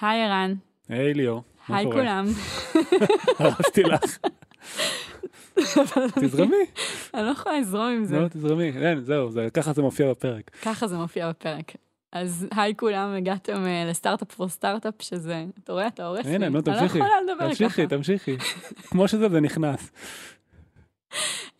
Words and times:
היי 0.00 0.22
ערן. 0.24 0.54
היי 0.88 1.14
ליאור, 1.14 1.42
היי? 1.68 1.84
כולם. 1.92 2.26
הרסתי 3.38 3.82
לך. 3.82 4.00
תזרמי, 6.20 6.56
אני 7.14 7.22
לא 7.26 7.30
יכולה 7.30 7.58
לזרום 7.60 7.86
עם 7.86 8.04
זה. 8.04 8.18
לא, 8.20 8.28
תזרמי. 8.28 8.70
אין, 8.86 9.00
זהו, 9.00 9.30
זה- 9.30 9.48
ככה 9.54 9.72
זה 9.72 9.82
מופיע 9.82 10.10
בפרק. 10.10 10.50
ככה 10.62 10.86
זה 10.86 10.96
מופיע 10.96 11.28
בפרק. 11.28 11.72
אז 12.12 12.46
היי 12.56 12.74
כולם, 12.76 13.14
הגעתם 13.14 13.66
אה, 13.66 13.84
לסטארט-אפ 13.90 14.32
פור 14.34 14.48
סטארט-אפ, 14.48 14.94
שזה, 15.00 15.44
אתה 15.64 15.72
רואה, 15.72 15.86
אתה 15.86 16.06
הורס 16.06 16.26
לי. 16.26 16.34
הנה, 16.34 16.48
נו, 16.48 16.58
אני 16.58 16.66
לא 16.66 16.72
תמשיכי. 16.80 16.98
יכולה 16.98 17.14
לדבר 17.24 17.48
תמשיכי, 17.48 17.86
ככה. 17.86 17.96
תמשיכי. 17.96 18.36
כמו 18.90 19.08
שזה, 19.08 19.28
זה 19.28 19.40
נכנס. 19.40 19.90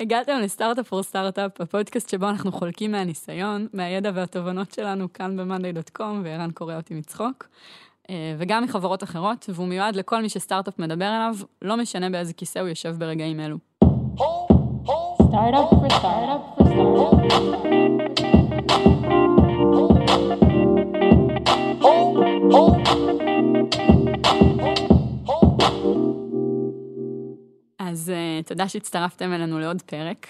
הגעתם 0.00 0.38
לסטארט-אפ 0.42 0.88
פור 0.88 1.02
סטארט-אפ, 1.02 1.60
הפודקאסט 1.60 2.08
שבו 2.08 2.28
אנחנו 2.28 2.52
חולקים 2.52 2.92
מהניסיון, 2.92 3.66
מהידע 3.72 4.10
והתובנות 4.14 4.72
שלנו 4.72 5.12
כאן 5.12 5.36
ב-monday.com, 5.36 6.02
וערן 6.24 6.50
קורא 6.50 6.76
אותי 6.76 6.94
מצחוק, 6.94 7.48
וגם 8.38 8.64
מחברות 8.64 9.02
אחרות, 9.02 9.50
והוא 9.54 9.68
מיועד 9.68 9.96
לכל 9.96 10.22
מי 10.22 10.28
שסטארט-אפ 10.28 10.78
מדבר 10.78 11.08
אליו, 11.08 11.36
לא 11.62 11.76
משנה 11.76 12.10
באיזה 12.10 12.32
כיסא 12.32 12.58
הוא 12.58 12.68
יושב 12.68 12.94
ברגעים 12.98 13.40
אלו. 13.40 13.56
Startup 15.30 15.70
for 15.70 15.90
startup 16.00 16.42
for 16.56 16.64
startup. 16.64 17.30
אז 27.78 28.12
uh, 28.14 28.48
תודה 28.48 28.68
שהצטרפתם 28.68 29.32
אלינו 29.32 29.58
לעוד 29.58 29.82
פרק. 29.82 30.26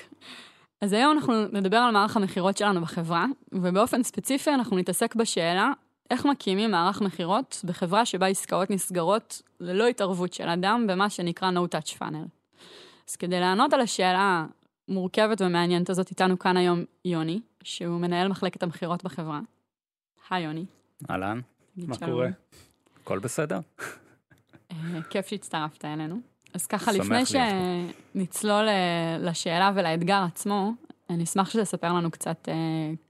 אז 0.81 0.93
היום 0.93 1.13
אנחנו 1.13 1.35
נדבר 1.53 1.77
על 1.77 1.93
מערך 1.93 2.17
המכירות 2.17 2.57
שלנו 2.57 2.81
בחברה, 2.81 3.27
ובאופן 3.53 4.03
ספציפי 4.03 4.51
אנחנו 4.51 4.77
נתעסק 4.77 5.15
בשאלה 5.15 5.73
איך 6.11 6.27
מקימים 6.27 6.71
מערך 6.71 7.01
מכירות 7.01 7.61
בחברה 7.65 8.07
שבה 8.07 8.27
עסקאות 8.27 8.71
נסגרות 8.71 9.43
ללא 9.61 9.87
התערבות 9.87 10.33
של 10.33 10.49
אדם 10.49 10.87
במה 10.89 11.11
שנקרא 11.11 11.51
no 11.51 11.75
touch 11.75 11.99
funnel. 11.99 12.29
אז 13.09 13.17
כדי 13.17 13.41
לענות 13.41 13.73
על 13.73 13.81
השאלה 13.81 14.47
המורכבת 14.89 15.41
והמעניינת 15.41 15.91
הזאת, 15.91 16.11
איתנו 16.11 16.39
כאן 16.39 16.57
היום 16.57 16.85
יוני, 17.05 17.41
שהוא 17.63 18.01
מנהל 18.01 18.29
מחלקת 18.29 18.63
המכירות 18.63 19.05
בחברה. 19.05 19.41
היי 20.31 20.45
יוני. 20.45 20.65
אהלן, 21.11 21.41
מה 21.77 21.95
שלום. 21.95 22.11
קורה? 22.11 22.29
הכל 23.03 23.19
בסדר? 23.19 23.61
אה, 24.73 24.77
כיף 25.11 25.27
שהצטרפת 25.27 25.85
אלינו. 25.85 26.21
אז 26.55 26.67
ככה, 26.67 26.93
לפני. 26.93 27.23
שנצלול 27.27 28.69
אה, 28.69 29.17
לשאלה 29.21 29.73
ולאתגר 29.75 30.23
עצמו, 30.27 30.73
אני 31.11 31.25
אשמח 31.25 31.51
שתספר 31.51 31.93
לנו 31.93 32.11
קצת 32.11 32.49
אה, 32.49 32.55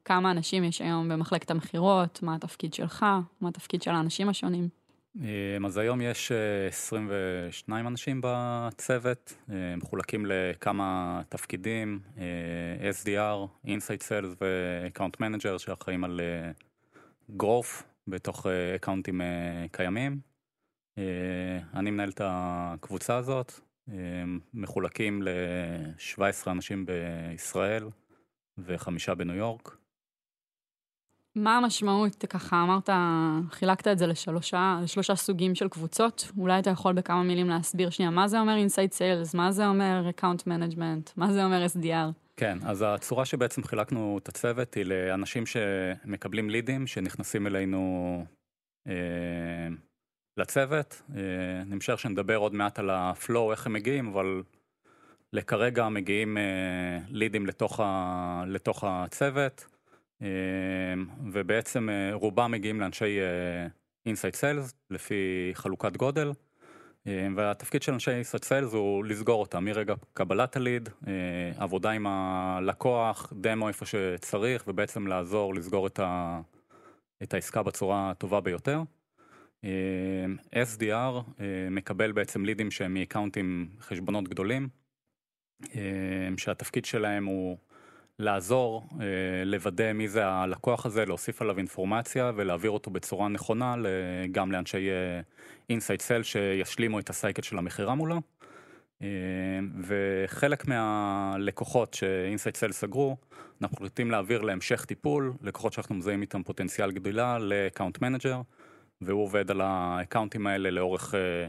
כמה 0.05 0.31
אנשים 0.31 0.65
יש 0.65 0.81
היום 0.81 1.09
במחלקת 1.09 1.51
המכירות, 1.51 2.23
מה 2.23 2.34
התפקיד 2.34 2.75
שלך, 2.75 3.07
מה 3.41 3.48
התפקיד 3.48 3.83
של 3.83 3.91
האנשים 3.91 4.29
השונים. 4.29 4.69
אמ, 5.17 5.67
אז 5.67 5.77
היום 5.77 6.01
יש 6.01 6.33
אה, 6.33 6.69
22 6.69 7.87
אנשים 7.87 8.20
בצוות, 8.25 9.34
אה, 9.51 9.55
מחולקים 9.77 10.27
לכמה 10.27 11.20
תפקידים, 11.29 12.01
אה, 12.19 12.91
SDR, 12.91 13.67
Inside 13.67 14.03
Sales 14.03 14.37
ו-Account 14.41 15.20
Manager 15.20 15.59
שאחראים 15.59 16.05
על 16.05 16.20
אה, 16.20 16.51
growth 17.42 17.83
בתוך 18.07 18.47
אה, 18.47 18.75
אקאונטים 18.75 19.20
אה, 19.20 19.67
קיימים. 19.73 20.20
אה, 20.98 21.05
אני 21.75 21.91
מנהל 21.91 22.09
את 22.09 22.20
הקבוצה 22.25 23.17
הזאת, 23.17 23.53
אה, 23.57 23.70
מחולקים 24.55 25.22
ל-17 25.22 26.50
אנשים 26.50 26.86
בישראל 26.86 27.84
וחמישה 28.58 29.14
בניו 29.14 29.36
יורק. 29.36 29.77
מה 31.34 31.56
המשמעות, 31.56 32.24
ככה 32.24 32.62
אמרת, 32.62 32.91
חילקת 33.50 33.88
את 33.88 33.98
זה 33.98 34.06
לשלושה, 34.06 34.78
לשלושה 34.83 35.14
סוגים 35.14 35.55
של 35.55 35.68
קבוצות, 35.68 36.33
אולי 36.38 36.58
אתה 36.58 36.70
יכול 36.70 36.92
בכמה 36.92 37.22
מילים 37.22 37.48
להסביר 37.48 37.91
שנייה 37.91 38.11
מה 38.11 38.28
זה 38.28 38.41
אומר 38.41 38.56
Inside 38.66 38.92
Sales, 38.92 39.36
מה 39.36 39.52
זה 39.52 39.66
אומר 39.66 40.11
Account 40.16 40.41
Management, 40.42 41.12
מה 41.16 41.33
זה 41.33 41.44
אומר 41.44 41.66
SDR. 41.66 42.30
כן, 42.36 42.58
אז 42.67 42.84
הצורה 42.86 43.24
שבעצם 43.24 43.62
חילקנו 43.62 44.18
את 44.23 44.29
הצוות 44.29 44.74
היא 44.74 44.84
לאנשים 44.84 45.45
שמקבלים 45.46 46.50
לידים, 46.50 46.86
שנכנסים 46.86 47.46
אלינו 47.46 48.24
אה, 48.86 49.68
לצוות. 50.40 51.02
אה, 51.17 51.23
אני 51.62 51.77
משער 51.77 51.96
שנדבר 51.96 52.36
עוד 52.36 52.55
מעט 52.55 52.78
על 52.78 52.90
הפלואו, 52.90 53.52
איך 53.52 53.67
הם 53.67 53.73
מגיעים, 53.73 54.08
אבל 54.08 54.42
לכרגע 55.33 55.89
מגיעים 55.89 56.39
אה, 56.39 56.42
לידים 57.08 57.46
לתוך, 57.46 57.80
ה, 57.80 58.45
לתוך 58.46 58.84
הצוות, 58.86 59.67
אה, 60.23 60.29
ובעצם 61.33 61.89
רובם 62.12 62.50
מגיעים 62.50 62.80
לאנשי 62.80 63.18
Inside 64.08 64.36
Sales, 64.40 64.73
לפי 64.90 65.50
חלוקת 65.55 65.96
גודל. 65.96 66.33
והתפקיד 67.36 67.83
של 67.83 67.92
אנשי 67.92 68.11
Inside 68.11 68.45
Sales 68.45 68.77
הוא 68.77 69.05
לסגור 69.05 69.40
אותם 69.40 69.64
מרגע 69.64 69.95
קבלת 70.12 70.56
הליד, 70.56 70.89
עבודה 71.58 71.90
עם 71.90 72.06
הלקוח, 72.06 73.33
דמו 73.36 73.68
איפה 73.68 73.86
שצריך, 73.86 74.64
ובעצם 74.67 75.06
לעזור 75.06 75.55
לסגור 75.55 75.86
את, 75.86 75.98
ה, 75.98 76.40
את 77.23 77.34
העסקה 77.34 77.62
בצורה 77.62 78.11
הטובה 78.11 78.40
ביותר. 78.40 78.83
אה, 79.65 80.63
SDR 80.63 81.41
אה, 81.41 81.45
מקבל 81.71 82.13
בעצם 82.13 82.45
לידים 82.45 82.71
שהם 82.71 82.95
מאקאונטים 82.95 83.69
חשבונות 83.81 84.29
גדולים, 84.29 84.69
אה, 85.75 85.81
שהתפקיד 86.37 86.85
שלהם 86.85 87.25
הוא 87.25 87.57
לעזור, 88.19 88.89
לוודא 89.45 89.93
מי 89.93 90.09
זה 90.09 90.27
הלקוח 90.27 90.87
הזה, 90.87 91.05
להוסיף 91.05 91.43
עליו 91.43 91.59
אינפורמציה 91.59 92.33
ולהעביר 92.37 92.71
אותו 92.71 92.91
בצורה 92.91 93.29
נכונה 93.29 93.75
גם 94.33 94.53
לאנשי 94.53 94.89
inside 95.70 96.01
sales 96.01 96.23
שישלימו 96.23 96.98
את 96.98 97.11
ה 97.11 97.16
cycle 97.16 97.42
של 97.42 97.59
המכירה 97.59 97.95
מולו. 97.95 98.21
וחלק 99.83 100.69
מהלקוחות 100.69 101.95
ש 101.95 102.10
inside 102.10 102.57
sales 102.57 102.73
סגרו, 102.73 103.17
אנחנו 103.63 103.77
רוצים 103.81 104.11
להעביר 104.11 104.41
להמשך 104.42 104.85
טיפול, 104.85 105.33
לקוחות 105.42 105.73
שאנחנו 105.73 105.95
מזהים 105.95 106.23
איתם 106.23 106.42
פוטנציאל 106.42 106.92
גדילה 106.92 107.39
ל 107.39 107.46
account 107.46 108.02
manager, 108.02 108.41
והוא 109.00 109.22
עובד 109.24 109.50
על 109.50 109.61
האקאונטים 109.61 110.46
האלה 110.46 110.70
לאורך, 110.70 111.14
אה, 111.14 111.48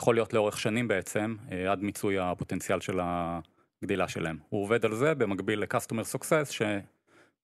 יכול 0.00 0.14
להיות 0.14 0.32
לאורך 0.32 0.60
שנים 0.60 0.88
בעצם, 0.88 1.36
אה, 1.52 1.72
עד 1.72 1.82
מיצוי 1.82 2.18
הפוטנציאל 2.18 2.80
של 2.80 3.00
הגדילה 3.02 4.08
שלהם. 4.08 4.38
הוא 4.48 4.62
עובד 4.62 4.84
על 4.84 4.94
זה 4.94 5.14
במקביל 5.14 5.60
ל-customer 5.60 6.16
success, 6.16 6.62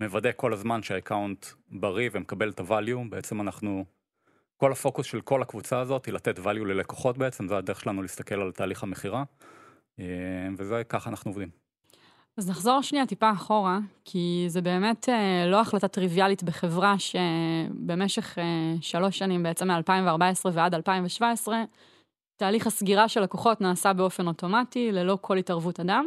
שמוודא 0.01 0.31
כל 0.37 0.53
הזמן 0.53 0.83
שה 0.83 1.02
account 1.02 1.47
בריא 1.71 2.11
ומקבל 2.13 2.51
את 2.51 2.61
ה-value, 2.61 3.11
בעצם 3.11 3.41
אנחנו, 3.41 3.85
כל 4.57 4.73
הפוקוס 4.73 5.07
של 5.07 5.21
כל 5.21 5.43
הקבוצה 5.43 5.81
הזאת 5.81 6.07
היא 6.07 6.15
לתת 6.15 6.39
value 6.39 6.65
ללקוחות 6.67 7.19
בעצם, 7.19 7.49
זה 7.49 7.57
הדרך 7.57 7.81
שלנו 7.81 8.03
להסתכל 8.03 8.41
על 8.41 8.53
תהליך 8.53 8.83
המכירה, 8.83 9.25
אה, 9.99 10.05
וזה 10.59 10.83
ככה 10.89 11.11
אנחנו 11.11 11.31
עובדים. 11.31 11.66
אז 12.39 12.51
נחזור 12.51 12.83
שנייה 12.83 13.07
טיפה 13.07 13.31
אחורה, 13.31 13.79
כי 14.05 14.45
זה 14.49 14.61
באמת 14.61 15.09
אה, 15.09 15.47
לא 15.47 15.61
החלטה 15.61 15.89
טריוויאלית 15.89 16.43
בחברה 16.43 16.95
שבמשך 16.99 18.39
אה, 18.39 18.75
שלוש 18.81 19.19
שנים, 19.19 19.43
בעצם 19.43 19.71
מ-2014 19.71 20.51
ועד 20.53 20.75
2017, 20.75 21.65
תהליך 22.37 22.67
הסגירה 22.67 23.09
של 23.09 23.21
לקוחות 23.21 23.61
נעשה 23.61 23.93
באופן 23.93 24.27
אוטומטי, 24.27 24.93
ללא 24.93 25.19
כל 25.21 25.37
התערבות 25.37 25.81
אדם. 25.81 26.07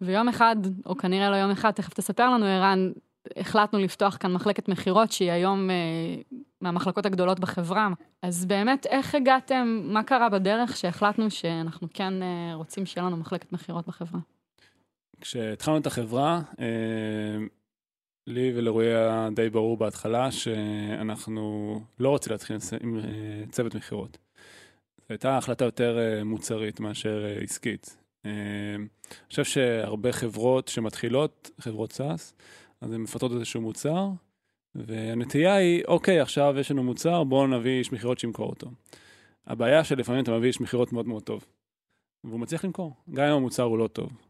ויום 0.00 0.28
אחד, 0.28 0.56
או 0.86 0.96
כנראה 0.96 1.30
לא 1.30 1.36
יום 1.36 1.50
אחד, 1.50 1.70
תכף 1.70 1.94
תספר 1.94 2.30
לנו, 2.30 2.46
ערן, 2.46 2.92
החלטנו 3.36 3.78
לפתוח 3.78 4.16
כאן 4.20 4.32
מחלקת 4.32 4.68
מכירות, 4.68 5.12
שהיא 5.12 5.30
היום 5.30 5.70
אה, 5.70 5.76
מהמחלקות 6.60 7.06
הגדולות 7.06 7.40
בחברה. 7.40 7.88
אז 8.22 8.46
באמת, 8.46 8.86
איך 8.86 9.14
הגעתם, 9.14 9.80
מה 9.84 10.02
קרה 10.02 10.28
בדרך 10.28 10.76
שהחלטנו 10.76 11.30
שאנחנו 11.30 11.88
כן 11.94 12.22
אה, 12.22 12.54
רוצים 12.54 12.86
שיהיה 12.86 13.06
לנו 13.06 13.16
מחלקת 13.16 13.52
מכירות 13.52 13.86
בחברה? 13.86 14.20
כשהתחלנו 15.20 15.78
את 15.78 15.86
החברה, 15.86 16.40
אה, 16.60 16.66
לי 18.26 18.52
ולרועי 18.54 18.86
היה 18.86 19.28
די 19.34 19.50
ברור 19.50 19.76
בהתחלה 19.76 20.32
שאנחנו 20.32 21.80
לא 21.98 22.08
רוצים 22.08 22.32
להתחיל 22.32 22.56
עם 22.80 22.98
אה, 22.98 23.02
צוות 23.50 23.74
מכירות. 23.74 24.18
זו 24.98 25.04
הייתה 25.08 25.38
החלטה 25.38 25.64
יותר 25.64 25.98
אה, 25.98 26.24
מוצרית 26.24 26.80
מאשר 26.80 27.24
עסקית. 27.42 27.96
אני 28.24 28.88
חושב 29.30 29.44
שהרבה 29.44 30.12
חברות 30.12 30.68
שמתחילות, 30.68 31.50
חברות 31.60 31.92
SaaS, 31.92 32.32
אז 32.80 32.92
הן 32.92 33.00
מפתחות 33.00 33.32
איזשהו 33.32 33.60
מוצר, 33.60 34.08
והנטייה 34.74 35.54
היא, 35.54 35.84
אוקיי, 35.88 36.20
עכשיו 36.20 36.54
יש 36.58 36.70
לנו 36.70 36.82
מוצר, 36.82 37.24
בואו 37.24 37.46
נביא 37.46 37.78
איש 37.78 37.92
מכירות 37.92 38.18
שימכור 38.18 38.50
אותו. 38.50 38.70
הבעיה 39.46 39.84
שלפעמים 39.84 40.22
אתה 40.22 40.32
מביא 40.32 40.48
איש 40.48 40.60
מכירות 40.60 40.92
מאוד 40.92 41.06
מאוד 41.06 41.22
טוב, 41.22 41.44
והוא 42.24 42.40
מצליח 42.40 42.64
למכור, 42.64 42.94
גם 43.14 43.24
אם 43.24 43.32
המוצר 43.32 43.62
הוא 43.62 43.78
לא 43.78 43.88
טוב. 43.88 44.27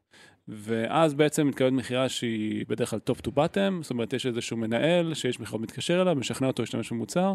ואז 0.48 1.14
בעצם 1.14 1.46
מתקבלת 1.46 1.72
מכירה 1.72 2.08
שהיא 2.08 2.64
בדרך 2.68 2.90
כלל 2.90 2.98
top 3.10 3.26
to 3.26 3.30
bottom, 3.30 3.82
זאת 3.82 3.90
אומרת 3.90 4.12
יש 4.12 4.26
איזשהו 4.26 4.56
מנהל 4.56 5.14
שיש 5.14 5.40
מכירות 5.40 5.60
מתקשר 5.60 6.02
אליו, 6.02 6.14
משכנע 6.14 6.46
אותו 6.46 6.62
להשתמש 6.62 6.92
במוצר, 6.92 7.34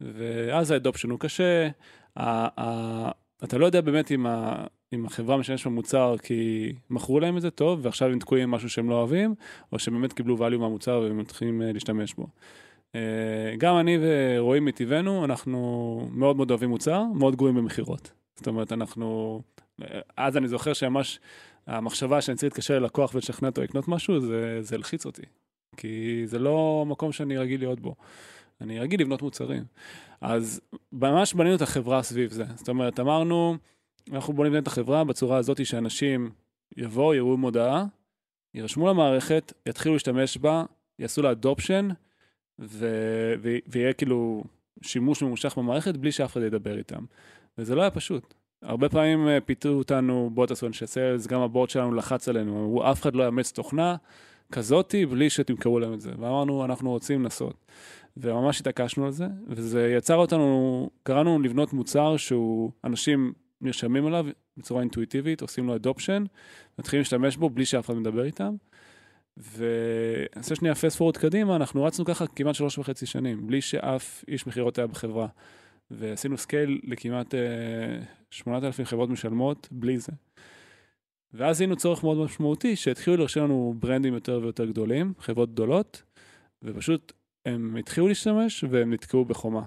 ואז 0.00 0.70
האדופשן 0.70 1.10
הוא 1.10 1.18
קשה, 1.18 1.68
ה- 2.16 2.60
ה- 2.60 3.10
אתה 3.44 3.58
לא 3.58 3.66
יודע 3.66 3.80
באמת 3.80 4.12
אם, 4.12 4.26
ה- 4.26 4.64
אם 4.92 5.06
החברה 5.06 5.36
משתמשת 5.36 5.66
במוצר 5.66 6.16
כי 6.22 6.72
מכרו 6.90 7.20
להם 7.20 7.36
את 7.36 7.42
זה 7.42 7.50
טוב, 7.50 7.80
ועכשיו 7.82 8.08
הם 8.08 8.18
תקועים 8.18 8.44
עם 8.44 8.50
משהו 8.50 8.68
שהם 8.68 8.90
לא 8.90 8.94
אוהבים, 8.94 9.34
או 9.72 9.78
שבאמת 9.78 10.12
קיבלו 10.12 10.36
value 10.36 10.58
מהמוצר 10.58 11.00
והם 11.00 11.18
מתחילים 11.18 11.62
אה, 11.62 11.72
להשתמש 11.72 12.14
בו. 12.14 12.26
אה, 12.94 13.00
גם 13.58 13.78
אני 13.78 13.98
ורועי 14.02 14.60
מטבענו, 14.60 15.24
אנחנו 15.24 16.08
מאוד 16.12 16.36
מאוד 16.36 16.50
אוהבים 16.50 16.70
מוצר, 16.70 17.04
מאוד 17.14 17.36
גרועים 17.36 17.56
במכירות. 17.56 18.12
זאת 18.36 18.46
אומרת, 18.46 18.72
אנחנו... 18.72 19.40
אה, 19.82 20.00
אז 20.16 20.36
אני 20.36 20.48
זוכר 20.48 20.72
שממש 20.72 21.20
המחשבה 21.76 22.20
שאני 22.20 22.36
צריך 22.36 22.52
להתקשר 22.52 22.78
ללקוח 22.78 23.14
ולשכנע 23.14 23.48
אותו 23.48 23.62
לקנות 23.62 23.88
משהו, 23.88 24.20
זה, 24.20 24.58
זה 24.62 24.76
הלחיץ 24.76 25.06
אותי. 25.06 25.22
כי 25.76 26.22
זה 26.24 26.38
לא 26.38 26.84
מקום 26.88 27.12
שאני 27.12 27.38
רגיל 27.38 27.60
להיות 27.60 27.80
בו. 27.80 27.94
אני 28.60 28.80
רגיל 28.80 29.00
לבנות 29.00 29.22
מוצרים. 29.22 29.64
אז 30.20 30.60
ממש 30.92 31.34
בנינו 31.34 31.56
את 31.56 31.62
החברה 31.62 32.02
סביב 32.02 32.30
זה. 32.30 32.44
זאת 32.54 32.68
אומרת, 32.68 33.00
אמרנו, 33.00 33.56
אנחנו 34.12 34.44
נבנה 34.44 34.58
את 34.58 34.66
החברה 34.66 35.04
בצורה 35.04 35.36
הזאת 35.36 35.66
שאנשים 35.66 36.30
יבואו, 36.76 37.14
יראו 37.14 37.36
מודעה, 37.36 37.84
יירשמו 38.54 38.88
למערכת, 38.88 39.52
יתחילו 39.66 39.94
להשתמש 39.94 40.36
בה, 40.36 40.64
יעשו 40.98 41.22
לה 41.22 41.30
אדופשן, 41.30 41.88
ו- 42.58 43.34
ו- 43.42 43.58
ויהיה 43.66 43.92
כאילו 43.92 44.44
שימוש 44.82 45.22
ממושך 45.22 45.58
במערכת 45.58 45.96
בלי 45.96 46.12
שאף 46.12 46.32
אחד 46.32 46.42
ידבר 46.42 46.78
איתם. 46.78 47.04
וזה 47.58 47.74
לא 47.74 47.80
היה 47.80 47.90
פשוט. 47.90 48.34
הרבה 48.62 48.88
פעמים 48.88 49.28
אה, 49.28 49.40
פיתו 49.40 49.68
אותנו, 49.68 50.30
בואו 50.34 50.46
תעשו 50.46 50.66
אנשי 50.66 50.86
סיילס, 50.86 51.26
גם 51.26 51.40
הבורד 51.40 51.70
שלנו 51.70 51.94
לחץ 51.94 52.28
עלינו, 52.28 52.64
אמרו, 52.64 52.90
אף 52.90 53.02
אחד 53.02 53.14
לא 53.14 53.24
יאמץ 53.24 53.52
תוכנה 53.52 53.96
כזאתי 54.52 55.06
בלי 55.06 55.30
שתמכרו 55.30 55.78
להם 55.78 55.94
את 55.94 56.00
זה. 56.00 56.10
ואמרנו, 56.18 56.64
אנחנו 56.64 56.90
רוצים 56.90 57.22
לנסות. 57.22 57.54
וממש 58.16 58.60
התעקשנו 58.60 59.06
על 59.06 59.10
זה, 59.10 59.26
וזה 59.46 59.94
יצר 59.96 60.16
אותנו, 60.16 60.90
קראנו 61.02 61.38
לבנות 61.38 61.72
מוצר 61.72 62.16
שהוא, 62.16 62.70
אנשים 62.84 63.32
נרשמים 63.60 64.06
עליו 64.06 64.26
בצורה 64.56 64.80
אינטואיטיבית, 64.80 65.40
עושים 65.40 65.66
לו 65.66 65.76
adoption, 65.76 66.24
מתחילים 66.78 67.00
להשתמש 67.00 67.36
בו 67.36 67.50
בלי 67.50 67.64
שאף 67.64 67.86
אחד 67.86 67.94
מדבר 67.94 68.24
איתם. 68.24 68.54
ונעשה 69.36 70.54
שנייה 70.54 70.74
fast 70.74 71.02
קדימה, 71.16 71.56
אנחנו 71.56 71.84
רצנו 71.84 72.04
ככה 72.04 72.26
כמעט 72.26 72.54
שלוש 72.54 72.78
וחצי 72.78 73.06
שנים, 73.06 73.46
בלי 73.46 73.60
שאף 73.60 74.24
איש 74.28 74.46
מכירות 74.46 74.78
היה 74.78 74.86
בחברה. 74.86 75.26
ועשינו 75.90 76.38
scale 76.38 76.80
לכמעט 76.84 77.34
אה, 77.34 77.40
8,000 78.30 78.84
חברות 78.84 79.10
משלמות 79.10 79.68
בלי 79.70 79.98
זה. 79.98 80.12
ואז 81.32 81.56
זיהינו 81.56 81.76
צורך 81.76 82.04
מאוד 82.04 82.18
משמעותי, 82.18 82.76
שהתחילו 82.76 83.16
לרשום 83.16 83.44
לנו 83.44 83.74
ברנדים 83.78 84.14
יותר 84.14 84.40
ויותר 84.42 84.64
גדולים, 84.64 85.12
חברות 85.18 85.52
גדולות, 85.52 86.02
ופשוט 86.62 87.12
הם 87.46 87.76
התחילו 87.76 88.08
להשתמש 88.08 88.64
והם 88.70 88.92
נתקעו 88.92 89.24
בחומה. 89.24 89.62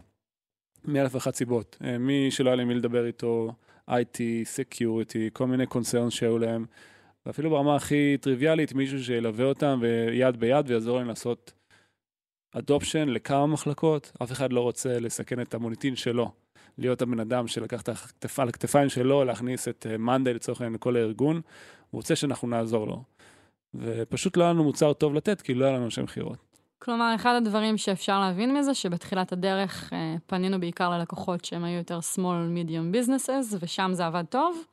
מאלף 0.86 1.16
ואחת 1.16 1.36
סיבות. 1.36 1.78
אה, 1.84 1.98
מי 1.98 2.32
שלא 2.32 2.50
היה 2.50 2.56
לי 2.56 2.66
מי 2.66 2.76
לדבר 2.76 3.06
איתו, 3.06 3.54
IT, 3.90 4.20
Security, 4.56 5.30
כל 5.34 5.48
מיני 5.48 5.66
קונצרנס 5.66 6.14
שהיו 6.14 6.38
להם, 6.38 6.66
ואפילו 7.26 7.50
ברמה 7.50 7.76
הכי 7.76 8.18
טריוויאלית, 8.22 8.74
מישהו 8.74 9.04
שילווה 9.04 9.46
אותם 9.46 9.80
ויד 9.82 10.38
ביד 10.38 10.66
ויעזור 10.70 10.98
להם 10.98 11.08
לעשות 11.08 11.54
אדופשן 12.54 13.10
לכמה 13.10 13.48
מחלקות, 13.48 14.12
אף 14.24 14.32
אחד 14.32 14.54
לא 14.54 14.62
רוצה 14.62 15.00
לסכן 15.00 15.42
את 15.42 15.54
המוניטין 15.54 15.96
שלו. 15.96 16.32
להיות 16.78 17.02
הבן 17.02 17.20
אדם 17.20 17.48
שלקח 17.48 17.80
הכתפ... 17.80 18.40
על 18.40 18.50
הכתפיים 18.50 18.90
שלו, 18.90 19.24
להכניס 19.24 19.68
את 19.68 19.88
מאנדיי 20.00 20.34
לצורך 20.34 20.62
העניין 20.62 20.74
לכל 20.74 20.96
הארגון, 20.96 21.36
הוא 21.36 21.42
רוצה 22.00 22.16
שאנחנו 22.16 22.48
נעזור 22.48 22.88
לו. 22.88 23.04
ופשוט 23.76 24.38
לא 24.38 24.44
היה 24.44 24.54
לנו 24.54 24.64
מוצר 24.64 24.94
טוב 24.94 25.14
לתת, 25.14 25.42
כי 25.42 25.54
לא 25.54 25.66
היה 25.66 25.78
לנו 25.78 25.92
שם 25.92 26.04
מכירות. 26.04 26.38
כלומר, 26.80 27.16
אחד 27.16 27.36
הדברים 27.36 27.78
שאפשר 27.78 28.20
להבין 28.20 28.58
מזה, 28.58 28.74
שבתחילת 28.74 29.32
הדרך 29.32 29.94
אה, 29.94 30.16
פנינו 30.26 30.60
בעיקר 30.60 30.90
ללקוחות 30.90 31.46
שהם 31.46 31.64
היו 31.64 31.78
יותר 31.78 32.00
small 32.16 32.56
medium 32.56 32.96
businesses, 32.96 33.58
ושם 33.60 33.92
זה 33.94 34.06
עבד 34.06 34.24
טוב. 34.30 34.66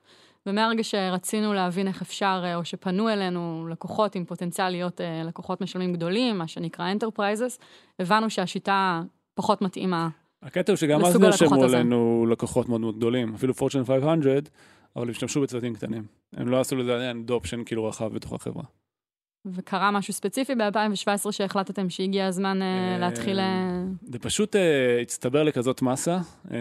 ומהרגע 0.46 0.84
שרצינו 0.84 1.52
להבין 1.52 1.88
איך 1.88 2.02
אפשר, 2.02 2.42
אה, 2.44 2.56
או 2.56 2.64
שפנו 2.64 3.08
אלינו 3.08 3.66
לקוחות 3.70 4.14
עם 4.14 4.24
פוטנציאל 4.24 4.68
להיות 4.68 5.00
אה, 5.00 5.22
לקוחות 5.24 5.60
משלמים 5.60 5.92
גדולים, 5.92 6.38
מה 6.38 6.48
שנקרא 6.48 6.92
enterprises, 6.92 7.62
הבנו 7.98 8.30
שהשיטה 8.30 9.02
פחות 9.34 9.62
מתאימה. 9.62 10.08
הקטע 10.42 10.72
הוא 10.72 10.76
שגם 10.76 11.04
אז 11.04 11.10
לסוג 11.10 11.24
הלקוחות 11.24 11.42
נרשמו 11.42 11.64
הזה. 11.64 11.76
עלינו 11.76 12.26
לקוחות 12.30 12.68
מאוד 12.68 12.80
מאוד 12.80 12.96
גדולים, 12.96 13.34
אפילו 13.34 13.54
פורצ'ן 13.54 13.84
500, 13.84 14.50
אבל 14.96 15.04
הם 15.04 15.10
השתמשו 15.10 15.40
בצוותים 15.40 15.74
קטנים. 15.74 16.04
הם 16.36 16.48
לא 16.48 16.60
עשו 16.60 16.76
לזה 16.76 16.94
עדיין 16.94 17.18
אדופשן 17.18 17.64
כאילו 17.64 17.84
רחב 17.84 18.14
בתוך 18.14 18.32
החברה. 18.32 18.64
וקרה 19.46 19.90
משהו 19.90 20.12
ספציפי 20.14 20.54
ב-2017 20.54 21.32
שהחלטתם 21.32 21.90
שהגיע 21.90 22.26
הזמן 22.26 22.62
אה, 22.62 22.98
להתחיל... 23.00 23.38
אה, 23.38 23.82
זה 24.02 24.18
פשוט 24.18 24.56
אה, 24.56 25.00
הצטבר 25.02 25.42
לכזאת 25.42 25.82
מסה, 25.82 26.18
אה, 26.50 26.58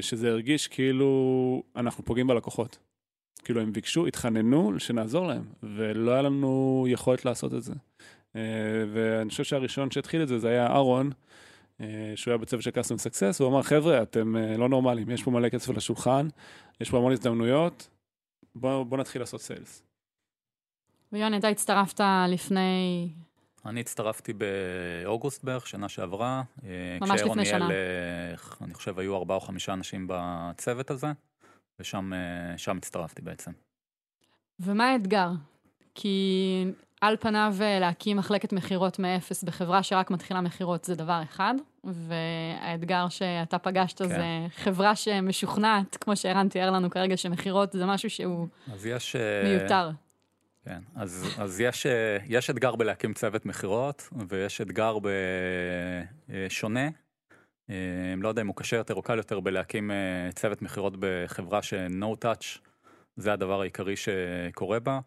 שזה 0.00 0.28
הרגיש 0.28 0.68
כאילו 0.68 1.62
אנחנו 1.76 2.04
פוגעים 2.04 2.26
בלקוחות. 2.26 2.78
כאילו 3.44 3.60
הם 3.60 3.72
ביקשו, 3.72 4.06
התחננו 4.06 4.80
שנעזור 4.80 5.26
להם, 5.26 5.44
ולא 5.62 6.12
היה 6.12 6.22
לנו 6.22 6.84
יכולת 6.88 7.24
לעשות 7.24 7.54
את 7.54 7.62
זה. 7.62 7.72
אה, 8.36 8.42
ואני 8.92 9.30
חושב 9.30 9.44
שהראשון 9.44 9.90
שהתחיל 9.90 10.22
את 10.22 10.28
זה, 10.28 10.38
זה 10.38 10.48
היה 10.48 10.66
אהרון, 10.66 11.10
אה, 11.80 12.12
שהוא 12.14 12.32
היה 12.32 12.38
בצוות 12.38 12.62
של 12.62 12.70
custom 12.70 12.98
success, 12.98 13.36
הוא 13.40 13.48
אמר, 13.48 13.62
חבר'ה, 13.62 14.02
אתם 14.02 14.36
אה, 14.36 14.56
לא 14.56 14.68
נורמלים, 14.68 15.10
יש 15.10 15.22
פה 15.22 15.30
מלא 15.30 15.48
כסף 15.48 15.70
על 15.70 15.76
השולחן, 15.76 16.28
יש 16.80 16.90
פה 16.90 16.96
המון 16.96 17.12
הזדמנויות, 17.12 17.88
בואו 18.54 18.84
בוא 18.84 18.98
נתחיל 18.98 19.22
לעשות 19.22 19.40
סיילס. 19.40 19.82
ויוני, 21.12 21.38
אתה 21.38 21.48
הצטרפת 21.48 22.00
לפני... 22.28 23.08
אני 23.66 23.80
הצטרפתי 23.80 24.32
באוגוסט 24.32 25.44
בערך, 25.44 25.66
שנה 25.66 25.88
שעברה. 25.88 26.42
אה, 26.64 26.98
ממש 27.00 27.20
לפני 27.20 27.42
ניהל, 27.42 27.46
שנה. 27.46 27.70
אה, 27.70 28.34
אני 28.64 28.74
חושב 28.74 28.98
היו 28.98 29.16
ארבעה 29.16 29.36
או 29.36 29.40
חמישה 29.40 29.72
אנשים 29.72 30.06
בצוות 30.08 30.90
הזה, 30.90 31.06
ושם 31.80 32.12
אה, 32.12 32.76
הצטרפתי 32.76 33.22
בעצם. 33.22 33.50
ומה 34.60 34.90
האתגר? 34.90 35.30
כי 35.94 36.64
על 37.00 37.16
פניו 37.20 37.54
אה, 37.60 37.78
להקים 37.80 38.16
מחלקת 38.16 38.52
מכירות 38.52 38.98
מאפס 38.98 39.44
בחברה 39.44 39.82
שרק 39.82 40.10
מתחילה 40.10 40.40
מכירות 40.40 40.84
זה 40.84 40.94
דבר 40.94 41.20
אחד, 41.22 41.54
והאתגר 41.84 43.08
שאתה 43.08 43.58
פגשת 43.58 44.02
כן. 44.02 44.08
זה 44.08 44.46
חברה 44.56 44.96
שמשוכנעת, 44.96 45.96
כמו 46.00 46.16
שערן 46.16 46.48
תיאר 46.48 46.70
לנו 46.70 46.90
כרגע, 46.90 47.16
שמכירות 47.16 47.72
זה 47.72 47.86
משהו 47.86 48.10
שהוא 48.10 48.48
אז 48.72 48.86
יש... 48.86 49.16
מיותר. 49.44 49.90
כן, 50.64 50.82
אז, 50.94 51.34
אז 51.38 51.60
יש, 51.60 51.86
אה, 51.86 52.16
יש 52.26 52.50
אתגר 52.50 52.76
בלהקים 52.76 53.14
צוות 53.14 53.46
מכירות, 53.46 54.08
ויש 54.28 54.60
אתגר 54.60 54.98
בשונה. 56.28 56.88
לא 58.16 58.28
יודע 58.28 58.42
אם 58.42 58.46
הוא 58.46 58.56
קשה 58.56 58.76
יותר 58.76 58.94
או 58.94 59.02
קל 59.02 59.16
יותר 59.16 59.40
בלהקים 59.40 59.90
אה, 59.90 60.28
צוות 60.34 60.62
מכירות 60.62 60.92
בחברה 60.98 61.62
ש-no 61.62 62.24
touch, 62.24 62.58
זה 63.16 63.32
הדבר 63.32 63.60
העיקרי 63.60 63.94
שקורה 63.96 64.80
בה. 64.80 65.00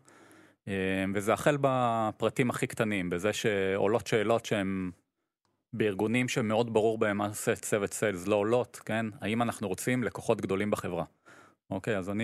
אה, 0.68 1.06
וזה 1.14 1.34
החל 1.34 1.58
בפרטים 1.62 2.50
הכי 2.50 2.68
קטנים, 2.68 3.10
בזה 3.10 3.34
שעולות 3.34 4.08
שאלות 4.08 4.46
שהן 4.46 4.92
בארגונים 5.74 6.28
שמאוד 6.28 6.74
ברור 6.74 6.98
בהם 6.98 7.18
מה 7.18 7.28
עושה 7.28 7.56
צוות 7.56 7.94
סיילס 7.94 8.28
לא 8.28 8.36
עולות, 8.36 8.82
כן? 8.86 9.06
האם 9.22 9.42
אנחנו 9.42 9.68
רוצים 9.68 10.04
לקוחות 10.04 10.42
גדולים 10.42 10.72
בחברה? 10.72 11.04
אוקיי, 11.72 11.98
אז 11.98 12.10
אני 12.10 12.24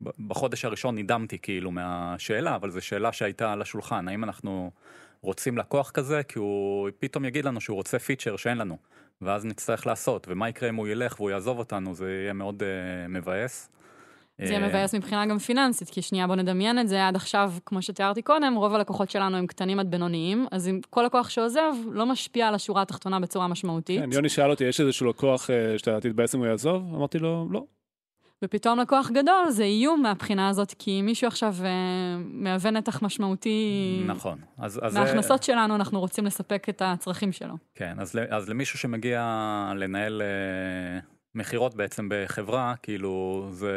בחודש 0.00 0.64
הראשון 0.64 0.98
נדהמתי 0.98 1.38
כאילו 1.38 1.70
מהשאלה, 1.70 2.54
אבל 2.54 2.70
זו 2.70 2.80
שאלה 2.80 3.12
שהייתה 3.12 3.52
על 3.52 3.62
השולחן, 3.62 4.08
האם 4.08 4.24
אנחנו 4.24 4.70
רוצים 5.22 5.58
לקוח 5.58 5.90
כזה, 5.90 6.22
כי 6.22 6.38
הוא 6.38 6.88
פתאום 6.98 7.24
יגיד 7.24 7.44
לנו 7.44 7.60
שהוא 7.60 7.74
רוצה 7.74 7.98
פיצ'ר 7.98 8.36
שאין 8.36 8.58
לנו, 8.58 8.76
ואז 9.22 9.44
נצטרך 9.44 9.86
לעשות, 9.86 10.26
ומה 10.30 10.48
יקרה 10.48 10.68
אם 10.68 10.74
הוא 10.74 10.88
ילך 10.88 11.20
והוא 11.20 11.30
יעזוב 11.30 11.58
אותנו, 11.58 11.94
זה 11.94 12.10
יהיה 12.22 12.32
מאוד 12.32 12.62
uh, 12.62 13.08
מבאס. 13.08 13.68
זה 14.38 14.52
יהיה 14.52 14.62
אה, 14.62 14.68
מבאס 14.68 14.94
מבחינה 14.94 15.26
גם 15.26 15.38
פיננסית, 15.38 15.90
כי 15.90 16.02
שנייה 16.02 16.26
בוא 16.26 16.36
נדמיין 16.36 16.78
את 16.78 16.88
זה, 16.88 17.08
עד 17.08 17.16
עכשיו, 17.16 17.52
כמו 17.66 17.82
שתיארתי 17.82 18.22
קודם, 18.22 18.54
רוב 18.54 18.74
הלקוחות 18.74 19.10
שלנו 19.10 19.36
הם 19.36 19.46
קטנים 19.46 19.80
עד 19.80 19.90
בינוניים, 19.90 20.46
אז 20.50 20.68
אם 20.68 20.80
כל 20.90 21.02
לקוח 21.02 21.28
שעוזב 21.28 21.72
לא 21.92 22.06
משפיע 22.06 22.48
על 22.48 22.54
השורה 22.54 22.82
התחתונה 22.82 23.20
בצורה 23.20 23.48
משמעותית, 23.48 24.00
כן, 24.00 24.12
יוני 24.12 24.28
שאל 24.28 24.50
אותי, 24.50 24.64
יש 24.64 24.80
איזשהו 24.80 25.06
לקוח 25.06 25.50
אה, 25.50 25.78
שאתה 25.78 26.00
תתבאס 26.00 26.34
אם 26.34 26.40
הוא 26.40 26.46
יעזוב? 26.46 26.94
אמרתי 26.94 27.18
לו, 27.18 27.48
לא. 27.50 27.64
ופתאום 28.42 28.78
לקוח 28.78 29.10
גדול 29.10 29.50
זה 29.50 29.64
איום 29.64 30.02
מהבחינה 30.02 30.48
הזאת, 30.48 30.74
כי 30.78 31.02
מישהו 31.02 31.28
עכשיו 31.28 31.54
אה, 31.64 31.68
מהווה 32.18 32.70
נתח 32.70 33.02
משמעותי. 33.02 34.02
נכון, 34.06 34.38
אז, 34.58 34.80
אז 34.82 34.92
זה- 34.92 35.00
מההכנסות 35.00 35.42
שלנו 35.42 35.74
אנחנו 35.74 36.00
רוצים 36.00 36.26
לספק 36.26 36.66
את 36.68 36.82
הצרכים 36.84 37.32
שלו. 37.32 37.54
כן, 37.74 37.94
אז, 37.98 38.18
אז 38.30 38.48
למישהו 38.48 38.78
שמגיע 38.78 39.22
לנהל 39.76 40.22
אה, 40.22 41.00
מכירות 41.34 41.74
בעצם 41.74 42.08
בחברה, 42.10 42.74
כאילו 42.82 43.48
זה... 43.52 43.72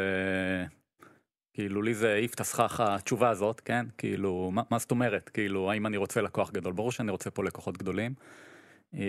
כאילו 1.54 1.82
לי 1.82 1.94
זה 1.94 2.12
העיף 2.12 2.34
את 2.34 2.40
הסכך 2.40 2.80
התשובה 2.80 3.28
הזאת, 3.30 3.60
כן? 3.60 3.86
כאילו, 3.98 4.50
מה, 4.52 4.62
מה 4.70 4.78
זאת 4.78 4.90
אומרת? 4.90 5.28
כאילו, 5.28 5.70
האם 5.70 5.86
אני 5.86 5.96
רוצה 5.96 6.20
לקוח 6.22 6.50
גדול? 6.50 6.72
ברור 6.72 6.92
שאני 6.92 7.10
רוצה 7.10 7.30
פה 7.30 7.44
לקוחות 7.44 7.78
גדולים. 7.78 8.14
אה, 8.94 9.00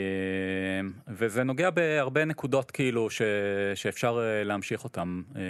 וזה 1.08 1.44
נוגע 1.44 1.70
בהרבה 1.70 2.26
נקודות 2.26 2.72
כאילו 2.72 3.10
ש, 3.10 3.22
שאפשר 3.76 4.20
אה, 4.22 4.44
להמשיך 4.44 4.84
אותם. 4.84 5.22
אה, 5.36 5.42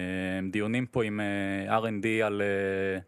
דיונים 0.51 0.85
פה 0.85 1.03
עם 1.03 1.19
אה, 1.19 1.77
R&D 1.79 2.25
על, 2.25 2.41
אה, 2.41 2.99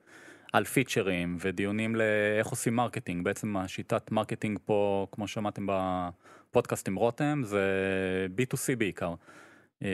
על 0.53 0.65
פיצ'רים 0.65 1.37
ודיונים 1.39 1.95
לאיך 1.95 2.47
עושים 2.47 2.75
marketing. 2.75 3.23
בעצם 3.25 3.57
השיטת 3.57 4.11
marketing 4.11 4.59
פה, 4.65 5.07
כמו 5.11 5.27
ששמעתם 5.27 5.67
בפודקאסט 5.69 6.87
עם 6.87 6.95
רותם, 6.95 7.41
זה 7.45 7.61
B2C 8.37 8.75
בעיקר. 8.77 9.13
אה, 9.83 9.89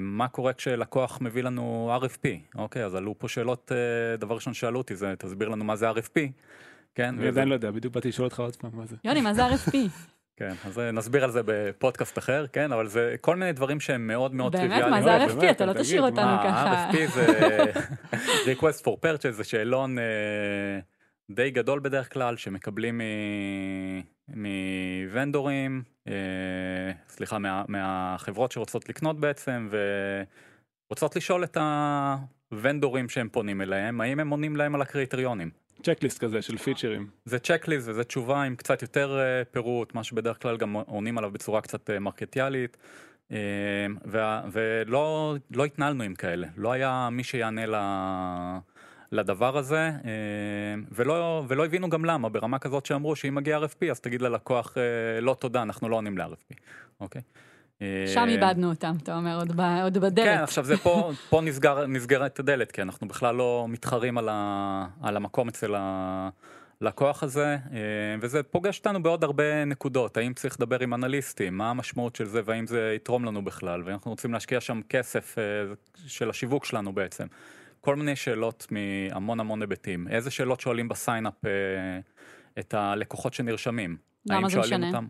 מה 0.00 0.28
קורה 0.28 0.52
כשלקוח 0.52 1.18
מביא 1.20 1.42
לנו 1.42 1.92
RFP? 2.02 2.28
אוקיי, 2.54 2.84
אז 2.84 2.94
עלו 2.94 3.18
פה 3.18 3.28
שאלות, 3.28 3.72
דבר 4.18 4.34
ראשון 4.34 4.54
שאלו 4.54 4.78
אותי 4.78 4.96
זה, 4.96 5.14
תסביר 5.18 5.48
לנו 5.48 5.64
מה 5.64 5.76
זה 5.76 5.90
RFP. 5.90 6.18
כן, 6.94 7.14
אני 7.18 7.28
עדיין 7.28 7.48
לא 7.48 7.54
יודע, 7.54 7.70
בדיוק 7.70 7.94
באתי 7.94 8.08
לשאול 8.08 8.24
אותך 8.24 8.40
עוד 8.40 8.56
פעם 8.56 8.70
מה 8.74 8.86
זה. 8.86 8.96
יוני, 9.04 9.20
מה 9.20 9.34
זה 9.34 9.46
RFP? 9.46 9.76
כן, 10.36 10.52
אז 10.64 10.78
נסביר 10.78 11.24
על 11.24 11.30
זה 11.30 11.40
בפודקאסט 11.44 12.18
אחר, 12.18 12.46
כן, 12.52 12.72
אבל 12.72 12.86
זה 12.86 13.16
כל 13.20 13.36
מיני 13.36 13.52
דברים 13.52 13.80
שהם 13.80 14.06
מאוד 14.06 14.34
מאוד 14.34 14.52
באמת, 14.52 14.64
טריוויאליים. 14.64 15.04
מה 15.04 15.26
זה 15.26 15.32
RFP? 15.32 15.40
באמת, 15.40 15.56
אתה 15.56 15.66
לא 15.66 15.72
תשאיר 15.72 16.02
אותנו 16.02 16.36
ככה. 16.44 16.68
ה-RFP 16.68 16.96
זה 17.14 17.72
request 18.52 18.82
for 18.84 19.04
purchase, 19.04 19.30
זה 19.30 19.44
שאלון 19.44 19.98
אה, 19.98 20.04
די 21.30 21.50
גדול 21.50 21.80
בדרך 21.80 22.12
כלל, 22.12 22.36
שמקבלים 22.36 23.00
מוונדורים, 24.28 25.82
אה, 26.08 26.12
סליחה, 27.08 27.38
מה, 27.38 27.64
מהחברות 27.68 28.52
שרוצות 28.52 28.88
לקנות 28.88 29.20
בעצם, 29.20 29.68
ורוצות 30.88 31.16
לשאול 31.16 31.44
את 31.44 31.56
הוונדורים 32.52 33.08
שהם 33.08 33.28
פונים 33.28 33.62
אליהם, 33.62 34.00
האם 34.00 34.20
הם 34.20 34.30
עונים 34.30 34.56
להם 34.56 34.74
על 34.74 34.82
הקריטריונים. 34.82 35.50
צ'קליסט 35.86 36.18
כזה 36.18 36.42
של 36.42 36.56
פיצ'רים. 36.56 37.06
זה 37.24 37.38
צ'קליסט 37.38 37.88
וזה 37.88 38.04
תשובה 38.04 38.42
עם 38.42 38.56
קצת 38.56 38.82
יותר 38.82 39.18
אה, 39.18 39.44
פירוט, 39.44 39.94
מה 39.94 40.04
שבדרך 40.04 40.42
כלל 40.42 40.56
גם 40.56 40.72
עונים 40.72 41.18
עליו 41.18 41.30
בצורה 41.30 41.60
קצת 41.60 41.90
אה, 41.90 41.98
מרקטיאלית. 41.98 42.76
אה, 43.32 43.36
ולא 44.52 45.34
לא 45.50 45.64
התנהלנו 45.64 46.04
עם 46.04 46.14
כאלה, 46.14 46.46
לא 46.56 46.72
היה 46.72 47.08
מי 47.12 47.24
שיענה 47.24 47.66
ל- 47.66 48.58
לדבר 49.12 49.56
הזה, 49.56 49.90
ולא, 50.92 51.44
ולא 51.48 51.64
הבינו 51.64 51.88
גם 51.88 52.04
למה, 52.04 52.28
ברמה 52.28 52.58
כזאת 52.58 52.86
שאמרו 52.86 53.16
שאם 53.16 53.34
מגיע 53.34 53.58
RFP 53.58 53.90
אז 53.90 54.00
תגיד 54.00 54.22
ללקוח 54.22 54.76
לא 55.20 55.36
תודה, 55.40 55.62
אנחנו 55.62 55.88
לא 55.88 55.96
עונים 55.96 56.18
ל-RFP, 56.18 56.54
אוקיי? 57.00 57.22
אה, 57.22 57.55
שם 58.14 58.26
איבדנו 58.28 58.68
אותם, 58.70 58.94
אתה 59.02 59.16
אומר, 59.16 59.36
עוד 59.38 59.56
ב- 59.56 59.80
עוד 59.82 59.98
בדלת. 59.98 60.24
כן, 60.26 60.42
עכשיו 60.42 60.64
זה 60.64 60.76
פה, 60.76 61.10
פה 61.30 61.40
נסגר, 61.40 61.86
נסגרת 61.86 62.38
הדלת, 62.38 62.72
כי 62.72 62.82
אנחנו 62.82 63.08
בכלל 63.08 63.34
לא 63.34 63.66
מתחרים 63.68 64.18
על, 64.18 64.28
ה, 64.32 64.86
על 65.02 65.16
המקום 65.16 65.48
אצל 65.48 65.74
הלקוח 66.80 67.22
הזה, 67.22 67.44
אה, 67.72 67.78
וזה 68.20 68.42
פוגש 68.42 68.78
אותנו 68.78 69.02
בעוד 69.02 69.24
הרבה 69.24 69.64
נקודות, 69.64 70.16
האם 70.16 70.34
צריך 70.34 70.56
לדבר 70.60 70.80
עם 70.80 70.94
אנליסטים, 70.94 71.58
מה 71.58 71.70
המשמעות 71.70 72.16
של 72.16 72.24
זה 72.24 72.40
והאם 72.44 72.66
זה 72.66 72.92
יתרום 72.96 73.24
לנו 73.24 73.44
בכלל, 73.44 73.82
ואנחנו 73.84 74.10
רוצים 74.10 74.32
להשקיע 74.32 74.60
שם 74.60 74.80
כסף 74.88 75.38
אה, 75.38 75.42
של 76.06 76.30
השיווק 76.30 76.64
שלנו 76.64 76.92
בעצם. 76.92 77.26
כל 77.80 77.96
מיני 77.96 78.16
שאלות 78.16 78.66
מהמון 78.70 79.40
המון 79.40 79.60
היבטים, 79.62 80.08
איזה 80.08 80.30
שאלות 80.30 80.60
שואלים 80.60 80.88
ב 80.88 80.96
sign 80.96 81.28
up 81.28 81.44
אה, 81.44 81.50
את 82.58 82.74
הלקוחות 82.74 83.34
שנרשמים. 83.34 83.96
למה 84.26 84.48
זה 84.48 84.58
משנה? 84.58 84.86
אותם- 84.88 85.06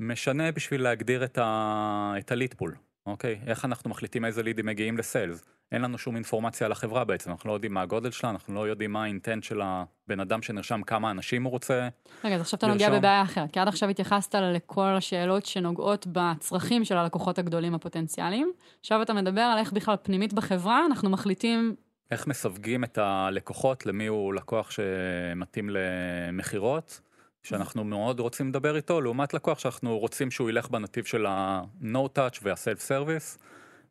משנה 0.00 0.52
בשביל 0.52 0.82
להגדיר 0.82 1.24
את, 1.24 1.38
ה... 1.38 2.14
את 2.18 2.32
הליד 2.32 2.54
פול, 2.54 2.74
אוקיי? 3.06 3.40
איך 3.46 3.64
אנחנו 3.64 3.90
מחליטים 3.90 4.24
איזה 4.24 4.42
לידים 4.42 4.66
מגיעים 4.66 4.98
לסיילס? 4.98 5.44
אין 5.72 5.82
לנו 5.82 5.98
שום 5.98 6.16
אינפורמציה 6.16 6.64
על 6.64 6.72
החברה 6.72 7.04
בעצם, 7.04 7.30
אנחנו 7.30 7.48
לא 7.48 7.54
יודעים 7.54 7.74
מה 7.74 7.82
הגודל 7.82 8.10
שלה, 8.10 8.30
אנחנו 8.30 8.54
לא 8.54 8.68
יודעים 8.68 8.92
מה 8.92 9.02
האינטנט 9.02 9.44
של 9.44 9.60
הבן 9.62 10.20
אדם 10.20 10.42
שנרשם, 10.42 10.82
כמה 10.82 11.10
אנשים 11.10 11.44
הוא 11.44 11.50
רוצה. 11.50 11.88
רגע, 12.24 12.34
אז 12.34 12.40
עכשיו 12.40 12.58
אתה 12.58 12.66
נוגע. 12.66 12.98
בבעיה 12.98 13.22
אחרת, 13.22 13.52
כי 13.52 13.60
עד 13.60 13.68
עכשיו 13.68 13.88
התייחסת 13.88 14.34
לכל 14.34 14.86
השאלות 14.96 15.46
שנוגעות 15.46 16.06
בצרכים 16.12 16.84
של 16.84 16.96
הלקוחות 16.96 17.38
הגדולים 17.38 17.74
הפוטנציאליים. 17.74 18.52
עכשיו 18.80 19.02
אתה 19.02 19.12
מדבר 19.12 19.40
על 19.40 19.58
איך 19.58 19.72
בכלל 19.72 19.96
פנימית 20.02 20.32
בחברה 20.32 20.86
אנחנו 20.86 21.10
מחליטים, 21.10 21.74
איך 22.10 22.26
מסווגים 22.26 22.84
את 22.84 22.98
הלקוחות, 22.98 23.86
למי 23.86 24.06
הוא 24.06 24.34
לקוח 24.34 24.70
שמתאים 24.70 25.70
למכירות, 25.70 27.00
שאנחנו 27.42 27.84
מאוד 27.84 28.20
רוצים 28.20 28.48
לדבר 28.48 28.76
איתו, 28.76 29.00
לעומת 29.00 29.34
לקוח 29.34 29.58
שאנחנו 29.58 29.98
רוצים 29.98 30.30
שהוא 30.30 30.50
ילך 30.50 30.68
בנתיב 30.68 31.04
של 31.04 31.26
ה-No 31.26 32.18
touch 32.18 32.38
וה-self 32.42 32.88
service. 32.88 33.38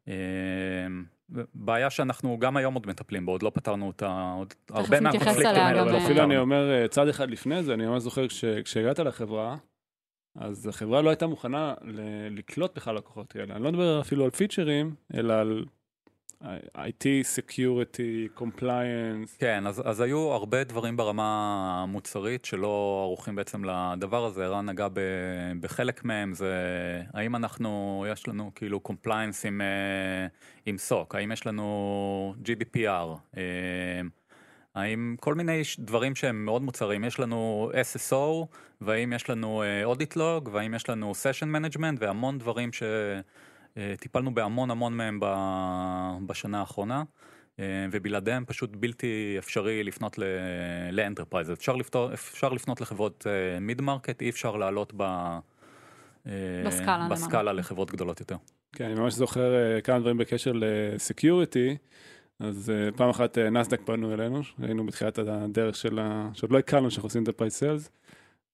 אה, 0.07 0.13
בעיה 1.53 1.89
שאנחנו 1.89 2.37
גם 2.39 2.57
היום 2.57 2.73
עוד 2.73 2.87
מטפלים 2.87 3.25
בו, 3.25 3.31
עוד 3.31 3.43
לא 3.43 3.51
פתרנו 3.53 3.87
אותה, 3.87 4.33
עוד 4.37 4.53
הרבה 4.69 4.99
מהקונפליקטים 4.99 5.45
האלה 5.45 5.81
עוד 5.81 5.91
לא 5.91 5.97
אפילו 5.97 6.23
אני. 6.23 6.37
אומר, 6.37 6.71
אה, 6.71 6.87
צעד 6.87 7.07
אחד 7.07 7.29
לפני 7.29 7.63
זה, 7.63 7.73
אני 7.73 7.85
ממש 7.85 8.03
זוכר 8.03 8.27
כש- 8.27 8.45
כשהגעת 8.45 8.99
לחברה, 8.99 9.57
אז 10.35 10.67
החברה 10.67 11.01
לא 11.01 11.09
הייתה 11.09 11.27
מוכנה 11.27 11.73
לקלוט 12.31 12.75
בכלל 12.75 12.95
לקוחות 12.95 13.31
כאלה. 13.33 13.55
אני 13.55 13.63
לא 13.63 13.71
מדבר 13.71 14.01
אפילו 14.01 14.23
על 14.25 14.29
פיצ'רים, 14.31 14.95
אלא 15.13 15.33
על 15.33 15.65
IT, 16.43 17.05
Security, 17.35 18.39
Compliance. 18.39 19.37
כן, 19.39 19.67
אז, 19.67 19.81
אז 19.85 20.01
היו 20.01 20.19
הרבה 20.31 20.63
דברים 20.63 20.97
ברמה 20.97 21.23
המוצרית 21.83 22.45
שלא 22.45 23.01
ערוכים 23.03 23.35
בעצם 23.35 23.63
לדבר 23.65 24.25
הזה, 24.25 24.45
ערן 24.45 24.69
נגע 24.69 24.87
ב, 24.93 24.99
בחלק 25.59 26.03
מהם, 26.05 26.33
זה 26.33 26.53
האם 27.13 27.35
אנחנו, 27.35 28.05
יש 28.11 28.27
לנו 28.27 28.51
כאילו 28.55 28.79
compliance 28.79 29.45
עם, 29.45 29.61
אה, 29.61 30.27
עם 30.65 30.75
SOC, 30.89 31.17
האם 31.17 31.31
יש 31.31 31.47
לנו 31.47 32.35
GDPR, 32.43 33.37
אה, 33.37 33.41
האם 34.75 35.15
כל 35.19 35.35
מיני 35.35 35.63
ש- 35.63 35.79
דברים 35.79 36.15
שהם 36.15 36.45
מאוד 36.45 36.61
מוצרים, 36.61 37.03
יש 37.03 37.19
לנו 37.19 37.71
SSO, 37.73 38.45
והאם 38.81 39.13
יש 39.13 39.29
לנו 39.29 39.63
אה, 39.63 39.93
Audit 39.93 40.15
Log, 40.15 40.49
והאם 40.51 40.73
יש 40.73 40.89
לנו 40.89 41.11
Session 41.11 41.45
Management, 41.55 41.95
והמון 41.99 42.37
דברים 42.37 42.69
שטיפלנו 43.79 44.33
בהמון 44.33 44.71
המון 44.71 44.93
מהם 44.93 45.19
בשנה 46.25 46.59
האחרונה. 46.59 47.03
אה, 47.59 47.85
ובלעדיהם 47.91 48.45
פשוט 48.45 48.69
בלתי 48.75 49.35
אפשרי 49.37 49.83
לפנות 49.83 50.19
ל 50.91 50.96
enterprise. 50.96 51.51
אפשר, 51.51 51.75
לפתור, 51.75 52.13
אפשר 52.13 52.49
לפנות 52.49 52.81
לחברות 52.81 53.27
mid 53.61 53.81
market, 53.81 54.21
אי 54.21 54.29
אפשר 54.29 54.55
לעלות 54.55 54.93
ב, 54.97 55.01
אה, 56.27 56.63
בסקאלה 56.65 57.07
בסקאלה. 57.11 57.53
לחברות 57.53 57.91
גדולות 57.91 58.19
יותר. 58.19 58.35
כן, 58.73 58.85
אני 58.85 58.93
ממש 58.93 59.13
זוכר 59.13 59.55
אה, 59.55 59.81
כמה 59.81 59.99
דברים 59.99 60.17
בקשר 60.17 60.51
ל 60.55 60.67
security. 60.67 61.77
אז 62.39 62.69
אה, 62.69 62.91
פעם 62.91 63.09
אחת 63.09 63.37
אה, 63.37 63.49
נסדק 63.49 63.81
פנו 63.85 64.13
אלינו, 64.13 64.41
היינו 64.61 64.85
בתחילת 64.85 65.17
הדרך 65.19 65.75
של 65.75 65.99
ה... 65.99 66.29
שעוד 66.33 66.51
לא 66.51 66.59
הכרנו 66.59 66.91
שאנחנו 66.91 67.07
עושים 67.07 67.23
enterprise 67.23 67.57
sales. 67.57 67.89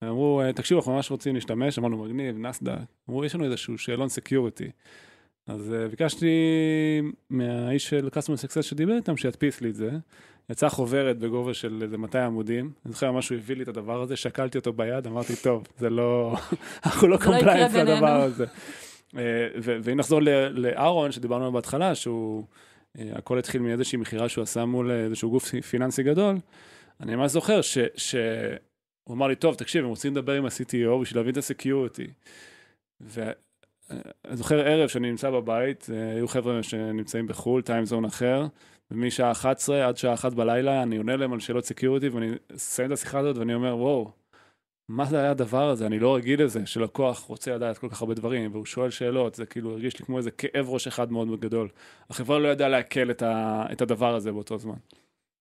אמרו, 0.03 0.41
אה, 0.41 0.53
תקשיבו, 0.53 0.79
אנחנו 0.79 0.93
ממש 0.95 1.11
רוצים 1.11 1.35
להשתמש, 1.35 1.79
אמרנו, 1.79 2.03
מגניב, 2.03 2.37
נסדק. 2.37 2.73
אמרו, 3.09 3.25
יש 3.25 3.35
לנו 3.35 3.45
איזשהו 3.45 3.77
שאלון 3.77 4.09
security. 4.09 4.71
אז 5.47 5.73
אה, 5.73 5.87
ביקשתי 5.87 6.27
מהאיש 7.29 7.89
של 7.89 8.09
customer 8.13 8.37
success 8.47 8.61
שדיבר 8.61 8.95
איתם, 8.95 9.17
שידפיס 9.17 9.61
לי 9.61 9.69
את 9.69 9.75
זה. 9.75 9.89
יצאה 10.49 10.69
חוברת 10.69 11.19
בגובה 11.19 11.53
של 11.53 11.79
איזה 11.81 11.97
200 11.97 12.25
עמודים. 12.25 12.71
אני 12.85 12.93
זוכר 12.93 13.11
ממש 13.11 13.29
הוא 13.29 13.37
הביא 13.37 13.55
לי 13.55 13.63
את 13.63 13.67
הדבר 13.67 14.01
הזה, 14.01 14.15
שקלתי 14.15 14.57
אותו 14.57 14.73
ביד, 14.73 15.07
אמרתי, 15.07 15.33
טוב, 15.43 15.67
זה 15.77 15.89
לא... 15.89 16.35
אנחנו 16.85 17.07
לא 17.07 17.17
לא 17.17 17.23
compliance 17.23 17.73
בינינו." 17.73 17.91
לדבר 17.95 18.21
הזה. 18.21 18.45
אה, 19.17 19.47
ואם 19.61 19.97
נחזור 19.97 20.19
לאהרון, 20.51 21.11
שדיברנו 21.11 21.43
עליו 21.43 21.51
בהתחלה, 21.51 21.95
שהוא, 21.95 22.43
אה, 22.99 23.11
הכל 23.13 23.39
התחיל 23.39 23.61
מאיזושהי 23.61 23.97
מכירה 23.97 24.29
שהוא 24.29 24.41
עשה 24.41 24.65
מול 24.65 24.91
איזשהו 24.91 25.29
גוף 25.29 25.55
פיננסי 25.69 26.03
גדול, 26.03 26.35
אני 27.01 27.15
ממש 27.15 27.31
זוכר 27.31 27.61
שהוא 27.95 29.11
אמר 29.11 29.27
לי, 29.27 29.35
טוב, 29.35 29.55
תקשיב, 29.55 29.83
הם 29.83 29.89
רוצים 29.89 30.11
לדבר 30.11 30.33
עם 30.33 30.45
ה-CTO 30.45 31.01
בשביל 31.01 31.19
להבין 31.19 31.31
את 31.31 31.37
ה 31.37 31.44
security. 31.44 32.07
ואני 33.89 34.37
זוכר 34.37 34.59
ערב 34.59 34.87
שאני 34.87 35.09
נמצא 35.09 35.29
בבית, 35.29 35.87
אה, 35.93 36.11
היו 36.11 36.27
חבר'ה 36.27 36.63
שנמצאים 36.63 37.27
בחו"ל, 37.27 37.61
time 37.61 37.83
zone 37.83 38.05
אחר, 38.05 38.47
ומשעה 38.91 39.31
11 39.31 39.87
עד 39.87 39.97
שעה 39.97 40.13
1 40.13 40.33
בלילה, 40.33 40.83
אני 40.83 40.97
עונה 40.97 41.15
להם 41.15 41.33
על 41.33 41.39
שאלות 41.39 41.65
security, 41.65 42.09
ואני 42.09 42.31
אסיים 42.55 42.87
את 42.87 42.93
השיחה 42.93 43.19
הזאת 43.19 43.37
ואני 43.37 43.53
אומר, 43.53 43.77
וואו, 43.77 44.11
מה 44.89 45.05
זה 45.05 45.19
היה 45.19 45.31
הדבר 45.31 45.69
הזה? 45.69 45.85
אני 45.85 45.99
לא 45.99 46.15
רגיל 46.15 46.43
לזה, 46.43 46.65
שלקוח 46.65 47.19
רוצה 47.19 47.55
לדעת 47.55 47.77
כל 47.77 47.89
כך 47.89 48.01
הרבה 48.01 48.13
דברים, 48.13 48.51
והוא 48.51 48.65
שואל 48.65 48.89
שאלות, 48.89 49.35
זה 49.35 49.45
כאילו 49.45 49.71
הרגיש 49.71 49.99
לי 49.99 50.05
כמו 50.05 50.17
איזה 50.17 50.31
כאב 50.31 50.69
ראש 50.69 50.87
אחד 50.87 51.11
מאוד 51.11 51.27
מאוד 51.27 51.39
גדול. 51.39 51.69
החברה 52.09 52.39
לא 52.39 52.47
ידעה 52.47 52.69
לעכל 52.69 53.11
את, 53.11 53.21
ה, 53.21 53.65
את 53.71 53.81
הדבר 53.81 54.15
הזה 54.15 54.31
באותו 54.31 54.57
זמן. 54.57 54.77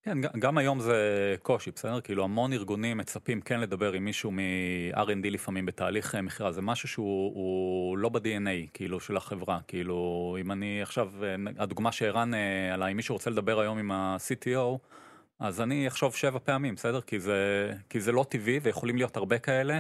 כן, 0.05 0.19
גם 0.39 0.59
היום 0.59 0.81
זה 0.81 0.97
קושי, 1.43 1.71
בסדר? 1.71 2.01
כאילו 2.01 2.25
המון 2.25 2.53
ארגונים 2.53 2.97
מצפים 2.97 3.41
כן 3.41 3.61
לדבר 3.61 3.93
עם 3.93 4.05
מישהו 4.05 4.31
מ-R&D 4.31 5.31
לפעמים 5.31 5.67
בתהליך 5.67 6.15
אה, 6.15 6.23
מכירה, 6.23 6.53
זה 6.53 6.63
משהו 6.63 6.89
שהוא 6.89 7.35
הוא 7.35 7.99
לא 7.99 8.09
ב-DNA, 8.09 8.71
כאילו, 8.75 9.01
של 9.01 9.17
החברה. 9.17 9.59
כאילו, 9.69 10.37
אם 10.41 10.53
אני 10.53 10.83
עכשיו, 10.83 11.11
אה, 11.25 11.35
הדוגמה 11.59 11.93
שערן 11.93 12.35
אה, 12.35 12.75
העלה, 12.75 12.87
אם 12.87 12.97
מישהו 12.97 13.15
רוצה 13.15 13.31
לדבר 13.31 13.61
היום 13.61 13.79
עם 13.79 13.91
ה-CTO, 13.91 14.79
אז 15.39 15.61
אני 15.61 15.89
אחשוב 15.89 16.15
שבע 16.15 16.39
פעמים, 16.45 16.75
בסדר? 16.75 17.01
כי 17.01 17.21
זה, 17.21 17.73
כי 17.89 18.01
זה 18.01 18.13
לא 18.13 18.25
טבעי 18.29 18.59
ויכולים 18.63 18.97
להיות 18.97 19.17
הרבה 19.17 19.39
כאלה, 19.39 19.79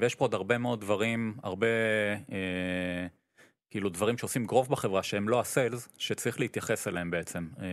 ויש 0.00 0.14
פה 0.14 0.24
עוד 0.24 0.34
הרבה 0.34 0.58
מאוד 0.58 0.80
דברים, 0.80 1.34
הרבה... 1.42 1.66
כאילו 3.76 3.88
דברים 3.88 4.18
שעושים 4.18 4.44
growth 4.44 4.68
בחברה 4.68 5.02
שהם 5.02 5.28
לא 5.28 5.40
ה 5.40 5.47
sales, 5.47 5.88
שצריך 5.98 6.40
להתייחס 6.40 6.88
אליהם 6.88 7.10
בעצם. 7.10 7.46
אה, 7.60 7.66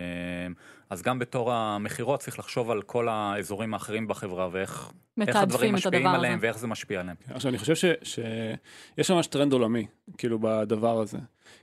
אז 0.89 1.01
גם 1.01 1.19
בתור 1.19 1.53
המכירות 1.53 2.19
צריך 2.19 2.39
לחשוב 2.39 2.72
על 2.72 2.81
כל 2.81 3.07
האזורים 3.10 3.74
האחרים 3.74 4.07
בחברה 4.07 4.50
ואיך 4.51 4.91
איך 5.27 5.36
הדברים 5.36 5.74
משפיעים 5.74 6.07
הזה. 6.07 6.15
עליהם 6.15 6.39
ואיך 6.41 6.57
זה 6.57 6.67
משפיע 6.67 7.00
עליהם. 7.00 7.15
עכשיו, 7.29 7.50
אני 7.50 7.57
חושב 7.57 7.75
ש- 7.75 7.86
שיש 8.03 9.12
ממש 9.12 9.27
טרנד 9.27 9.53
עולמי, 9.53 9.86
כאילו, 10.17 10.39
בדבר 10.41 11.00
הזה. 11.00 11.17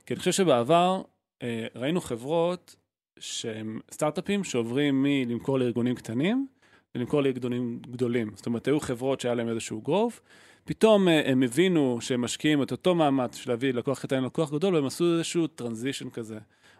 כי 0.05 0.13
אני 0.13 0.19
חושב 0.19 0.31
שבעבר 0.31 1.01
אה, 1.43 1.67
ראינו 1.75 2.01
חברות 2.01 2.75
שהם 3.19 3.79
סטארט-אפים 3.91 4.43
שעוברים 4.43 5.03
מלמכור 5.03 5.59
לארגונים 5.59 5.95
קטנים 5.95 6.47
ולמכור 6.95 7.21
לארגונים 7.21 7.79
גדולים. 7.91 8.31
זאת 8.35 8.45
אומרת, 8.45 8.67
היו 8.67 8.79
חברות 8.79 9.21
שהיה 9.21 9.35
להם 9.35 9.49
איזשהו 9.49 9.81
גרוב, 9.81 10.19
פתאום 10.65 11.07
אה, 11.07 11.31
הם 11.31 11.43
הבינו 11.43 11.97
שהם 12.01 12.21
משקיעים 12.21 12.63
את 12.63 12.71
אותו 12.71 12.95
מאמץ 12.95 13.35
של 13.35 13.51
להביא 13.51 13.73
לקוח 13.73 13.99
קטן 13.99 14.23
ללקוח 14.23 14.51
גדול, 14.51 14.75
והם 14.75 14.85
עשו 14.85 15.13
איזשהו 15.13 15.47
טרנזישן 15.47 16.09
כזה 16.09 16.39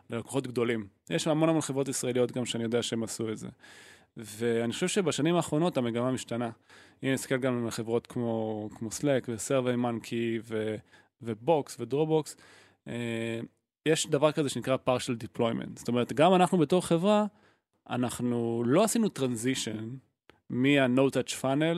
ללקוחות 0.09 0.47
גדולים. 0.47 0.88
יש 1.09 1.27
המון 1.27 1.50
המון 1.50 1.61
חברות 1.61 1.88
ישראליות 1.88 2.31
גם 2.31 2.45
שאני 2.45 2.63
יודע 2.63 2.83
שהם 2.83 3.03
עשו 3.03 3.31
את 3.31 3.38
זה. 3.38 3.47
ואני 4.17 4.73
חושב 4.73 4.88
שבשנים 4.88 5.35
האחרונות 5.35 5.77
המגמה 5.77 6.11
משתנה. 6.11 6.50
אם 7.03 7.09
נסתכל 7.09 7.38
גם 7.38 7.65
על 7.65 7.71
חברות 7.71 8.07
כמו, 8.07 8.69
כמו 8.75 8.89
Slack 8.89 9.29
ו-Survey 9.29 9.77
Monkey 9.77 10.41
ו- 10.43 10.75
ובוקס 11.21 11.77
ודרובוקס, 11.79 12.35
אה, 12.88 13.39
יש 13.85 14.07
דבר 14.07 14.31
כזה 14.31 14.50
שנקרא 14.50 14.77
partial 14.88 15.23
deployment. 15.23 15.69
זאת 15.75 15.88
אומרת, 15.88 16.13
גם 16.13 16.35
אנחנו 16.35 16.57
בתור 16.57 16.85
חברה, 16.85 17.25
אנחנו 17.89 18.63
לא 18.65 18.83
עשינו 18.83 19.07
transition 19.07 19.83
מה-No-Touch 20.50 21.41
funnel 21.41 21.77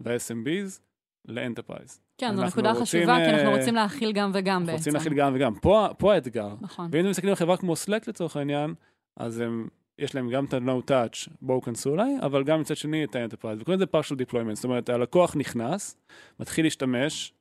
וה-SMBs 0.00 0.87
ל-Enterprise. 1.28 1.98
כן, 2.18 2.26
זו 2.36 2.42
אנחנו 2.42 2.46
נקודה 2.46 2.70
רוצים, 2.70 2.84
חשובה, 2.86 3.16
כי 3.24 3.30
אנחנו 3.30 3.50
אה, 3.50 3.56
רוצים 3.56 3.74
להכיל 3.74 4.12
גם 4.12 4.30
וגם 4.34 4.52
אנחנו 4.54 4.66
בעצם. 4.66 4.78
רוצים 4.78 4.94
להכיל 4.94 5.14
גם 5.14 5.32
וגם. 5.34 5.54
פה, 5.54 5.88
פה 5.98 6.14
האתגר. 6.14 6.54
נכון. 6.60 6.88
ואם 6.92 7.00
אתם 7.00 7.10
מסתכלים 7.10 7.30
על 7.30 7.36
חברה 7.36 7.56
כמו 7.56 7.72
Slack 7.72 8.04
לצורך 8.06 8.36
העניין, 8.36 8.74
אז 9.16 9.40
הם, 9.40 9.68
יש 9.98 10.14
להם 10.14 10.30
גם 10.30 10.44
את 10.44 10.54
ה-No 10.54 10.90
Touch, 10.90 11.30
בואו 11.42 11.62
כנסו 11.62 11.94
אליי, 11.94 12.16
אבל 12.22 12.44
גם 12.44 12.60
מצד 12.60 12.76
שני 12.76 13.04
את 13.04 13.16
ה-Enterprise. 13.16 13.60
וקוראים 13.60 13.80
לזה 13.80 13.84
partial 13.84 14.30
deployment, 14.30 14.54
זאת 14.54 14.64
אומרת, 14.64 14.88
הלקוח 14.88 15.36
נכנס, 15.36 15.96
מתחיל 16.40 16.64
להשתמש 16.64 17.32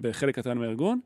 בחלק 0.00 0.34
קטן 0.38 0.58
מהארגון, 0.58 1.00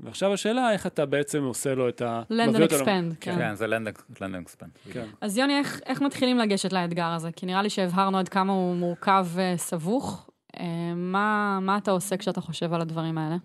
ועכשיו 0.00 0.32
השאלה 0.32 0.72
איך 0.72 0.86
אתה 0.86 1.06
בעצם 1.06 1.42
עושה 1.42 1.74
לו 1.74 1.88
את 1.88 2.02
ה... 2.02 2.22
אותו 2.30 2.58
למ- 2.58 2.62
expand, 2.62 3.14
כן. 3.20 3.36
כן, 3.38 3.54
זה 3.54 3.66
לנדינג 3.66 4.48
ספן. 4.48 4.66
כן. 4.92 5.06
אז 5.20 5.38
יוני, 5.38 5.58
איך, 5.58 5.80
איך 5.86 6.02
מתחילים 6.02 6.38
לגשת 6.38 6.72
לאתגר 6.72 7.06
הזה? 7.06 7.32
כי 7.36 7.46
נראה 7.46 7.62
לי 7.62 7.70
שהבהרנו 7.70 8.18
עד 8.18 8.28
כמה 8.28 8.52
הוא 8.52 8.76
מורכב 8.76 9.26
וסבוך. 9.34 10.30
אה, 10.60 10.94
מה, 10.96 11.58
מה 11.62 11.78
אתה 11.78 11.90
עושה 11.90 12.16
כשאתה 12.16 12.40
חושב 12.40 12.72
על 12.72 12.80
הדברים 12.80 13.18
האלה? 13.18 13.36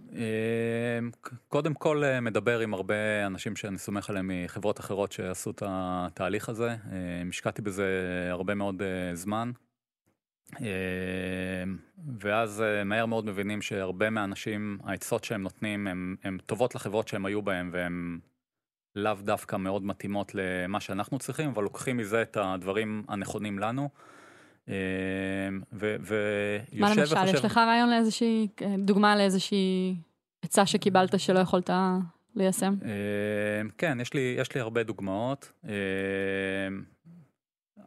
קודם 1.48 1.74
כל 1.74 2.04
אה, 2.04 2.20
מדבר 2.20 2.60
עם 2.60 2.74
הרבה 2.74 3.26
אנשים 3.26 3.56
שאני 3.56 3.78
סומך 3.78 4.10
עליהם 4.10 4.32
מחברות 4.34 4.80
אחרות 4.80 5.12
שעשו 5.12 5.52
את 5.52 5.64
התהליך 5.66 6.50
הזה. 6.50 6.70
אה, 6.70 6.76
השקעתי 7.30 7.62
בזה 7.62 7.88
הרבה 8.32 8.56
מאוד 8.56 8.82
אה, 8.82 9.16
זמן. 9.16 9.52
אה, 10.62 11.64
ואז 12.20 12.62
אה, 12.62 12.84
מהר 12.84 13.06
מאוד 13.06 13.26
מבינים 13.26 13.62
שהרבה 13.62 14.10
מהאנשים, 14.10 14.80
העצות 14.84 15.24
שהם 15.24 15.44
נותנים 15.44 15.88
הן 16.24 16.38
טובות 16.46 16.76
לחברות 16.76 17.08
שהם 17.08 17.26
היו 17.26 17.42
בהן 17.42 17.70
והן 17.74 18.20
לאו 18.96 19.14
דווקא 19.22 19.56
מאוד 19.56 19.84
מתאימות 19.84 20.32
למה 20.36 20.80
שאנחנו 20.80 21.20
צריכים, 21.20 21.50
אבל 21.50 21.64
לוקחים 21.64 21.98
מזה 21.98 22.22
את 22.22 22.38
הדברים 22.42 23.04
הנכונים 23.08 23.60
לנו. 23.60 23.90
אה, 24.70 24.74
ו- 25.74 25.96
ויושב 26.02 26.82
מה 26.82 26.90
למשל, 26.90 27.14
וחושב- 27.16 27.36
יש 27.36 27.46
לך 27.46 27.58
רעיון 27.58 27.90
לאיזושהי, 27.90 28.48
אה, 28.62 28.76
דוגמה 28.78 29.16
לאיזושהי 29.16 29.96
עצה 30.42 30.66
שקיבלת 30.66 31.20
שלא 31.20 31.40
יכולת 31.40 31.70
ליישם? 32.36 32.76
אה, 32.86 32.90
כן, 33.78 33.98
יש 34.02 34.14
לי, 34.14 34.36
יש 34.40 34.56
לי 34.56 34.62
הרבה 34.62 34.84
דוגמאות. 34.84 35.52
אה, 35.68 35.72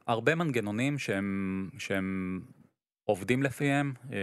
הרבה 0.06 0.34
מנגנונים 0.34 0.98
שהם, 0.98 1.68
שהם 1.78 2.40
עובדים 3.04 3.42
לפיהם, 3.42 3.92
אה, 4.12 4.18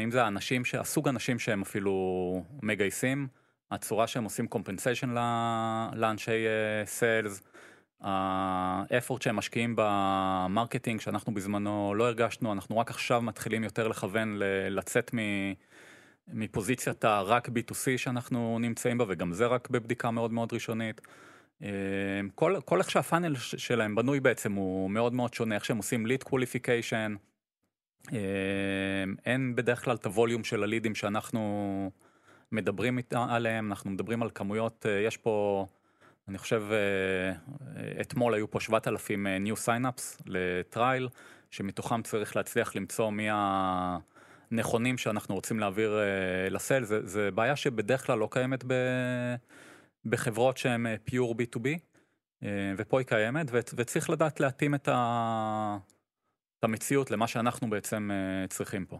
האם 0.00 0.10
זה 0.10 0.24
האנשים, 0.24 0.64
ש- 0.64 0.74
הסוג 0.74 1.08
אנשים 1.08 1.38
שהם 1.38 1.62
אפילו 1.62 1.92
מגייסים, 2.62 3.28
הצורה 3.70 4.06
שהם 4.06 4.24
עושים 4.24 4.46
ל- 5.14 5.88
לאנשי 5.94 6.44
sales, 6.84 7.42
ה 8.04 8.21
effort 8.21 9.22
שהם 9.22 9.36
משקיעים 9.36 9.74
ב 9.76 9.88
marketing 9.88 11.00
שאנחנו 11.00 11.34
בזמנו 11.34 11.94
לא 11.96 12.04
הרגשנו, 12.04 12.52
אנחנו 12.52 12.78
רק 12.78 12.90
עכשיו 12.90 13.22
מתחילים 13.22 13.64
יותר 13.64 13.88
לכוון 13.88 14.36
לצאת 14.70 15.14
מ... 15.14 15.18
מפוזיציית 16.28 17.04
הרק 17.04 17.48
B2C 17.48 17.96
שאנחנו 17.96 18.58
נמצאים 18.58 18.98
בה, 18.98 19.04
וגם 19.08 19.32
זה 19.32 19.46
רק 19.46 19.70
בבדיקה 19.70 20.10
מאוד 20.10 20.32
מאוד 20.32 20.52
ראשונית. 20.52 21.00
אה, 21.62 21.68
כל, 22.34 22.56
כל 22.64 22.78
איך 22.78 22.90
שהפאנל 22.90 23.34
שלהם 23.36 23.94
בנוי 23.94 24.20
בעצם 24.20 24.52
הוא 24.52 24.90
מאוד 24.90 25.12
מאוד 25.12 25.34
שונה, 25.34 25.54
איך 25.54 25.64
שהם 25.64 25.76
עושים 25.76 26.06
lead 26.06 26.28
qualification. 26.28 27.18
אה, 28.12 28.18
אין 29.26 29.54
בדרך 29.56 29.84
כלל 29.84 29.96
את 29.96 30.06
הווליום 30.06 30.44
של 30.44 30.62
הלידים 30.62 30.94
שאנחנו 30.94 31.90
מדברים 32.52 32.98
עליהם, 33.12 33.70
אנחנו 33.70 33.90
מדברים 33.90 34.22
על 34.22 34.30
כמויות, 34.34 34.86
אה, 34.88 35.00
יש 35.00 35.16
פה, 35.16 35.66
אני 36.28 36.38
חושב, 36.38 36.62
אה, 36.72 38.00
אתמול 38.00 38.34
היו 38.34 38.50
פה 38.50 38.60
7,000 38.60 39.26
אה, 39.26 39.36
new 39.36 39.56
sign-ups 39.66 40.22
לטרייל, 40.26 41.08
שמתוכם 41.50 42.02
צריך 42.02 42.36
להצליח 42.36 42.76
למצוא 42.76 43.10
מי 43.10 43.30
ה... 43.30 43.98
נכונים 44.50 44.98
שאנחנו 44.98 45.34
רוצים 45.34 45.60
להעביר 45.60 45.98
לסל, 46.50 46.84
זה, 46.84 47.06
זה 47.06 47.30
בעיה 47.30 47.56
שבדרך 47.56 48.06
כלל 48.06 48.18
לא 48.18 48.28
קיימת 48.30 48.64
ב, 48.66 48.74
בחברות 50.04 50.56
שהן 50.56 50.86
pure 51.10 51.34
B2B, 51.34 51.66
uh, 52.42 52.46
ופה 52.76 53.00
היא 53.00 53.06
קיימת, 53.06 53.46
וצריך 53.52 54.10
לדעת 54.10 54.40
להתאים 54.40 54.74
את, 54.74 54.88
ה, 54.88 55.78
את 56.58 56.64
המציאות 56.64 57.10
למה 57.10 57.26
שאנחנו 57.26 57.70
בעצם 57.70 58.10
צריכים 58.48 58.86
פה. 58.86 58.98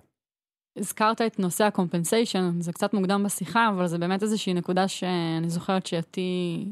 הזכרת 0.77 1.21
את 1.21 1.39
נושא 1.39 1.65
הקומפנסיישן, 1.65 2.61
זה 2.61 2.73
קצת 2.73 2.95
מוקדם 2.95 3.23
בשיחה, 3.25 3.69
אבל 3.69 3.87
זה 3.87 3.99
באמת 3.99 4.23
איזושהי 4.23 4.55
נקודה 4.55 4.89
שאני 4.89 5.51
זוכרת 5.51 5.87
שאותי 5.87 6.65